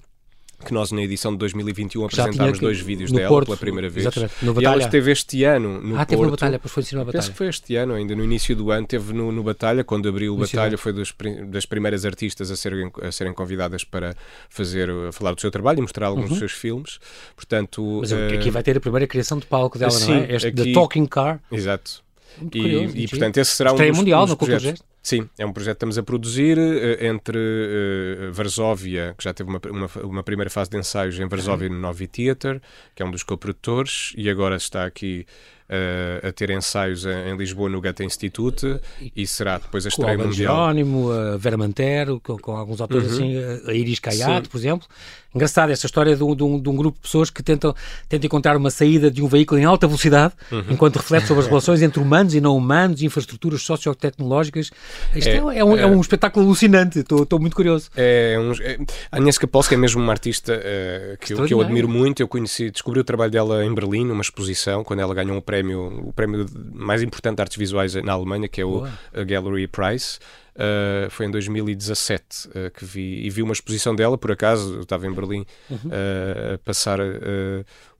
que 0.64 0.75
nós 0.75 0.90
na 0.90 1.03
edição 1.03 1.33
de 1.33 1.38
2021 1.38 2.05
apresentámos 2.05 2.59
dois 2.59 2.81
vídeos 2.81 3.12
dela 3.12 3.29
Porto, 3.29 3.47
pela 3.47 3.57
primeira 3.57 3.88
vez. 3.88 4.07
Exatamente, 4.07 4.35
no 4.42 4.61
e 4.61 4.64
ela 4.64 4.79
esteve 4.79 5.11
este 5.12 5.44
ano 5.44 5.81
no 5.81 5.94
ah, 5.94 5.99
Porto. 5.99 6.09
teve 6.09 6.23
no 6.23 6.31
Batalha, 6.31 6.59
pois 6.59 6.73
foi 6.73 6.83
no 6.92 7.05
Batalha. 7.05 7.12
Penso 7.12 7.31
que 7.31 7.37
foi 7.37 7.49
este 7.49 7.77
ano, 7.77 7.94
ainda 7.94 8.16
no 8.16 8.25
início 8.25 8.57
do 8.57 8.71
ano, 8.71 8.87
teve 8.87 9.12
no, 9.12 9.31
no 9.31 9.42
Batalha, 9.42 9.85
quando 9.85 10.09
abriu 10.09 10.35
o 10.35 10.37
Batalha, 10.37 10.77
foi 10.77 10.92
dos, 10.92 11.14
das 11.47 11.64
primeiras 11.64 12.05
artistas 12.05 12.51
a 12.51 12.57
serem, 12.57 12.90
a 13.03 13.12
serem 13.12 13.33
convidadas 13.33 13.85
para 13.85 14.16
fazer, 14.49 14.88
falar 15.12 15.33
do 15.33 15.40
seu 15.40 15.51
trabalho 15.51 15.79
e 15.79 15.83
mostrar 15.83 16.07
alguns 16.07 16.25
uhum. 16.25 16.31
dos 16.31 16.38
seus 16.38 16.53
filmes. 16.53 16.99
Portanto, 17.37 17.99
Mas 18.01 18.12
uh, 18.12 18.35
aqui 18.35 18.51
vai 18.51 18.62
ter 18.62 18.77
a 18.77 18.81
primeira 18.81 19.07
criação 19.07 19.38
de 19.38 19.47
palco 19.47 19.79
dela, 19.79 19.90
sim, 19.90 20.12
não 20.12 20.21
é? 20.23 20.35
Este 20.35 20.49
aqui, 20.49 20.64
The 20.64 20.73
Talking 20.73 21.07
Car. 21.07 21.40
Exato. 21.53 22.08
Muito 22.38 22.59
curioso, 22.59 22.97
e, 22.97 23.05
e 23.05 23.09
portanto, 23.09 23.37
esse 23.38 23.51
será 23.53 23.71
Estreia 23.71 23.91
um 23.91 23.93
dos, 23.93 23.99
mundial 23.99 24.21
dos 24.23 24.31
no 24.31 24.37
projetos. 24.37 24.83
Sim, 25.03 25.29
é 25.38 25.47
um 25.47 25.53
projeto 25.53 25.75
que 25.75 25.77
estamos 25.79 25.97
a 25.97 26.03
produzir 26.03 26.59
uh, 26.59 27.05
entre 27.05 27.38
uh, 27.38 28.33
Varsóvia, 28.33 29.14
que 29.17 29.25
já 29.25 29.33
teve 29.33 29.49
uma, 29.49 29.61
uma, 29.71 29.88
uma, 30.05 30.23
primeira 30.23 30.51
fase 30.51 30.69
de 30.69 30.77
ensaios 30.77 31.19
em 31.19 31.27
Varsóvia 31.27 31.69
no 31.69 31.79
Novi 31.79 32.07
Theater, 32.07 32.61
que 32.95 33.03
é 33.03 33.07
um 33.07 33.11
dos 33.11 33.23
co-produtores, 33.23 34.12
e 34.17 34.29
agora 34.29 34.57
está 34.57 34.85
aqui 34.85 35.25
uh, 35.69 36.27
a 36.27 36.33
ter 36.33 36.51
ensaios 36.51 37.07
em, 37.07 37.31
em, 37.31 37.37
Lisboa 37.37 37.69
no 37.69 37.81
Goethe 37.81 38.05
Institute 38.05 38.81
e 39.14 39.27
será 39.27 39.59
depois 39.59 39.87
a 39.87 39.88
estreia 39.88 40.17
com 40.17 40.25
o 40.25 40.27
mundial. 40.27 40.55
Jerónimo, 40.55 41.12
a 41.12 41.37
Vera 41.37 41.57
Mantero, 41.57 42.21
com, 42.21 42.37
com 42.38 42.57
alguns 42.57 42.81
autores 42.81 43.12
uhum. 43.12 43.14
assim, 43.14 43.71
a 43.71 43.73
Iris 43.73 43.99
Caiato, 43.99 44.51
por 44.51 44.59
exemplo. 44.59 44.87
Engraçado 45.35 45.71
esta 45.71 45.85
história 45.85 46.17
de 46.17 46.25
um, 46.25 46.35
de, 46.35 46.43
um, 46.43 46.59
de 46.59 46.69
um, 46.71 46.75
grupo 46.75 46.97
de 46.97 47.03
pessoas 47.03 47.29
que 47.29 47.43
tentam, 47.43 47.75
tentam 48.09 48.27
encontrar 48.27 48.57
uma 48.57 48.71
saída 48.71 49.11
de 49.11 49.23
um 49.23 49.29
veículo 49.29 49.61
em 49.61 49.64
alta 49.64 49.87
velocidade, 49.87 50.33
uhum. 50.51 50.64
enquanto 50.71 50.97
reflete 50.97 51.27
sobre 51.27 51.43
as 51.43 51.49
relações 51.49 51.83
entre 51.83 52.01
humanos 52.01 52.35
e 52.35 52.41
não 52.41 52.57
humanos, 52.57 53.03
infraestruturas 53.03 53.61
sociotecnológicas. 53.62 54.71
Isto 55.14 55.29
é, 55.29 55.33
é, 55.33 55.37
é, 55.37 55.64
um, 55.64 55.77
é, 55.77 55.87
um, 55.87 56.01
espetáculo 56.01 56.47
alucinante, 56.47 57.01
estou 57.01 57.38
muito 57.38 57.55
curioso. 57.55 57.91
É, 57.95 58.37
é, 58.62 58.79
a 59.12 59.17
Agnieszka 59.19 59.47
Polska 59.47 59.75
é 59.75 59.79
mesmo 59.79 60.03
uma 60.03 60.12
artista 60.12 60.55
uh, 60.55 61.19
que, 61.19 61.35
eu, 61.35 61.45
que 61.45 61.53
eu 61.53 61.61
admiro 61.61 61.88
muito. 61.88 62.23
Eu 62.23 62.29
conheci, 62.29 62.71
descobri 62.71 62.99
o 62.99 63.05
trabalho 63.05 63.31
dela 63.31 63.62
em 63.62 63.75
Berlim, 63.75 64.07
numa 64.07 64.23
exposição, 64.23 64.83
quando 64.83 65.01
ela 65.01 65.12
ganhou 65.12 65.37
um 65.37 65.43
prémio, 65.43 66.09
o 66.09 66.12
prémio 66.12 66.47
mais 66.73 67.03
importante 67.03 67.37
de 67.37 67.43
artes 67.43 67.59
visuais 67.59 67.95
na 67.97 68.12
Alemanha, 68.12 68.49
que 68.49 68.62
é 68.62 68.64
o 68.64 68.85
Gallery 69.27 69.67
Prize. 69.67 70.19
Uh, 70.59 71.09
foi 71.09 71.27
em 71.27 71.31
2017 71.31 72.49
uh, 72.49 72.71
que 72.73 72.85
vi 72.85 73.25
e 73.25 73.31
vi 73.31 73.42
uma 73.42 73.53
exposição 73.53 73.94
dela, 73.94 74.18
por 74.18 74.33
acaso, 74.33 74.75
eu 74.75 74.83
estava 74.83 75.07
em 75.07 75.12
Berlim 75.12 75.47
uhum. 75.71 75.77
uh, 75.77 76.55
a 76.55 76.59
passar 76.59 76.99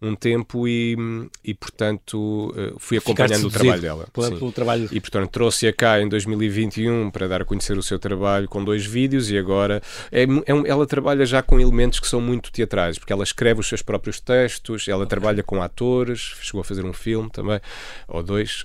um 0.00 0.14
tempo 0.14 0.66
e, 0.68 0.96
e 1.44 1.54
portanto, 1.54 2.54
fui 2.78 2.98
acompanhando 2.98 3.46
o 3.46 3.50
trabalho 3.50 3.82
dela. 3.82 4.08
Pela, 4.12 4.30
pelo 4.30 4.52
trabalho. 4.52 4.88
E, 4.92 5.00
portanto, 5.00 5.30
trouxe-a 5.30 5.72
cá 5.72 6.00
em 6.00 6.08
2021 6.08 7.11
para 7.11 7.26
dar 7.26 7.42
a 7.42 7.44
conhecer 7.44 7.76
o 7.76 7.82
seu 7.82 7.98
trabalho 7.98 8.48
com 8.48 8.62
dois 8.62 8.84
vídeos 8.84 9.30
e 9.30 9.38
agora 9.38 9.82
é, 10.12 10.22
é 10.46 10.54
um, 10.54 10.66
ela 10.66 10.87
trabalha 10.87 11.26
já 11.26 11.42
com 11.42 11.58
elementos 11.58 12.00
que 12.00 12.06
são 12.06 12.20
muito 12.20 12.52
teatrais, 12.52 12.98
porque 12.98 13.12
ela 13.12 13.24
escreve 13.24 13.61
os 13.61 13.68
seus 13.68 13.82
próprios 13.82 14.20
textos, 14.20 14.87
ela 14.88 15.04
okay. 15.04 15.11
trabalha 15.11 15.42
com 15.42 15.62
atores, 15.62 16.37
chegou 16.40 16.61
a 16.61 16.64
fazer 16.64 16.84
um 16.84 16.92
filme 16.92 17.30
também, 17.30 17.61
ou 18.06 18.22
dois, 18.22 18.64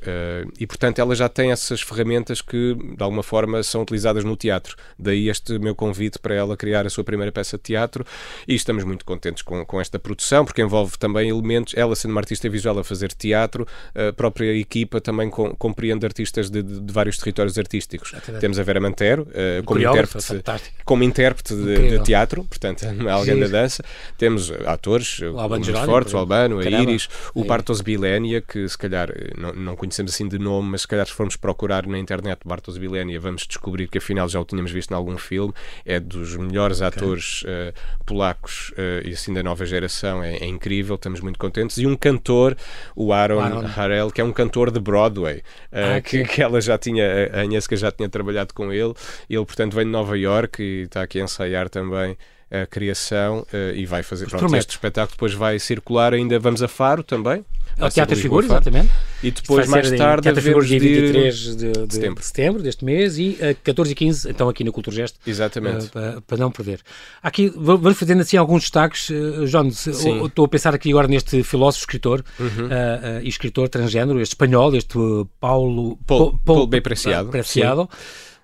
e, 0.60 0.68
portanto, 0.68 1.00
ela 1.00 1.16
já 1.16 1.30
tem 1.30 1.52
essas 1.52 1.82
ferramentas 1.82 2.42
que, 2.42 2.76
de 2.76 3.04
alguma 3.04 3.24
forma, 3.24 3.64
são 3.64 3.82
utilizadas 3.82 4.24
no 4.24 4.36
teatro. 4.36 4.76
Daí 4.98 5.30
este 5.30 5.58
meu 5.60 5.76
convite 5.76 6.20
para 6.20 6.36
ela 6.36 6.56
criar 6.58 6.86
a 6.86 6.90
sua 6.90 7.04
primeira 7.04 7.32
peça 7.32 7.58
de 7.58 7.64
teatro 7.64 8.06
e 8.48 8.56
estamos 8.56 8.84
muito 8.84 9.06
contentes 9.06 9.42
com, 9.42 9.66
com 9.66 9.80
esta 9.80 9.98
produção, 9.98 10.46
porque 10.46 10.62
envolve 10.62 10.98
também 10.98 11.23
elementos, 11.30 11.74
ela 11.76 11.96
sendo 11.96 12.12
uma 12.12 12.22
artista 12.22 12.50
visual 12.50 12.80
a 12.80 12.84
fazer 12.84 13.12
teatro, 13.14 13.68
a 13.96 14.14
própria 14.14 14.56
equipa 14.56 15.00
também 15.00 15.30
com, 15.30 15.56
compreende 15.56 16.06
artistas 16.06 16.50
de, 16.50 16.62
de, 16.62 16.92
vários 16.92 17.18
territórios 17.18 17.58
artísticos. 17.58 18.14
É 18.14 18.40
Temos 18.40 18.60
a 18.60 18.64
Vera 18.64 18.80
Mantero 18.80 19.24
uh, 19.24 19.64
como, 19.64 19.80
intérprete, 19.80 20.44
como 20.86 21.04
intérprete 21.04 21.56
de, 21.56 21.90
de, 21.90 22.04
teatro, 22.04 22.44
portanto, 22.44 22.86
alguém 23.10 23.40
da 23.40 23.48
dança. 23.48 23.84
Temos 24.18 24.52
atores, 24.66 25.20
o 25.20 25.40
Albano 25.40 25.66
Fortes, 25.86 26.14
o 26.14 26.18
Albano, 26.18 26.60
a 26.60 26.66
Iris, 26.66 27.10
o 27.34 27.44
Bartos 27.44 27.82
Bilénia, 27.82 28.42
que 28.42 28.68
se 28.68 28.78
calhar 28.78 29.10
eh, 29.10 29.34
não, 29.38 29.54
não 29.54 29.76
conhecemos 29.76 30.14
assim 30.14 30.28
de 30.28 30.38
nome, 30.38 30.72
mas 30.72 30.82
se 30.82 30.88
calhar 30.88 31.06
se 31.06 31.14
formos 31.14 31.36
procurar 31.36 31.86
na 31.88 31.98
internet 31.98 32.40
Bartos 32.46 32.78
Bilénia, 32.78 33.20
vamos 33.20 33.46
descobrir 33.48 33.88
que 33.88 33.98
afinal 33.98 34.28
já 34.28 34.40
o 34.40 34.46
tínhamos 34.46 34.72
visto 34.72 34.92
em 34.92 34.96
algum 34.96 35.18
filme, 35.18 35.54
é 35.86 36.00
dos 36.00 36.36
melhores 36.36 36.82
okay. 36.82 36.88
atores 36.88 37.44
uh, 37.44 37.74
polacos 38.06 38.72
uh, 38.72 39.08
e 39.08 39.14
assim 39.14 39.34
da 39.34 39.44
nova 39.44 39.66
geração, 39.66 40.24
é, 40.24 40.38
é, 40.38 40.46
incrível, 40.46 40.98
estamos 41.14 41.22
muito 41.22 41.40
contentes. 41.40 41.78
E 41.78 41.86
um 41.86 41.96
cantor, 41.96 42.58
o 42.96 43.14
Aaron, 43.14 43.40
Aaron. 43.40 43.68
Harel, 43.76 44.12
que 44.12 44.22
é 44.22 44.24
um 44.24 44.34
cantor 44.34 44.72
de 44.72 44.80
Broadway, 44.80 45.38
uh, 45.38 45.98
ah, 45.98 46.02
que, 46.02 46.24
que, 46.24 46.42
ela 46.42 46.60
já 46.60 46.78
tinha, 46.78 47.30
a 47.34 47.42
Agnieszka 47.42 47.76
já 47.76 47.92
tinha 47.92 48.10
trabalhado 48.10 48.54
com 48.54 48.72
ele, 48.72 48.94
ele 49.30 49.46
portanto 49.46 49.76
vem 49.76 49.86
de 49.86 49.92
Nova 49.92 50.18
York 50.18 50.62
e 50.62 50.84
está 50.84 51.04
aqui 51.04 51.20
a 51.20 51.24
ensaiar 51.24 51.70
também 51.70 52.18
a 52.52 52.66
criação 52.68 53.40
uh, 53.54 53.76
e 53.76 53.86
vai 53.86 54.04
fazer. 54.04 54.28
Pronto, 54.28 54.56
este 54.56 54.72
espetáculo 54.72 55.16
depois 55.16 55.34
vai 55.34 55.58
circular 55.60 56.14
ainda. 56.14 56.38
Vamos 56.40 56.62
a 56.62 56.68
Faro 56.68 57.04
também. 57.04 57.46
Ao 57.80 57.90
Teatro 57.90 58.16
Figuras, 58.16 58.50
exatamente. 58.50 58.90
E 59.22 59.32
depois, 59.32 59.68
mais 59.68 59.90
tarde, 59.92 60.24
Teatro 60.24 60.42
Figuras, 60.42 60.68
dia 60.68 60.80
23 60.80 61.36
de, 61.36 61.56
de, 61.56 61.72
de, 61.88 61.94
setembro. 61.94 62.20
de, 62.20 62.26
setembro. 62.26 62.64
deste 62.64 62.86
mês 62.86 63.18
e 63.18 63.38
uh, 63.42 63.56
14 63.64 63.92
e 63.92 63.96
15, 63.96 64.30
então 64.30 64.50
aqui 64.50 64.64
no 64.64 64.72
Cultura 64.72 64.96
Gesto. 64.96 65.20
Exatamente. 65.26 65.86
Uh, 65.86 65.90
para, 65.90 66.22
para, 66.22 66.38
não 66.38 66.52
perder. 66.52 66.80
Aqui, 67.22 67.52
vamos 67.56 67.98
fazendo 67.98 68.22
assim 68.22 68.38
alguns 68.38 68.64
destaques. 68.64 69.10
Uh, 69.10 69.48
João, 69.48 69.68
estou 69.70 70.46
a 70.46 70.48
pensar 70.48 70.74
aqui 70.74 70.90
agora 70.90 71.08
neste 71.08 71.42
filósofo, 71.44 71.84
escritor 71.84 72.24
uhum. 72.40 72.66
uh, 72.66 73.22
e 73.24 73.30
escritor 73.30 73.70
transgênero, 73.70 74.20
este 74.20 74.32
espanhol, 74.32 74.76
este 74.76 74.98
Paulo. 75.40 75.98
Paulo, 76.06 76.40
Paulo 76.44 76.68
bem 76.68 76.82
Preciado. 76.82 77.30
Preciado 77.30 77.90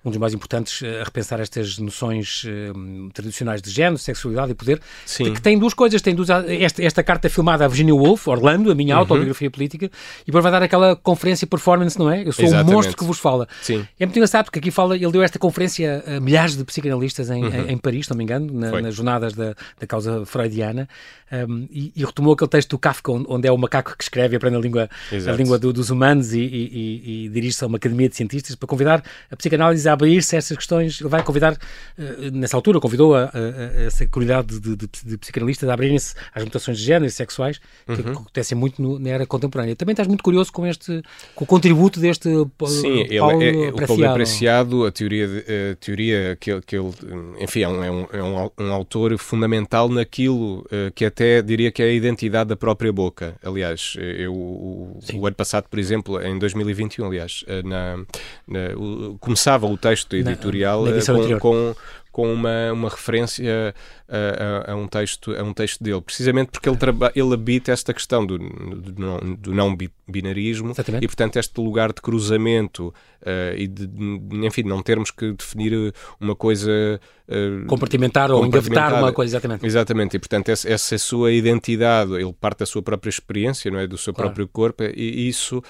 um 0.04 0.10
dos 0.10 0.18
mais 0.18 0.32
importantes 0.32 0.82
eh, 0.82 1.00
a 1.00 1.04
repensar 1.04 1.40
estas 1.40 1.78
noções 1.78 2.44
uh, 2.44 3.10
tradicionais 3.12 3.60
de 3.60 3.70
género, 3.70 3.98
sexualidade 3.98 4.52
e 4.52 4.54
poder, 4.54 4.80
Sim. 5.04 5.34
que 5.34 5.42
tem 5.42 5.58
duas 5.58 5.74
coisas. 5.74 6.00
Tem 6.00 6.14
duas, 6.14 6.28
esta, 6.30 6.82
esta 6.82 7.02
carta 7.02 7.28
filmada 7.28 7.64
a 7.64 7.68
Virginia 7.68 7.94
Woolf, 7.94 8.26
Orlando, 8.28 8.70
a 8.70 8.74
minha 8.74 8.94
uhum. 8.94 9.00
autobiografia 9.00 9.50
política, 9.50 9.86
e 9.86 10.26
depois 10.26 10.42
vai 10.42 10.50
dar 10.50 10.62
aquela 10.62 10.96
conferência 10.96 11.46
performance, 11.46 11.98
não 11.98 12.10
é? 12.10 12.26
Eu 12.26 12.32
sou 12.32 12.44
Exatamente. 12.44 12.70
o 12.70 12.74
monstro 12.74 12.96
que 12.96 13.04
vos 13.04 13.18
fala. 13.18 13.46
Sim. 13.60 13.86
É 13.98 14.06
muito 14.06 14.16
engraçado 14.16 14.44
porque 14.46 14.58
aqui 14.58 14.70
fala, 14.70 14.96
ele 14.96 15.12
deu 15.12 15.22
esta 15.22 15.38
conferência 15.38 16.02
a 16.06 16.20
milhares 16.20 16.56
de 16.56 16.64
psicanalistas 16.64 17.28
em, 17.30 17.44
uhum. 17.44 17.68
em, 17.68 17.76
Paris, 17.76 18.06
se 18.06 18.10
não 18.10 18.16
me 18.16 18.24
engano, 18.24 18.52
na, 18.52 18.80
nas 18.80 18.94
jornadas 18.94 19.34
da, 19.34 19.54
da 19.78 19.86
causa 19.86 20.24
freudiana, 20.24 20.88
um, 21.30 21.68
e, 21.70 21.92
e, 21.94 22.04
retomou 22.04 22.32
aquele 22.32 22.50
texto 22.50 22.70
do 22.70 22.78
Kafka, 22.78 23.12
onde 23.12 23.46
é 23.46 23.52
o 23.52 23.56
macaco 23.56 23.96
que 23.96 24.02
escreve 24.02 24.34
e 24.34 24.36
aprende 24.36 24.56
a 24.56 24.60
língua, 24.60 24.90
a 25.12 25.32
língua 25.32 25.58
do, 25.58 25.72
dos 25.72 25.90
humanos 25.90 26.32
e, 26.32 26.40
e, 26.40 27.26
e 27.26 27.28
dirige-se 27.28 27.62
a 27.62 27.68
uma 27.68 27.76
academia 27.76 28.08
de 28.08 28.16
cientistas 28.16 28.56
para 28.56 28.66
convidar 28.66 29.02
a 29.30 29.36
psicanálise 29.36 29.88
a 29.90 29.92
abrir-se 29.92 30.36
a 30.36 30.38
essas 30.38 30.56
questões. 30.56 31.00
Ele 31.00 31.08
vai 31.08 31.22
convidar, 31.22 31.52
uh, 31.52 32.30
nessa 32.32 32.56
altura, 32.56 32.80
convidou 32.80 33.14
a, 33.14 33.24
a, 33.24 33.28
a 33.28 33.82
essa 33.82 34.06
comunidade 34.06 34.58
de, 34.58 34.76
de, 34.76 34.88
de, 35.04 35.18
psicanalistas 35.18 35.68
a 35.68 35.74
abrirem-se 35.74 36.14
às 36.34 36.44
mutações 36.44 36.78
de 36.78 36.84
género 36.84 37.06
e 37.06 37.10
sexuais 37.10 37.58
que, 37.58 37.92
uhum. 37.92 38.02
que 38.02 38.08
acontecem 38.10 38.56
muito 38.56 38.80
no, 38.80 38.98
na 38.98 39.10
era 39.10 39.26
contemporânea. 39.26 39.76
Também 39.76 39.92
estás 39.92 40.08
muito 40.08 40.22
curioso 40.22 40.52
com 40.52 40.66
este, 40.66 41.02
com 41.34 41.44
o 41.44 41.46
contributo 41.46 42.00
deste 42.00 42.28
Sim, 42.28 43.06
Paulo 43.18 43.42
ele 43.42 43.64
é, 43.64 43.66
é, 43.66 43.70
o 43.70 43.86
Paulo 43.86 44.08
Apreciado, 44.08 44.86
a 44.86 44.92
teoria, 44.92 45.26
a 45.72 45.76
teoria 45.76 46.36
que, 46.38 46.50
ele, 46.50 46.62
que 46.62 46.76
ele 46.76 46.90
enfim, 47.38 47.62
é 47.62 47.68
um, 47.68 47.84
é 47.84 47.90
um, 47.90 48.06
é 48.12 48.22
um, 48.22 48.50
um 48.58 48.72
autor 48.72 49.16
fundamental 49.18 49.88
naquilo 49.88 50.60
uh, 50.60 50.90
que 50.94 51.04
até 51.04 51.42
diria 51.42 51.70
que 51.70 51.82
é 51.82 51.86
a 51.86 51.92
identidade 51.92 52.48
da 52.48 52.56
própria 52.56 52.92
boca. 52.92 53.34
Aliás, 53.42 53.96
eu, 53.98 54.34
o, 54.34 54.98
o 55.14 55.26
ano 55.26 55.36
passado, 55.36 55.66
por 55.68 55.78
exemplo, 55.78 56.20
em 56.22 56.38
2021, 56.38 57.06
aliás, 57.06 57.44
eh, 57.46 57.62
na, 57.62 57.96
na 58.46 58.76
o, 58.76 59.18
começava 59.18 59.66
o 59.66 59.76
texto 59.80 60.14
editorial 60.14 60.84
na, 60.84 60.92
na 60.92 60.96
eh, 60.98 61.02
com, 61.04 61.38
com, 61.38 61.74
com 62.12 62.32
uma, 62.32 62.72
uma 62.72 62.88
referência 62.88 63.74
a, 64.08 64.70
a, 64.70 64.72
a, 64.72 64.76
um 64.76 64.88
texto, 64.88 65.32
a 65.32 65.42
um 65.42 65.54
texto 65.54 65.82
dele, 65.82 66.00
precisamente 66.00 66.50
porque 66.50 66.68
ele, 66.68 66.76
traba, 66.76 67.12
ele 67.14 67.32
habita 67.32 67.70
esta 67.70 67.94
questão 67.94 68.26
do, 68.26 68.36
do, 68.38 69.00
não, 69.00 69.18
do 69.36 69.54
não 69.54 69.76
binarismo 70.08 70.72
Exatamente. 70.72 71.04
e, 71.04 71.06
portanto, 71.06 71.36
este 71.36 71.60
lugar 71.60 71.92
de 71.92 72.02
cruzamento 72.02 72.88
uh, 73.22 73.56
e 73.56 73.68
de, 73.68 73.88
enfim, 74.44 74.64
não 74.64 74.82
termos 74.82 75.10
que 75.10 75.32
definir 75.32 75.94
uma 76.20 76.34
coisa. 76.34 77.00
Uh, 77.28 77.64
compartimentar 77.66 78.32
ou 78.32 78.44
engavetar 78.44 78.98
uma 78.98 79.12
coisa, 79.12 79.36
exatamente. 79.36 79.64
Exatamente, 79.64 80.16
e 80.16 80.18
portanto, 80.18 80.48
essa, 80.48 80.68
essa 80.68 80.98
sua 80.98 81.30
identidade, 81.30 82.14
ele 82.14 82.32
parte 82.32 82.58
da 82.58 82.66
sua 82.66 82.82
própria 82.82 83.10
experiência, 83.10 83.70
não 83.70 83.78
é? 83.78 83.86
do 83.86 83.96
seu 83.96 84.12
claro. 84.12 84.30
próprio 84.30 84.48
corpo, 84.48 84.82
e 84.82 85.28
isso. 85.28 85.62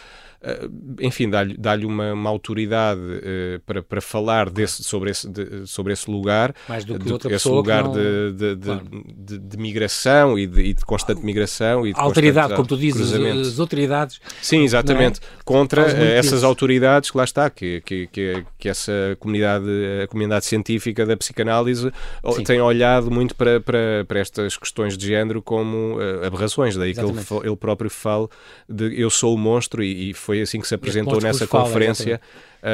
Uh, 0.42 0.96
enfim, 1.02 1.28
dá-lhe 1.28 1.54
dá 1.58 1.74
uma, 1.74 2.14
uma, 2.14 2.30
autoridade 2.30 2.98
uh, 2.98 3.60
para, 3.66 3.82
para 3.82 4.00
falar 4.00 4.48
desse, 4.48 4.82
sobre, 4.82 5.10
esse, 5.10 5.28
de, 5.28 5.66
sobre 5.66 5.92
esse 5.92 6.10
lugar, 6.10 6.54
Mais 6.66 6.82
do 6.82 6.98
que 6.98 7.04
de, 7.04 7.12
outra 7.12 7.34
esse 7.34 7.46
lugar 7.46 7.84
não... 7.84 7.92
de, 7.92 8.32
de, 8.32 8.56
claro. 8.56 9.04
de, 9.18 9.38
de, 9.38 9.56
migração 9.58 10.38
e 10.38 10.46
de, 10.46 10.62
e 10.62 10.74
constante 10.76 11.22
migração. 11.22 11.86
E 11.86 11.92
de 11.92 12.00
a 12.00 12.02
autoridade, 12.04 12.54
como 12.54 12.66
tu 12.66 12.78
dizes, 12.78 13.12
as 13.12 13.60
autoridades. 13.60 14.18
Sim, 14.40 14.62
exatamente. 14.62 15.20
É? 15.20 15.42
Contra 15.44 15.82
essas 15.82 16.38
isso. 16.38 16.46
autoridades 16.46 17.10
que 17.10 17.18
lá 17.18 17.24
está, 17.24 17.50
que, 17.50 17.82
que, 17.82 18.06
que, 18.06 18.46
que, 18.58 18.68
essa 18.70 18.92
comunidade, 19.20 19.66
a 20.02 20.06
comunidade 20.06 20.46
científica 20.46 21.04
da 21.04 21.18
psicanálise 21.18 21.92
Sim. 22.32 22.44
tem 22.44 22.62
olhado 22.62 23.10
muito 23.10 23.36
para, 23.36 23.60
para, 23.60 24.06
para 24.08 24.18
estas 24.18 24.56
questões 24.56 24.96
de 24.96 25.06
género 25.06 25.42
como 25.42 25.98
aberrações. 26.24 26.76
Daí 26.76 26.92
exatamente. 26.92 27.26
que 27.26 27.34
ele, 27.34 27.48
ele 27.48 27.56
próprio 27.56 27.90
fala 27.90 28.26
de 28.66 28.98
eu 28.98 29.10
sou 29.10 29.34
o 29.34 29.38
monstro 29.38 29.82
e, 29.82 30.10
e 30.10 30.14
foi 30.14 30.29
assim 30.32 30.60
que 30.60 30.68
se 30.68 30.74
apresentou 30.74 31.20
nessa 31.20 31.46
conferência. 31.46 32.20
Fala, 32.60 32.72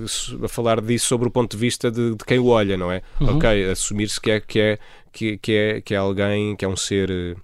uh, 0.00 0.40
uh, 0.40 0.44
a 0.44 0.48
falar 0.48 0.80
disso 0.80 1.06
sobre 1.06 1.28
o 1.28 1.30
ponto 1.30 1.56
de 1.56 1.60
vista 1.60 1.90
de, 1.90 2.14
de 2.14 2.24
quem 2.24 2.38
o 2.38 2.46
olha, 2.46 2.76
não 2.76 2.90
é? 2.90 3.02
Uhum. 3.20 3.36
Ok, 3.36 3.70
assumir-se 3.70 4.20
que 4.20 4.30
é, 4.30 4.40
que, 4.40 4.60
é, 4.60 4.78
que, 5.12 5.38
que, 5.38 5.52
é, 5.52 5.80
que 5.80 5.94
é 5.94 5.96
alguém, 5.96 6.56
que 6.56 6.64
é 6.64 6.68
um 6.68 6.76
ser 6.76 7.36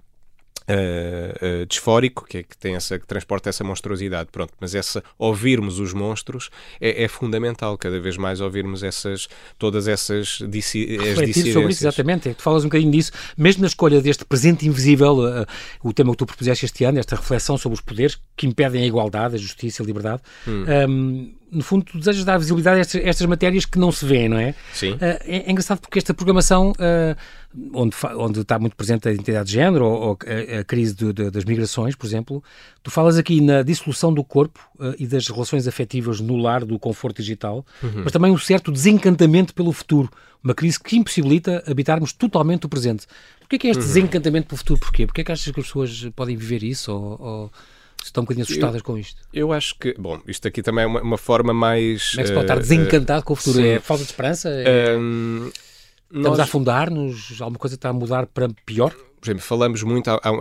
Uh, 0.67 1.61
uh, 1.61 1.65
disfórico, 1.67 2.25
que, 2.25 2.39
é, 2.39 2.43
que, 2.43 2.57
tem 2.57 2.73
essa, 2.73 2.97
que 2.97 3.05
transporta 3.05 3.49
essa 3.49 3.63
monstruosidade. 3.63 4.29
Pronto, 4.31 4.51
mas 4.59 4.73
essa, 4.73 5.03
ouvirmos 5.17 5.77
os 5.77 5.93
monstros 5.93 6.49
é, 6.81 7.03
é 7.03 7.07
fundamental, 7.07 7.77
cada 7.77 7.99
vez 7.99 8.17
mais 8.17 8.41
ouvirmos 8.41 8.81
essas, 8.81 9.27
todas 9.59 9.87
essas 9.87 10.39
dissi 10.49 10.97
Refletir 10.97 11.53
sobre 11.53 11.69
isso, 11.69 11.83
exatamente. 11.83 12.29
É 12.29 12.33
tu 12.33 12.41
falas 12.41 12.63
um 12.63 12.67
bocadinho 12.67 12.91
disso, 12.91 13.11
mesmo 13.37 13.61
na 13.61 13.67
escolha 13.67 14.01
deste 14.01 14.25
presente 14.25 14.67
invisível, 14.67 15.19
uh, 15.19 15.45
o 15.83 15.93
tema 15.93 16.11
que 16.11 16.17
tu 16.17 16.25
propuseste 16.25 16.65
este 16.65 16.83
ano, 16.83 16.97
esta 16.97 17.15
reflexão 17.15 17.57
sobre 17.59 17.75
os 17.75 17.81
poderes 17.81 18.17
que 18.35 18.47
impedem 18.47 18.81
a 18.83 18.87
igualdade, 18.87 19.35
a 19.35 19.37
justiça 19.37 19.81
e 19.81 19.83
a 19.83 19.85
liberdade. 19.85 20.23
Hum. 20.47 20.65
Um, 20.89 21.35
no 21.51 21.63
fundo, 21.63 21.85
tu 21.85 21.97
desejas 21.97 22.25
dar 22.25 22.37
visibilidade 22.37 22.77
a 22.77 22.81
estas, 22.81 23.01
estas, 23.03 23.27
matérias 23.27 23.65
que 23.65 23.79
não 23.79 23.91
se 23.91 24.05
vêem, 24.05 24.27
não 24.27 24.37
é? 24.37 24.53
Sim. 24.73 24.97
é, 24.99 25.45
é 25.47 25.51
engraçado 25.51 25.79
porque 25.79 25.99
esta 25.99 26.13
programação 26.13 26.73
onde, 27.73 27.95
onde 28.17 28.41
está 28.41 28.59
muito 28.59 28.75
presente 28.75 29.07
a 29.07 29.11
identidade 29.11 29.47
de 29.47 29.53
género 29.53 29.85
ou, 29.85 30.01
ou 30.01 30.17
a, 30.25 30.59
a, 30.59 30.63
crise 30.63 30.93
de, 30.93 31.13
de, 31.13 31.29
das 31.29 31.45
migrações, 31.45 31.95
por 31.95 32.05
exemplo, 32.05 32.43
tu 32.83 32.91
falas 32.91 33.17
aqui 33.17 33.41
na 33.41 33.61
dissolução 33.61 34.13
do 34.13 34.23
corpo 34.23 34.59
uh, 34.79 34.93
e 34.99 35.07
das 35.07 35.27
relações 35.27 35.67
afetivas 35.67 36.19
no 36.19 36.37
lar 36.37 36.65
do 36.65 36.77
conforto 36.77 37.21
digital, 37.21 37.65
uhum. 37.81 38.01
mas 38.03 38.11
também 38.11 38.31
um 38.31 38.37
certo 38.37 38.71
desencantamento 38.71 39.53
pelo 39.53 39.71
futuro, 39.71 40.09
uma 40.43 40.53
crise 40.53 40.79
que 40.79 40.97
impossibilita 40.97 41.63
habitarmos 41.67 42.13
totalmente 42.13 42.65
o 42.65 42.69
presente. 42.69 43.07
Porquê 43.39 43.57
que 43.57 43.67
é 43.67 43.71
este 43.71 43.81
uhum. 43.81 43.87
desencantamento 43.87 44.47
pelo 44.47 44.57
futuro? 44.57 44.79
Porquê? 44.79 45.05
Porquê 45.05 45.23
que 45.23 45.31
achas 45.31 45.51
que 45.51 45.59
as 45.59 45.65
pessoas 45.65 46.09
podem 46.15 46.35
viver 46.35 46.63
isso 46.63 46.91
ou, 46.91 47.21
ou 47.21 47.51
estão 48.07 48.21
um 48.21 48.25
bocadinho 48.25 48.43
assustadas 48.43 48.77
eu, 48.77 48.83
com 48.83 48.97
isto? 48.97 49.21
Eu 49.33 49.51
acho 49.51 49.77
que, 49.77 49.93
bom, 49.97 50.21
isto 50.27 50.47
aqui 50.47 50.61
também 50.61 50.83
é 50.83 50.87
uma, 50.87 51.01
uma 51.01 51.17
forma 51.17 51.53
mais... 51.53 52.11
Como 52.11 52.21
é 52.21 52.23
que 52.23 52.27
se 52.27 52.33
pode 52.33 52.45
estar 52.45 52.59
desencantado 52.59 53.21
uh, 53.21 53.25
com 53.25 53.33
o 53.33 53.35
futuro? 53.35 53.57
Sim. 53.57 53.67
É 53.67 53.79
falta 53.79 54.03
de 54.03 54.09
esperança? 54.09 54.49
É... 54.49 54.97
Um, 54.97 55.51
Estamos 56.07 56.29
nós... 56.29 56.39
a 56.39 56.43
afundar-nos? 56.43 57.41
Alguma 57.41 57.59
coisa 57.59 57.75
está 57.75 57.89
a 57.89 57.93
mudar 57.93 58.27
para 58.27 58.47
pior? 58.65 58.95
Por 59.19 59.29
exemplo, 59.31 59.43
falamos 59.43 59.81
muito, 59.81 60.07
a, 60.09 60.13
a, 60.13 60.29
a, 60.29 60.33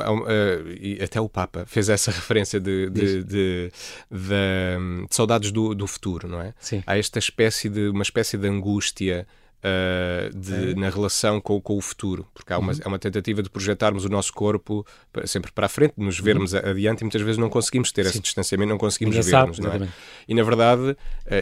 e 0.78 0.98
até 1.02 1.18
o 1.18 1.28
Papa 1.28 1.64
fez 1.66 1.88
essa 1.88 2.10
referência 2.12 2.60
de, 2.60 2.90
de, 2.90 3.24
de, 3.24 3.24
de, 3.24 3.70
de 4.10 5.14
saudades 5.14 5.50
do, 5.50 5.74
do, 5.74 5.86
futuro, 5.86 6.28
não 6.28 6.40
é? 6.40 6.52
Sim. 6.60 6.82
Há 6.86 6.98
esta 6.98 7.18
espécie 7.18 7.70
de, 7.70 7.88
uma 7.88 8.02
espécie 8.02 8.36
de 8.36 8.46
angústia 8.46 9.26
uh, 9.64 10.36
de, 10.36 10.72
é. 10.72 10.74
na 10.74 10.90
relação 10.90 11.40
com, 11.40 11.60
com, 11.60 11.76
o 11.76 11.80
futuro, 11.80 12.26
porque 12.34 12.52
há 12.52 12.58
uma, 12.58 12.72
uhum. 12.72 12.78
é 12.84 12.88
uma 12.88 12.98
tentativa 12.98 13.42
de 13.42 13.48
projetarmos 13.48 14.04
o 14.04 14.08
nosso 14.08 14.32
corpo 14.32 14.86
sempre 15.24 15.50
para 15.50 15.66
a 15.66 15.68
frente, 15.68 15.94
de 15.96 16.04
nos 16.04 16.18
uhum. 16.18 16.24
vermos 16.24 16.52
uhum. 16.52 16.58
adiante 16.58 17.00
e 17.00 17.04
muitas 17.04 17.22
vezes 17.22 17.38
não 17.38 17.48
conseguimos 17.48 17.90
ter 17.90 18.04
Sim. 18.04 18.10
esse 18.10 18.20
distanciamento, 18.20 18.70
não 18.70 18.78
conseguimos 18.78 19.14
ver-nos. 19.16 19.58
É? 19.58 19.88
E 20.28 20.34
na 20.34 20.42
verdade, 20.42 20.90
uh, 20.90 20.96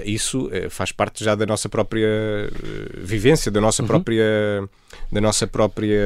isso 0.04 0.46
uh, 0.46 0.70
faz 0.70 0.92
parte 0.92 1.24
já 1.24 1.35
da 1.35 1.44
nossa 1.44 1.68
própria 1.68 2.08
vivência, 2.96 3.50
da 3.50 3.61
nossa 3.61 3.82
uhum. 3.82 3.88
própria 3.88 4.24
da 5.11 5.20
nossa 5.20 5.46
própria 5.46 6.00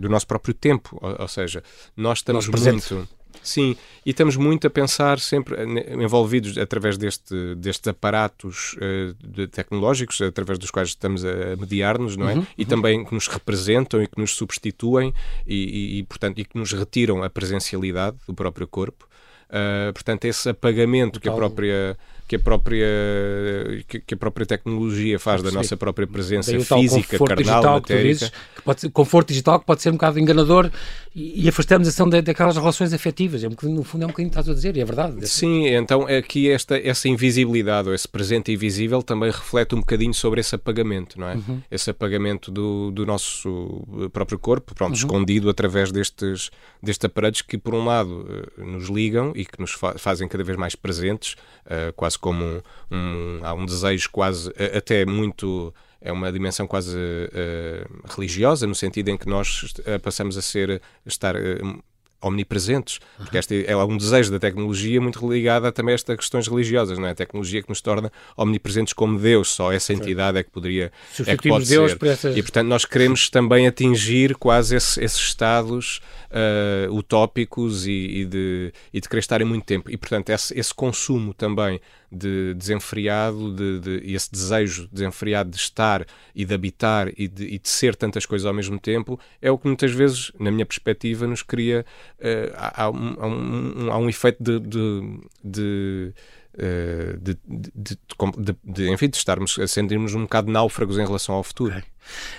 do 0.00 0.08
nosso 0.08 0.26
próprio 0.26 0.54
tempo, 0.54 0.98
ou, 1.00 1.16
ou 1.20 1.28
seja, 1.28 1.62
nós 1.96 2.18
estamos 2.18 2.48
muito 2.48 3.06
Sim, 3.42 3.76
e 4.06 4.10
estamos 4.10 4.36
muito 4.36 4.66
a 4.66 4.70
pensar 4.70 5.18
sempre 5.18 5.56
envolvidos 6.00 6.56
através 6.56 6.96
deste, 6.96 7.54
destes 7.56 7.88
aparatos 7.88 8.74
uh, 8.74 9.14
de, 9.26 9.48
tecnológicos, 9.48 10.20
através 10.20 10.58
dos 10.58 10.70
quais 10.70 10.90
estamos 10.90 11.24
a 11.24 11.56
mediar-nos, 11.58 12.16
não 12.16 12.28
é? 12.28 12.34
Uhum, 12.34 12.46
e 12.56 12.62
uhum. 12.62 12.68
também 12.68 13.04
que 13.04 13.12
nos 13.12 13.26
representam 13.26 14.02
e 14.02 14.06
que 14.06 14.18
nos 14.18 14.34
substituem 14.34 15.12
e, 15.46 15.56
e, 15.56 15.98
e, 15.98 16.02
portanto, 16.04 16.38
e 16.38 16.44
que 16.44 16.56
nos 16.56 16.72
retiram 16.72 17.22
a 17.22 17.28
presencialidade 17.28 18.16
do 18.26 18.34
próprio 18.34 18.66
corpo. 18.68 19.08
Uh, 19.48 19.92
portanto, 19.92 20.24
esse 20.24 20.48
apagamento 20.48 21.20
que 21.20 21.28
a 21.28 21.32
própria 21.32 21.96
que 22.32 22.36
a 22.36 22.38
própria 22.38 22.86
que, 23.86 24.14
a 24.14 24.16
própria 24.16 24.46
tecnologia 24.46 25.18
faz 25.18 25.42
da 25.42 25.50
nossa 25.50 25.76
própria 25.76 26.06
presença 26.06 26.58
física, 26.60 27.18
carnal, 27.18 27.74
matérica. 27.74 28.32
Que 28.56 28.62
pode 28.62 28.80
ser, 28.80 28.90
conforto 28.90 29.28
digital 29.28 29.60
que 29.60 29.66
pode 29.66 29.82
ser 29.82 29.90
um 29.90 29.94
bocado 29.94 30.18
enganador 30.18 30.70
e, 31.14 31.44
e 31.44 31.48
afastamos 31.48 31.86
a 31.86 31.90
ação 31.90 32.08
de, 32.08 32.22
daquelas 32.22 32.56
relações 32.56 32.94
afetivas. 32.94 33.44
É 33.44 33.48
um 33.48 33.74
no 33.74 33.84
fundo 33.84 34.04
é 34.04 34.06
um 34.06 34.08
bocadinho 34.08 34.30
que 34.30 34.38
estás 34.38 34.48
a 34.48 34.54
dizer, 34.54 34.74
e 34.78 34.80
é 34.80 34.84
verdade. 34.84 35.28
Sim, 35.28 35.66
então 35.66 36.06
aqui 36.06 36.50
esta, 36.50 36.78
essa 36.78 37.06
invisibilidade 37.06 37.88
ou 37.88 37.94
esse 37.94 38.08
presente 38.08 38.50
invisível 38.50 39.02
também 39.02 39.30
reflete 39.30 39.74
um 39.74 39.80
bocadinho 39.80 40.14
sobre 40.14 40.40
esse 40.40 40.54
apagamento, 40.54 41.20
não 41.20 41.28
é? 41.28 41.34
Uhum. 41.34 41.60
Esse 41.70 41.90
apagamento 41.90 42.50
do, 42.50 42.90
do 42.92 43.04
nosso 43.04 43.86
próprio 44.10 44.38
corpo, 44.38 44.74
pronto, 44.74 44.92
uhum. 44.92 44.96
escondido 44.96 45.50
através 45.50 45.92
destes, 45.92 46.50
destes 46.82 47.04
aparelhos 47.04 47.42
que, 47.42 47.58
por 47.58 47.74
um 47.74 47.84
lado, 47.84 48.26
eh, 48.30 48.64
nos 48.64 48.88
ligam 48.88 49.32
e 49.34 49.44
que 49.44 49.60
nos 49.60 49.72
fa 49.72 49.98
fazem 49.98 50.26
cada 50.26 50.42
vez 50.42 50.56
mais 50.56 50.74
presentes, 50.74 51.34
uh, 51.66 51.92
quase 51.94 52.18
como 52.22 52.44
um, 52.44 52.62
um, 52.90 53.40
há 53.42 53.52
um 53.52 53.66
desejo 53.66 54.08
quase 54.10 54.48
até 54.74 55.04
muito 55.04 55.74
é 56.00 56.10
uma 56.10 56.32
dimensão 56.32 56.66
quase 56.66 56.96
uh, 56.96 58.14
religiosa 58.14 58.66
no 58.66 58.74
sentido 58.74 59.08
em 59.08 59.16
que 59.16 59.28
nós 59.28 59.62
uh, 59.62 60.00
passamos 60.02 60.36
a 60.38 60.42
ser 60.42 60.80
estar 61.06 61.36
uh, 61.36 61.82
omnipresentes, 62.22 63.00
porque 63.16 63.36
este 63.36 63.64
é 63.66 63.76
um 63.76 63.96
desejo 63.96 64.30
da 64.30 64.38
tecnologia 64.38 65.00
muito 65.00 65.30
ligado 65.30 65.66
a 65.66 65.72
também 65.72 65.92
a 65.92 65.94
estas 65.94 66.16
questões 66.16 66.46
religiosas, 66.46 66.98
não 66.98 67.06
é? 67.06 67.10
A 67.10 67.14
tecnologia 67.14 67.62
que 67.62 67.68
nos 67.68 67.80
torna 67.80 68.12
omnipresentes 68.36 68.92
como 68.92 69.18
Deus, 69.18 69.48
só 69.50 69.72
essa 69.72 69.92
entidade 69.92 70.38
é 70.38 70.42
que 70.42 70.50
poderia 70.50 70.92
é 71.26 71.36
que 71.36 71.48
pode 71.48 71.68
Deus 71.68 71.92
ser. 71.92 72.06
Essas... 72.06 72.36
E 72.36 72.42
portanto 72.42 72.68
nós 72.68 72.84
queremos 72.84 73.28
também 73.28 73.66
atingir 73.66 74.36
quase 74.36 74.76
esse, 74.76 75.02
esses 75.02 75.18
estados 75.18 76.00
uh, 76.30 76.92
utópicos 76.94 77.86
e, 77.86 77.90
e, 77.90 78.24
de, 78.24 78.72
e 78.92 79.00
de 79.00 79.08
querer 79.08 79.20
estar 79.20 79.40
em 79.40 79.44
muito 79.44 79.64
tempo. 79.64 79.90
E 79.90 79.96
portanto 79.96 80.30
esse, 80.30 80.58
esse 80.58 80.74
consumo 80.74 81.34
também 81.34 81.80
de 82.12 82.52
desenfreado, 82.54 83.54
de, 83.54 83.80
de, 83.80 84.14
esse 84.14 84.30
desejo 84.30 84.86
desenfreado 84.92 85.48
de 85.48 85.56
estar 85.56 86.04
e 86.34 86.44
de 86.44 86.54
habitar 86.54 87.10
e 87.16 87.26
de, 87.26 87.44
e 87.46 87.58
de, 87.58 87.68
ser 87.68 87.96
tantas 87.96 88.26
coisas 88.26 88.44
ao 88.44 88.52
mesmo 88.52 88.78
tempo, 88.78 89.18
é 89.40 89.50
o 89.50 89.56
que 89.56 89.66
muitas 89.66 89.92
vezes, 89.92 90.30
na 90.38 90.50
minha 90.50 90.66
perspectiva, 90.66 91.26
nos 91.26 91.42
cria. 91.42 91.86
Uh, 92.22 92.54
há, 92.56 92.88
um, 92.88 93.16
há, 93.18 93.26
um, 93.26 93.92
há, 93.92 93.98
um, 93.98 94.08
efeito 94.08 94.40
de, 94.40 94.60
de 95.42 96.14
eh, 96.58 97.16
de, 97.18 97.38
de, 97.46 97.98
de, 98.62 98.90
enfim, 98.90 99.08
de 99.08 99.16
estarmos 99.16 99.58
a 99.58 99.66
sentirmos 99.66 100.14
um 100.14 100.22
bocado 100.22 100.52
náufragos 100.52 100.98
em 100.98 101.04
relação 101.04 101.34
ao 101.34 101.42
futuro. 101.42 101.82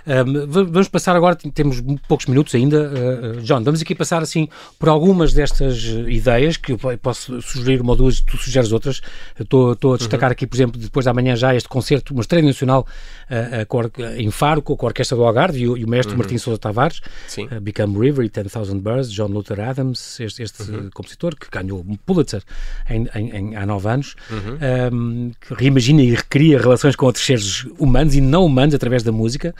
Um, 0.05 0.47
vamos 0.47 0.87
passar 0.87 1.15
agora, 1.15 1.35
temos 1.35 1.81
poucos 2.07 2.25
minutos 2.25 2.53
ainda, 2.55 2.91
uh, 2.91 3.41
John, 3.41 3.63
vamos 3.63 3.81
aqui 3.81 3.95
passar 3.95 4.21
assim 4.21 4.47
por 4.77 4.89
algumas 4.89 5.33
destas 5.33 5.83
ideias 6.07 6.57
que 6.57 6.73
eu 6.73 6.79
posso 7.01 7.41
sugerir 7.41 7.81
uma 7.81 7.91
ou 7.91 7.95
duas, 7.95 8.21
tu 8.21 8.37
sugeres 8.37 8.71
outras. 8.71 9.01
Estou, 9.39 9.73
estou 9.73 9.93
a 9.93 9.97
destacar 9.97 10.29
uhum. 10.29 10.33
aqui, 10.33 10.47
por 10.47 10.55
exemplo, 10.55 10.79
depois 10.79 11.05
da 11.05 11.13
manhã 11.13 11.35
já 11.35 11.55
este 11.55 11.69
concerto, 11.69 12.13
uma 12.13 12.21
estreia 12.21 12.45
nacional 12.45 12.85
uh, 13.29 14.17
em 14.17 14.29
Faro 14.31 14.61
com 14.61 14.73
a 14.73 14.85
Orquestra 14.85 15.15
do 15.17 15.23
Algarve 15.23 15.59
e 15.61 15.67
o, 15.67 15.77
e 15.77 15.85
o 15.85 15.89
mestre 15.89 16.13
uhum. 16.13 16.19
Martim 16.19 16.37
Sousa 16.37 16.59
Tavares, 16.59 17.01
uh, 17.37 17.61
Become 17.61 17.99
River 17.99 18.25
e 18.25 18.29
10,000 18.29 18.79
Birds, 18.79 19.11
John 19.11 19.27
Luther 19.27 19.59
Adams, 19.59 20.19
este, 20.19 20.43
este 20.43 20.63
uhum. 20.63 20.89
compositor 20.93 21.35
que 21.35 21.47
ganhou 21.49 21.79
um 21.79 21.95
Pulitzer 21.95 22.43
em, 22.89 23.07
em, 23.15 23.29
em, 23.35 23.55
há 23.55 23.65
nove 23.65 23.89
anos, 23.89 24.15
um, 24.91 25.31
que 25.39 25.53
reimagina 25.53 26.01
e 26.01 26.11
recria 26.11 26.59
relações 26.59 26.95
com 26.95 27.05
outros 27.05 27.25
seres 27.25 27.65
humanos 27.77 28.15
e 28.15 28.21
não 28.21 28.45
humanos 28.45 28.75
através 28.75 29.03
da 29.03 29.11
música 29.11 29.52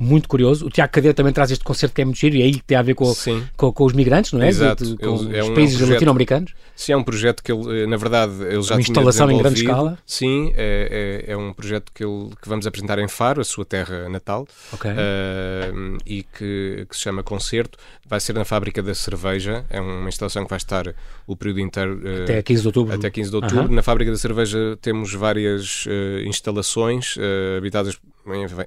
muito 0.00 0.26
curioso. 0.28 0.66
O 0.66 0.70
Tiago 0.70 0.90
Cadeira 0.90 1.14
também 1.14 1.32
traz 1.32 1.50
este 1.50 1.62
concerto 1.62 1.94
que 1.94 2.00
é 2.00 2.04
muito 2.06 2.18
giro 2.18 2.34
e 2.36 2.42
aí 2.42 2.58
tem 2.60 2.76
a 2.76 2.82
ver 2.82 2.94
com, 2.94 3.12
com, 3.54 3.70
com, 3.70 3.84
os 3.84 3.92
migrantes, 3.92 4.32
não 4.32 4.42
é? 4.42 4.48
Exato. 4.48 4.84
De, 4.84 4.96
com 4.96 5.30
é 5.30 5.42
os 5.42 5.50
países 5.50 5.80
um 5.80 5.92
latino-americanos. 5.92 6.52
Sim, 6.74 6.92
é 6.92 6.96
um 6.96 7.04
projeto 7.04 7.42
que 7.42 7.52
ele, 7.52 7.82
eh, 7.82 7.86
na 7.86 7.98
verdade, 7.98 8.32
ele 8.42 8.62
já 8.62 8.76
Uma 8.76 8.80
instalação 8.80 9.30
em 9.30 9.36
grande 9.36 9.60
escala. 9.60 9.98
Sim, 10.06 10.54
é, 10.56 11.26
é, 11.26 11.32
é, 11.32 11.36
um 11.36 11.52
projeto 11.52 11.92
que, 11.94 12.02
ele, 12.02 12.30
que 12.40 12.48
vamos 12.48 12.66
apresentar 12.66 12.98
em 12.98 13.06
Faro, 13.06 13.42
a 13.42 13.44
sua 13.44 13.66
terra 13.66 14.08
natal, 14.08 14.48
okay. 14.72 14.92
uh, 14.92 15.98
e 16.06 16.22
que, 16.22 16.86
que, 16.88 16.96
se 16.96 17.02
chama 17.02 17.22
Concerto. 17.22 17.78
Vai 18.08 18.18
ser 18.18 18.32
na 18.32 18.46
Fábrica 18.46 18.82
da 18.82 18.94
Cerveja, 18.94 19.66
é 19.68 19.78
uma 19.78 20.08
instalação 20.08 20.44
que 20.44 20.50
vai 20.50 20.56
estar 20.56 20.94
o 21.26 21.36
período 21.36 21.60
inteiro. 21.60 22.00
Uh, 22.02 22.22
até 22.22 22.42
15 22.42 22.60
de 22.62 22.68
outubro. 22.68 22.94
Até 22.94 23.10
15 23.10 23.28
de 23.28 23.36
outubro. 23.36 23.70
Na 23.70 23.82
Fábrica 23.82 24.10
da 24.10 24.16
Cerveja 24.16 24.78
temos 24.80 25.12
várias 25.12 25.84
uh, 25.84 26.26
instalações 26.26 27.16
habitadas 27.58 28.00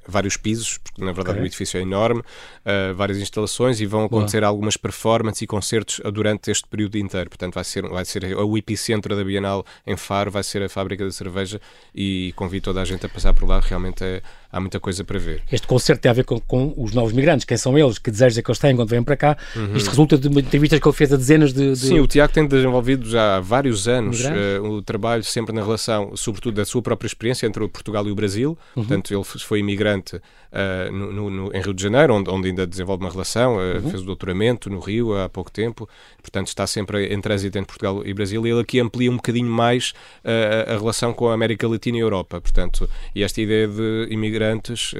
vários 0.08 0.38
pisos, 0.38 0.78
porque 0.78 1.04
na 1.04 1.12
verdade 1.12 1.38
okay. 1.38 1.43
o 1.43 1.45
edifício 1.45 1.78
é 1.78 1.82
enorme, 1.82 2.21
uh, 2.21 2.93
várias 2.95 3.17
instalações 3.17 3.80
e 3.80 3.86
vão 3.86 4.06
acontecer 4.06 4.41
Boa. 4.41 4.49
algumas 4.49 4.78
performances 4.78 5.41
e 5.41 5.47
concertos 5.47 6.02
durante 6.12 6.52
este 6.52 6.67
período 6.67 6.97
inteiro. 6.97 7.30
Portanto, 7.30 7.56
vai 7.56 7.63
ser, 7.63 7.88
vai 7.88 8.06
ser 8.06 8.36
o 8.36 8.58
epicentro 8.58 9.15
da 9.15 9.23
Bienal 9.23 9.65
em 9.86 9.95
Faro, 9.95 10.32
vai 10.32 10.43
ser 10.43 10.63
a 10.63 10.69
fábrica 10.69 11.04
da 11.04 11.12
cerveja 11.12 11.60
e 11.93 12.34
convido 12.36 12.65
toda 12.65 12.82
a 12.82 12.86
gente 12.86 13.06
a 13.06 13.10
passar 13.10 13.34
por 13.34 13.47
lá. 13.47 13.60
Realmente 13.60 14.04
é, 14.04 14.21
há 14.54 14.60
muita 14.60 14.80
coisa 14.80 15.04
para 15.04 15.18
ver. 15.18 15.42
Este 15.52 15.66
concerto 15.66 16.04
tem 16.04 16.12
a 16.12 16.13
ver 16.13 16.24
com, 16.24 16.39
com, 16.39 16.74
os 16.78 16.94
novos 16.94 17.12
migrantes, 17.12 17.44
quem 17.44 17.58
são 17.58 17.76
eles, 17.78 17.98
que 17.98 18.12
desejos 18.12 18.38
é 18.38 18.42
que 18.44 18.52
eles 18.52 18.60
têm 18.60 18.76
quando 18.76 18.88
vêm 18.88 19.02
para 19.02 19.18
cá. 19.18 19.38
Uhum. 19.56 19.76
Isto 19.76 19.89
resulta 19.89 20.16
de 20.16 20.28
entrevistas 20.28 20.80
que 20.80 20.88
ele 20.88 20.96
fez 20.96 21.12
a 21.12 21.18
dezenas 21.18 21.52
de, 21.52 21.72
de... 21.72 21.78
Sim, 21.78 22.00
o 22.00 22.08
Tiago 22.08 22.32
tem 22.32 22.48
desenvolvido 22.48 23.10
já 23.10 23.38
há 23.38 23.39
vários 23.39 23.88
anos 23.88 24.24
uh, 24.24 24.63
o 24.63 24.82
trabalho 24.84 25.24
sempre 25.24 25.56
na 25.56 25.62
relação, 25.63 26.16
sobretudo 26.16 26.54
da 26.56 26.66
sua 26.66 26.84
própria 26.84 27.08
experiência 27.08 27.48
entre 27.48 27.63
o 27.63 27.68
Portugal 27.68 28.08
e 28.08 28.12
o 28.12 28.16
Brasil. 28.16 28.51
Uhum. 28.76 28.84
Portanto, 28.84 29.12
ele 29.12 29.24
foi 29.24 29.60
imigrante 29.60 30.18
uh, 30.18 30.91
no, 30.91 31.32
no, 31.32 31.56
em 31.56 31.62
Rio 31.62 31.74
de 31.74 31.82
Janeiro, 31.82 32.14
onde, 32.14 32.30
onde 32.30 32.49
ainda 32.49 32.68
desenvolve 32.68 33.04
uma 33.04 33.12
relação, 33.12 33.58
uh, 33.58 33.84
uhum. 33.84 33.89
fez 33.89 34.04
o 34.04 34.06
doutoramento 34.06 34.70
no 34.70 34.80
Rio 34.80 35.18
há 35.18 35.28
pouco 35.28 35.51
tempo, 35.51 35.89
portanto 36.22 36.49
está 36.49 36.68
sempre 36.68 37.12
em 37.12 37.20
trânsito 37.20 37.58
entre 37.58 37.68
Portugal 37.68 38.06
e 38.06 38.14
Brasil, 38.14 38.45
e 38.45 38.51
ele 38.51 38.62
aqui 38.62 38.80
amplia 38.80 39.10
um 39.10 39.16
bocadinho 39.16 39.49
mais 39.49 39.93
a 40.68 40.78
relação 40.78 41.14
com 41.14 41.30
a 41.30 41.34
América 41.34 41.68
Latina 41.68 41.97
e 41.97 42.01
a 42.01 42.04
Europa, 42.04 42.39
portanto, 42.39 42.89
e 43.16 43.24
esta 43.24 43.41
ideia 43.41 43.68
de 43.68 44.08
imigrantes, 44.44 44.94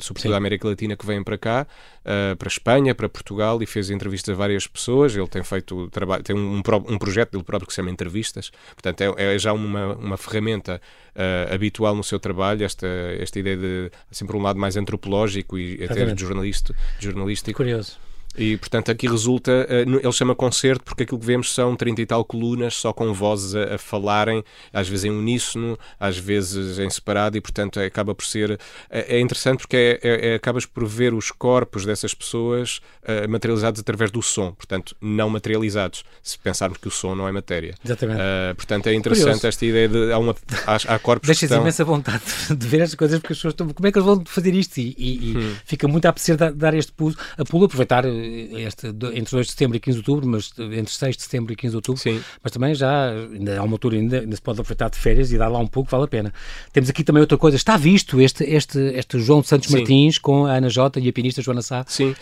sobretudo 0.00 0.22
Sim. 0.22 0.30
da 0.30 0.36
América 0.36 0.68
Latina, 0.68 0.96
que 0.96 1.06
vêm 1.06 1.22
para 1.22 1.38
cá, 1.38 1.66
para 2.02 2.48
a 2.48 2.48
Espanha, 2.48 2.94
para 2.94 3.08
Portugal, 3.08 3.62
e 3.62 3.66
fez 3.66 3.90
entrevistas 3.90 4.34
a 4.34 4.36
várias 4.36 4.66
pessoas, 4.66 5.14
ele 5.14 5.28
tem 5.28 5.42
feito 5.42 5.88
trabalho, 5.90 6.22
tem 6.22 6.34
um, 6.34 6.58
um 6.58 6.98
projeto 6.98 7.32
dele 7.32 7.44
próprio 7.44 7.66
que 7.66 7.72
se 7.72 7.76
chama 7.76 7.90
Entrevistas, 7.90 8.50
portanto 8.74 9.00
é, 9.00 9.34
é 9.34 9.38
já 9.38 9.52
uma, 9.52 9.94
uma 9.94 10.16
ferramenta 10.16 10.80
uh, 11.14 11.54
habitual 11.54 11.94
no 11.94 12.04
seu 12.04 12.18
trabalho, 12.18 12.64
esta, 12.64 12.86
esta 13.18 13.38
ideia 13.38 13.56
de 13.56 13.90
sempre 14.10 14.36
um 14.36 14.42
lado 14.42 14.58
mais 14.58 14.76
antropológico 14.76 15.58
e 15.58 15.84
até 15.84 16.16
jornalista, 16.16 16.74
jornalístico. 16.98 17.56
Curioso. 17.56 18.07
E, 18.38 18.56
portanto, 18.56 18.90
aqui 18.90 19.08
resulta, 19.08 19.66
eh, 19.68 19.82
ele 19.82 20.12
chama 20.12 20.34
concerto 20.34 20.84
porque 20.84 21.02
aquilo 21.02 21.18
que 21.18 21.26
vemos 21.26 21.52
são 21.52 21.74
30 21.74 22.02
e 22.02 22.06
tal 22.06 22.24
colunas 22.24 22.74
só 22.74 22.92
com 22.92 23.12
vozes 23.12 23.54
a, 23.54 23.74
a 23.74 23.78
falarem, 23.78 24.44
às 24.72 24.88
vezes 24.88 25.06
em 25.06 25.10
uníssono, 25.10 25.76
às 25.98 26.16
vezes 26.16 26.78
em 26.78 26.88
separado, 26.88 27.36
e, 27.36 27.40
portanto, 27.40 27.80
acaba 27.80 28.14
por 28.14 28.24
ser. 28.24 28.58
É, 28.88 29.16
é 29.16 29.20
interessante 29.20 29.58
porque 29.58 29.76
é, 29.76 30.00
é, 30.02 30.28
é, 30.30 30.34
acabas 30.36 30.64
por 30.64 30.86
ver 30.86 31.12
os 31.12 31.30
corpos 31.30 31.84
dessas 31.84 32.14
pessoas 32.14 32.80
uh, 33.02 33.28
materializados 33.28 33.80
através 33.80 34.10
do 34.10 34.22
som, 34.22 34.52
portanto, 34.52 34.96
não 35.00 35.28
materializados, 35.28 36.04
se 36.22 36.38
pensarmos 36.38 36.78
que 36.78 36.86
o 36.86 36.90
som 36.90 37.14
não 37.14 37.26
é 37.26 37.32
matéria. 37.32 37.74
Exatamente. 37.84 38.20
Uh, 38.20 38.54
portanto, 38.54 38.86
é 38.86 38.94
interessante 38.94 39.24
Curioso. 39.24 39.46
esta 39.46 39.66
ideia 39.66 39.88
de. 39.88 40.12
Há, 40.12 40.18
uma, 40.18 40.36
há, 40.66 40.94
há 40.94 40.98
corpos 40.98 41.26
Deixas 41.26 41.44
estão... 41.44 41.62
imensa 41.62 41.84
vontade 41.84 42.22
de 42.56 42.66
ver 42.66 42.82
estas 42.82 42.94
coisas 42.94 43.18
porque 43.18 43.32
as 43.32 43.38
pessoas 43.38 43.54
estão. 43.54 43.68
Como 43.68 43.86
é 43.86 43.90
que 43.90 43.98
eles 43.98 44.06
vão 44.06 44.24
fazer 44.24 44.54
isto? 44.54 44.78
E, 44.78 44.94
e, 44.96 45.36
hum. 45.36 45.40
e 45.40 45.56
fica 45.64 45.88
muito 45.88 46.06
a 46.06 46.10
apetecer 46.10 46.36
dar, 46.36 46.52
dar 46.52 46.74
este 46.74 46.92
pulo, 46.92 47.16
a 47.36 47.44
pulo, 47.44 47.64
aproveitar 47.64 48.04
este, 48.52 48.88
entre 48.88 49.30
2 49.30 49.46
de 49.46 49.52
setembro 49.52 49.76
e 49.76 49.80
15 49.80 50.02
de 50.02 50.10
outubro, 50.10 50.28
mas 50.28 50.52
entre 50.58 50.92
6 50.92 51.16
de 51.16 51.22
setembro 51.22 51.52
e 51.52 51.56
15 51.56 51.70
de 51.70 51.76
outubro, 51.76 52.00
Sim. 52.00 52.20
mas 52.42 52.52
também 52.52 52.74
já, 52.74 53.10
ainda 53.10 53.58
há 53.58 53.62
uma 53.62 53.74
altura 53.74 53.96
ainda, 53.96 54.20
ainda 54.20 54.36
se 54.36 54.42
pode 54.42 54.60
aproveitar 54.60 54.90
de 54.90 54.98
férias 54.98 55.32
e 55.32 55.38
dar 55.38 55.48
lá 55.48 55.58
um 55.58 55.66
pouco, 55.66 55.90
vale 55.90 56.04
a 56.04 56.08
pena. 56.08 56.32
Temos 56.72 56.90
aqui 56.90 57.04
também 57.04 57.20
outra 57.20 57.38
coisa, 57.38 57.56
está 57.56 57.76
visto 57.76 58.20
este, 58.20 58.44
este, 58.44 58.78
este 58.78 59.18
João 59.20 59.42
Santos 59.42 59.68
Sim. 59.68 59.76
Martins 59.76 60.18
com 60.18 60.46
a 60.46 60.54
Ana 60.54 60.68
Jota 60.68 61.00
e 61.00 61.08
a 61.08 61.12
pianista 61.12 61.42
Joana 61.42 61.62
Sá. 61.62 61.84
Sim, 61.86 62.14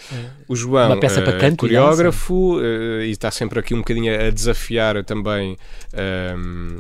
o 0.49 0.55
João 0.55 0.87
uma 0.87 1.01
peça 1.01 1.23
para 1.23 1.39
canto, 1.39 1.61
coreógrafo 1.61 2.59
e, 2.61 3.07
e 3.07 3.11
está 3.11 3.31
sempre 3.31 3.59
aqui 3.59 3.75
um 3.75 3.79
bocadinho 3.79 4.15
a 4.15 4.31
desafiar 4.31 5.03
também 5.05 5.57
um, 6.37 6.79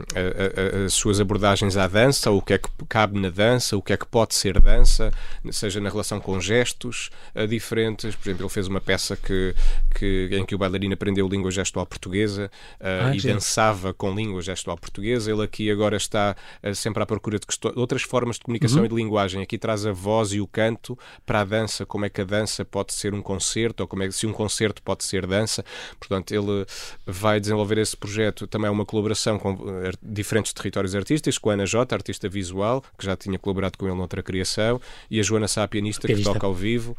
as 0.84 0.94
suas 0.94 1.20
abordagens 1.20 1.76
à 1.76 1.86
dança, 1.86 2.30
o 2.30 2.40
que 2.40 2.54
é 2.54 2.58
que 2.58 2.68
cabe 2.88 3.18
na 3.20 3.30
dança, 3.30 3.76
o 3.76 3.82
que 3.82 3.92
é 3.92 3.96
que 3.96 4.06
pode 4.06 4.34
ser 4.34 4.60
dança, 4.60 5.12
seja 5.50 5.80
na 5.80 5.88
relação 5.88 6.20
com 6.20 6.40
gestos 6.40 7.10
diferentes. 7.48 8.14
Por 8.14 8.28
exemplo, 8.28 8.44
ele 8.44 8.52
fez 8.52 8.66
uma 8.66 8.80
peça 8.80 9.05
que 9.14 9.54
que, 9.96 10.28
em 10.32 10.44
que 10.44 10.54
o 10.54 10.58
bailarino 10.58 10.94
aprendeu 10.94 11.26
língua 11.26 11.50
gestual 11.50 11.86
portuguesa 11.86 12.50
uh, 12.80 13.08
ah, 13.08 13.16
e 13.16 13.20
sim. 13.20 13.28
dançava 13.28 13.94
com 13.94 14.14
língua 14.14 14.42
gestual 14.42 14.76
portuguesa. 14.76 15.30
Ele 15.30 15.42
aqui 15.42 15.70
agora 15.70 15.96
está 15.96 16.36
uh, 16.62 16.74
sempre 16.74 17.02
à 17.02 17.06
procura 17.06 17.38
de 17.38 17.46
outras 17.74 18.02
formas 18.02 18.36
de 18.36 18.42
comunicação 18.42 18.80
uhum. 18.80 18.84
e 18.84 18.88
de 18.88 18.94
linguagem. 18.94 19.42
Aqui 19.42 19.56
traz 19.56 19.86
a 19.86 19.92
voz 19.92 20.32
e 20.32 20.40
o 20.40 20.46
canto 20.46 20.98
para 21.24 21.40
a 21.40 21.44
dança, 21.44 21.86
como 21.86 22.04
é 22.04 22.10
que 22.10 22.20
a 22.20 22.24
dança 22.24 22.64
pode 22.64 22.92
ser 22.92 23.14
um 23.14 23.22
concerto, 23.22 23.82
ou 23.82 23.86
como 23.86 24.02
é 24.02 24.06
que 24.06 24.12
se 24.12 24.26
um 24.26 24.32
concerto 24.32 24.82
pode 24.82 25.04
ser 25.04 25.26
dança. 25.26 25.64
Portanto, 25.98 26.32
ele 26.32 26.66
vai 27.06 27.40
desenvolver 27.40 27.78
esse 27.78 27.96
projeto. 27.96 28.46
Também 28.46 28.68
é 28.68 28.70
uma 28.70 28.84
colaboração 28.84 29.38
com 29.38 29.54
uh, 29.54 29.90
diferentes 30.02 30.52
territórios 30.52 30.94
artísticos, 30.94 31.38
com 31.38 31.50
a 31.50 31.54
Ana 31.54 31.66
Jota, 31.66 31.94
artista 31.94 32.28
visual, 32.28 32.84
que 32.98 33.06
já 33.06 33.16
tinha 33.16 33.38
colaborado 33.38 33.78
com 33.78 33.86
ele 33.86 33.96
noutra 33.96 34.22
criação, 34.22 34.80
e 35.10 35.18
a 35.18 35.22
Joana 35.22 35.48
Sá, 35.48 35.66
pianista, 35.66 36.06
pianista. 36.06 36.28
que 36.28 36.34
toca 36.34 36.46
ao 36.46 36.54
vivo 36.54 36.96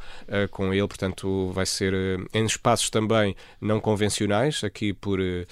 com 0.51 0.73
ele. 0.73 0.87
Portanto, 0.87 1.51
vai 1.53 1.65
ser 1.65 1.93
em 2.33 2.45
espaços 2.45 2.89
também 2.89 3.35
não 3.59 3.79
convencionais, 3.79 4.63
aqui 4.63 4.93
por 4.93 5.19
uh, 5.19 5.45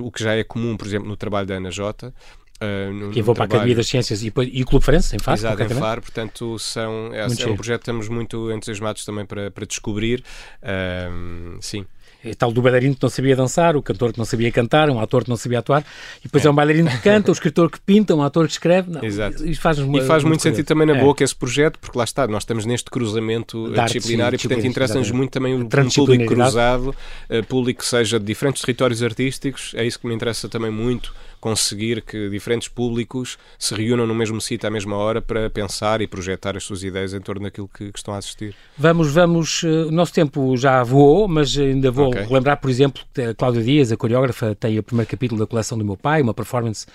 o 0.00 0.10
que 0.10 0.22
já 0.22 0.34
é 0.34 0.44
comum, 0.44 0.76
por 0.76 0.86
exemplo, 0.86 1.08
no 1.08 1.16
trabalho 1.16 1.46
da 1.46 1.54
Ana 1.54 1.70
Jota. 1.70 2.14
Uh, 2.62 2.92
no, 2.92 3.10
que 3.10 3.20
vou 3.22 3.34
para 3.34 3.44
a 3.44 3.46
Academia 3.46 3.74
das 3.74 3.88
Ciências 3.88 4.22
e, 4.22 4.32
e 4.52 4.62
o 4.62 4.66
Clube 4.66 4.84
França, 4.84 5.16
em 5.16 5.18
Faro. 5.18 5.36
Exato, 5.36 5.62
em 5.62 5.68
Faro, 5.68 6.00
portanto, 6.00 6.58
são, 6.60 7.10
é, 7.12 7.22
é 7.22 7.46
um 7.48 7.56
projeto 7.56 7.80
que 7.80 7.90
estamos 7.90 8.08
muito 8.08 8.52
entusiasmados 8.52 9.04
também 9.04 9.26
para, 9.26 9.50
para 9.50 9.66
descobrir. 9.66 10.22
Uh, 10.62 11.58
sim. 11.60 11.84
É 12.24 12.34
tal 12.34 12.52
do 12.52 12.62
bailarino 12.62 12.94
que 12.94 13.02
não 13.02 13.10
sabia 13.10 13.34
dançar, 13.34 13.76
o 13.76 13.82
cantor 13.82 14.12
que 14.12 14.18
não 14.18 14.24
sabia 14.24 14.50
cantar, 14.52 14.88
um 14.90 15.00
ator 15.00 15.24
que 15.24 15.30
não 15.30 15.36
sabia 15.36 15.58
atuar, 15.58 15.84
e 16.20 16.24
depois 16.24 16.44
é, 16.44 16.48
é 16.48 16.50
um 16.50 16.54
bailarino 16.54 16.88
que 16.90 16.98
canta, 16.98 17.30
o 17.30 17.32
escritor 17.32 17.70
que 17.70 17.80
pinta, 17.80 18.14
um 18.14 18.22
ator 18.22 18.46
que 18.46 18.52
escreve. 18.52 18.90
Não, 18.90 19.02
Exato. 19.02 19.46
E 19.46 19.54
faz, 19.54 19.78
e 19.78 20.00
faz 20.02 20.22
muito 20.22 20.42
sentido 20.42 20.64
também 20.64 20.86
na 20.86 20.96
é. 20.96 21.00
boca 21.00 21.24
esse 21.24 21.34
projeto, 21.34 21.78
porque 21.78 21.98
lá 21.98 22.04
está, 22.04 22.26
nós 22.26 22.42
estamos 22.42 22.64
neste 22.64 22.90
cruzamento 22.90 23.70
da 23.70 23.84
disciplinar 23.84 24.34
e, 24.34 24.38
portanto, 24.38 24.66
interessa-nos 24.66 25.10
muito 25.10 25.30
também 25.30 25.54
um 25.54 25.68
público 25.68 26.26
cruzado, 26.26 26.94
uh, 27.28 27.44
público 27.48 27.80
que 27.80 27.86
seja 27.86 28.18
de 28.18 28.24
diferentes 28.24 28.62
territórios 28.62 29.02
artísticos, 29.02 29.72
é 29.74 29.84
isso 29.84 29.98
que 29.98 30.06
me 30.06 30.14
interessa 30.14 30.48
também 30.48 30.70
muito 30.70 31.12
conseguir 31.42 32.02
que 32.02 32.30
diferentes 32.30 32.68
públicos 32.68 33.36
se 33.58 33.74
reúnam 33.74 34.06
no 34.06 34.14
mesmo 34.14 34.40
sítio 34.40 34.68
à 34.68 34.70
mesma 34.70 34.96
hora 34.96 35.20
para 35.20 35.50
pensar 35.50 36.00
e 36.00 36.06
projetar 36.06 36.56
as 36.56 36.62
suas 36.62 36.84
ideias 36.84 37.12
em 37.12 37.20
torno 37.20 37.42
daquilo 37.42 37.68
que, 37.68 37.90
que 37.90 37.98
estão 37.98 38.14
a 38.14 38.18
assistir. 38.18 38.54
Vamos, 38.78 39.12
vamos, 39.12 39.64
uh, 39.64 39.88
o 39.88 39.90
nosso 39.90 40.14
tempo 40.14 40.56
já 40.56 40.84
voou, 40.84 41.26
mas 41.26 41.58
ainda 41.58 41.90
vou 41.90 42.10
okay. 42.10 42.22
relembrar, 42.22 42.60
por 42.60 42.70
exemplo, 42.70 43.02
que 43.12 43.22
a 43.22 43.34
Cláudia 43.34 43.60
Dias, 43.60 43.90
a 43.90 43.96
coreógrafa, 43.96 44.54
tem 44.54 44.78
o 44.78 44.84
primeiro 44.84 45.10
capítulo 45.10 45.40
da 45.40 45.46
coleção 45.46 45.76
do 45.76 45.84
meu 45.84 45.96
pai, 45.96 46.22
uma 46.22 46.32
performance 46.32 46.86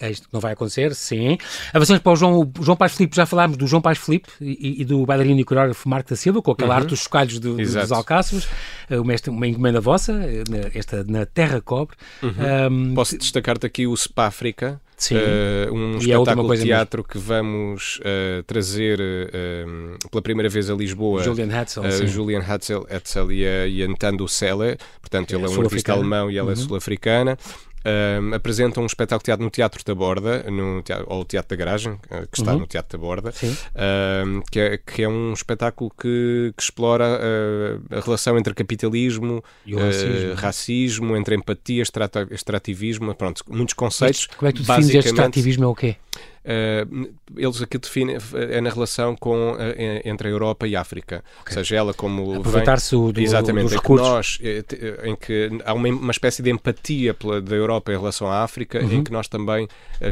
é 0.00 0.10
isto 0.10 0.28
que 0.28 0.32
não 0.32 0.40
vai 0.40 0.52
acontecer, 0.54 0.94
sim. 0.94 1.36
Avançamos 1.74 2.02
para 2.02 2.12
o 2.12 2.16
João, 2.16 2.40
o 2.40 2.62
João 2.62 2.76
Paz 2.76 2.94
Filipe, 2.94 3.14
já 3.14 3.26
falámos 3.26 3.56
do 3.56 3.66
João 3.66 3.82
Paz 3.82 3.98
Filipe 3.98 4.30
e, 4.40 4.80
e 4.80 4.84
do 4.84 5.04
bailarino 5.04 5.38
e 5.38 5.44
coreógrafo 5.44 5.88
Marco 5.88 6.08
da 6.08 6.16
Silva, 6.16 6.40
com 6.40 6.52
aquela 6.52 6.70
uhum. 6.70 6.80
arte 6.80 6.88
dos 6.88 7.00
chocalhos 7.00 7.38
do, 7.38 7.56
dos 7.56 7.92
alcaços, 7.92 8.48
eh, 8.88 8.98
uma, 8.98 9.14
uma 9.28 9.46
encomenda 9.46 9.80
vossa, 9.80 10.12
eh, 10.24 10.70
esta 10.74 11.04
na 11.04 11.26
Terra 11.26 11.60
Cobre. 11.60 11.96
Uhum. 12.22 12.90
Um, 12.90 12.94
Posso 12.94 13.18
destacar-te 13.18 13.66
aqui 13.66 13.86
o 13.86 13.94
Spa 13.96 14.26
África, 14.26 14.80
Sim. 15.00 15.14
Uh, 15.16 15.74
um 15.74 15.92
e 15.94 15.96
espetáculo 15.96 16.54
de 16.54 16.62
teatro 16.62 16.98
mesmo. 17.00 17.10
que 17.10 17.18
vamos 17.18 18.00
uh, 18.00 18.42
trazer 18.42 19.00
uh, 19.00 20.08
pela 20.10 20.20
primeira 20.20 20.48
vez 20.50 20.68
a 20.68 20.74
Lisboa. 20.74 21.22
Julian 21.22 21.48
Hatzel. 21.58 21.82
Uh, 21.82 22.06
Julian 22.06 22.44
Hatzel, 22.46 22.86
Hatzel 22.90 23.32
e, 23.32 23.46
a, 23.46 23.66
e 23.66 23.82
a 23.82 23.88
Nintendo 23.88 24.28
Selle, 24.28 24.76
portanto, 25.00 25.34
ele 25.34 25.46
é 25.46 25.48
um 25.48 25.62
artista 25.62 25.94
alemão 25.94 26.30
e 26.30 26.36
ela 26.36 26.50
é 26.50 26.54
uhum. 26.54 26.60
é 26.60 26.64
sul-africana. 26.66 27.38
Um, 27.82 28.34
apresentam 28.34 28.82
um 28.82 28.86
espetáculo 28.86 29.22
teatro 29.24 29.42
no 29.42 29.50
Teatro 29.50 29.82
da 29.82 29.94
Borda, 29.94 30.42
no 30.50 30.82
teatro, 30.82 31.06
ou 31.08 31.24
Teatro 31.24 31.56
da 31.56 31.64
Garagem, 31.64 31.92
uh, 31.92 32.28
que 32.30 32.38
está 32.38 32.52
uhum. 32.52 32.60
no 32.60 32.66
Teatro 32.66 32.98
da 32.98 33.02
Borda, 33.02 33.32
um, 33.42 34.42
que, 34.50 34.60
é, 34.60 34.76
que 34.78 35.02
é 35.02 35.08
um 35.08 35.32
espetáculo 35.32 35.90
que, 35.90 36.52
que 36.54 36.62
explora 36.62 37.06
uh, 37.06 37.96
a 37.96 38.00
relação 38.00 38.36
entre 38.36 38.52
capitalismo, 38.52 39.42
e 39.64 39.74
racismo. 39.74 40.32
Uh, 40.32 40.34
racismo, 40.34 41.16
entre 41.16 41.34
empatia, 41.34 41.82
extrativismo, 42.30 43.14
pronto, 43.14 43.42
muitos 43.48 43.72
conceitos. 43.72 44.26
Mas, 44.28 44.36
como 44.36 44.48
é 44.48 44.52
que 44.52 44.58
tu 44.58 44.66
defines 44.66 44.94
este 44.94 45.08
extrativismo 45.08 45.64
é 45.64 45.68
o 45.68 45.74
quê? 45.74 45.96
Uh, 46.42 47.12
eles 47.36 47.60
aqui 47.60 47.76
definem 47.76 48.16
é 48.34 48.60
na 48.62 48.70
relação 48.70 49.14
com 49.14 49.56
entre 50.04 50.28
a 50.28 50.30
Europa 50.30 50.66
e 50.66 50.74
a 50.74 50.80
África, 50.80 51.22
okay. 51.42 51.58
ou 51.58 51.64
seja, 51.64 51.76
ela 51.76 51.92
como 51.92 52.34
aproveitar-se 52.34 52.96
do, 52.96 53.12
exatamente 53.20 53.64
dos 53.64 53.74
recursos, 53.74 54.38
que 54.38 54.44
nós, 54.44 54.64
eh, 54.72 55.08
em 55.08 55.14
que 55.14 55.50
há 55.64 55.74
uma, 55.74 55.88
uma 55.88 56.10
espécie 56.10 56.42
de 56.42 56.50
empatia 56.50 57.12
pela, 57.12 57.40
da 57.40 57.54
Europa 57.54 57.92
em 57.92 57.96
relação 57.96 58.26
à 58.30 58.42
África, 58.42 58.80
uhum. 58.80 58.92
em 58.92 59.04
que 59.04 59.12
nós 59.12 59.28
também, 59.28 59.68
eh, 60.00 60.10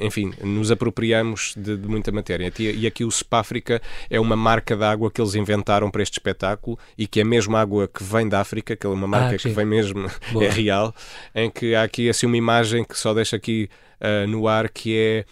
enfim, 0.00 0.32
nos 0.42 0.70
apropriamos 0.70 1.54
de, 1.56 1.76
de 1.76 1.88
muita 1.88 2.12
matéria. 2.12 2.52
E 2.58 2.86
aqui 2.86 3.04
o 3.04 3.08
África 3.30 3.80
é 4.10 4.20
uma 4.20 4.36
marca 4.36 4.76
de 4.76 4.84
água 4.84 5.10
que 5.10 5.20
eles 5.20 5.34
inventaram 5.34 5.90
para 5.90 6.02
este 6.02 6.14
espetáculo 6.14 6.78
e 6.96 7.06
que 7.06 7.20
é 7.20 7.24
mesmo 7.24 7.56
água 7.56 7.88
que 7.88 8.04
vem 8.04 8.28
da 8.28 8.40
África, 8.40 8.76
que 8.76 8.86
é 8.86 8.90
uma 8.90 9.06
marca 9.06 9.36
ah, 9.36 9.38
que 9.38 9.48
vem 9.48 9.64
mesmo, 9.64 10.06
é 10.40 10.48
real, 10.48 10.94
em 11.34 11.50
que 11.50 11.74
há 11.74 11.82
aqui 11.82 12.08
assim 12.08 12.26
uma 12.26 12.36
imagem 12.36 12.84
que 12.84 12.98
só 12.98 13.14
deixa 13.14 13.36
aqui 13.36 13.68
uh, 14.00 14.26
no 14.26 14.48
ar 14.48 14.68
que 14.68 14.96
é 14.96 15.24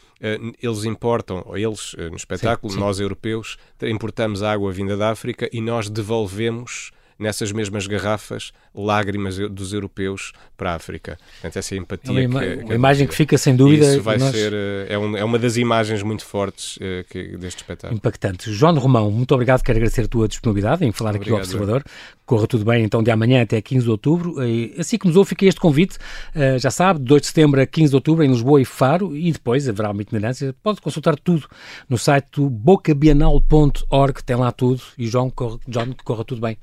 eles 0.62 0.84
importam, 0.84 1.42
ou 1.46 1.56
eles 1.56 1.92
uh, 1.94 2.10
no 2.10 2.16
espetáculo, 2.16 2.72
sim, 2.72 2.78
sim. 2.78 2.84
nós 2.84 3.00
europeus, 3.00 3.56
importamos 3.82 4.42
água 4.42 4.72
vinda 4.72 4.96
da 4.96 5.10
África 5.10 5.48
e 5.52 5.60
nós 5.60 5.90
devolvemos 5.90 6.90
nessas 7.18 7.52
mesmas 7.52 7.86
garrafas 7.86 8.52
lágrimas 8.74 9.38
dos 9.50 9.72
europeus 9.72 10.32
para 10.56 10.72
a 10.72 10.74
África. 10.74 11.16
Portanto, 11.34 11.56
essa 11.56 11.76
empatia. 11.76 12.24
É 12.24 12.26
uma, 12.26 12.40
que, 12.40 12.56
que, 12.56 12.64
uma 12.64 12.74
imagem 12.74 13.06
que 13.06 13.14
fica 13.14 13.38
sem 13.38 13.54
dúvida. 13.54 13.86
Isso 13.86 14.02
vai 14.02 14.18
nós... 14.18 14.34
ser. 14.34 14.52
Eh, 14.52 14.86
é, 14.90 14.98
um, 14.98 15.16
é, 15.16 15.24
uma 15.24 15.38
das 15.38 15.56
imagens 15.56 16.02
muito 16.02 16.24
fortes 16.24 16.76
uh, 16.76 17.04
que, 17.08 17.36
deste 17.36 17.58
espetáculo. 17.58 17.96
Impactante. 17.96 18.52
João 18.52 18.76
Romão, 18.78 19.10
muito 19.10 19.32
obrigado. 19.32 19.62
Quero 19.62 19.78
agradecer 19.78 20.02
a 20.02 20.08
tua 20.08 20.26
disponibilidade 20.26 20.84
em 20.84 20.90
falar 20.90 21.10
obrigado, 21.10 21.26
aqui 21.26 21.32
ao 21.32 21.38
Observador. 21.38 21.84
Corra 22.26 22.46
tudo 22.46 22.64
bem 22.64 22.82
então 22.82 23.02
de 23.02 23.10
amanhã 23.10 23.42
até 23.42 23.60
15 23.60 23.84
de 23.84 23.90
outubro. 23.90 24.36
Assim 24.78 24.98
que 24.98 25.06
nos 25.06 25.14
ouve, 25.16 25.28
fica 25.28 25.44
este 25.44 25.60
convite. 25.60 25.98
Uh, 26.34 26.58
já 26.58 26.70
sabe, 26.70 26.98
de 26.98 27.06
2 27.06 27.20
de 27.20 27.26
setembro 27.28 27.60
a 27.60 27.66
15 27.66 27.90
de 27.90 27.96
outubro 27.96 28.24
em 28.24 28.28
Lisboa 28.28 28.60
e 28.60 28.64
Faro. 28.64 29.16
E 29.16 29.30
depois 29.30 29.68
haverá 29.68 29.90
uma 29.90 30.02
itinerância. 30.02 30.54
Pode 30.62 30.80
consultar 30.80 31.16
tudo 31.16 31.46
no 31.88 31.98
site 31.98 32.40
bocabienal.org. 32.40 34.24
Tem 34.24 34.36
lá 34.36 34.50
tudo. 34.50 34.82
E 34.98 35.06
João, 35.06 35.30
corre, 35.30 35.58
John, 35.68 35.94
corra 36.04 36.24
tudo 36.24 36.40
bem. 36.40 36.56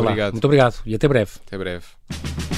Até 0.00 0.08
obrigado. 0.08 0.26
lá. 0.28 0.32
Muito 0.32 0.44
obrigado 0.44 0.74
e 0.86 0.94
até 0.94 1.08
breve. 1.08 1.30
Até 1.46 1.58
breve. 1.58 2.57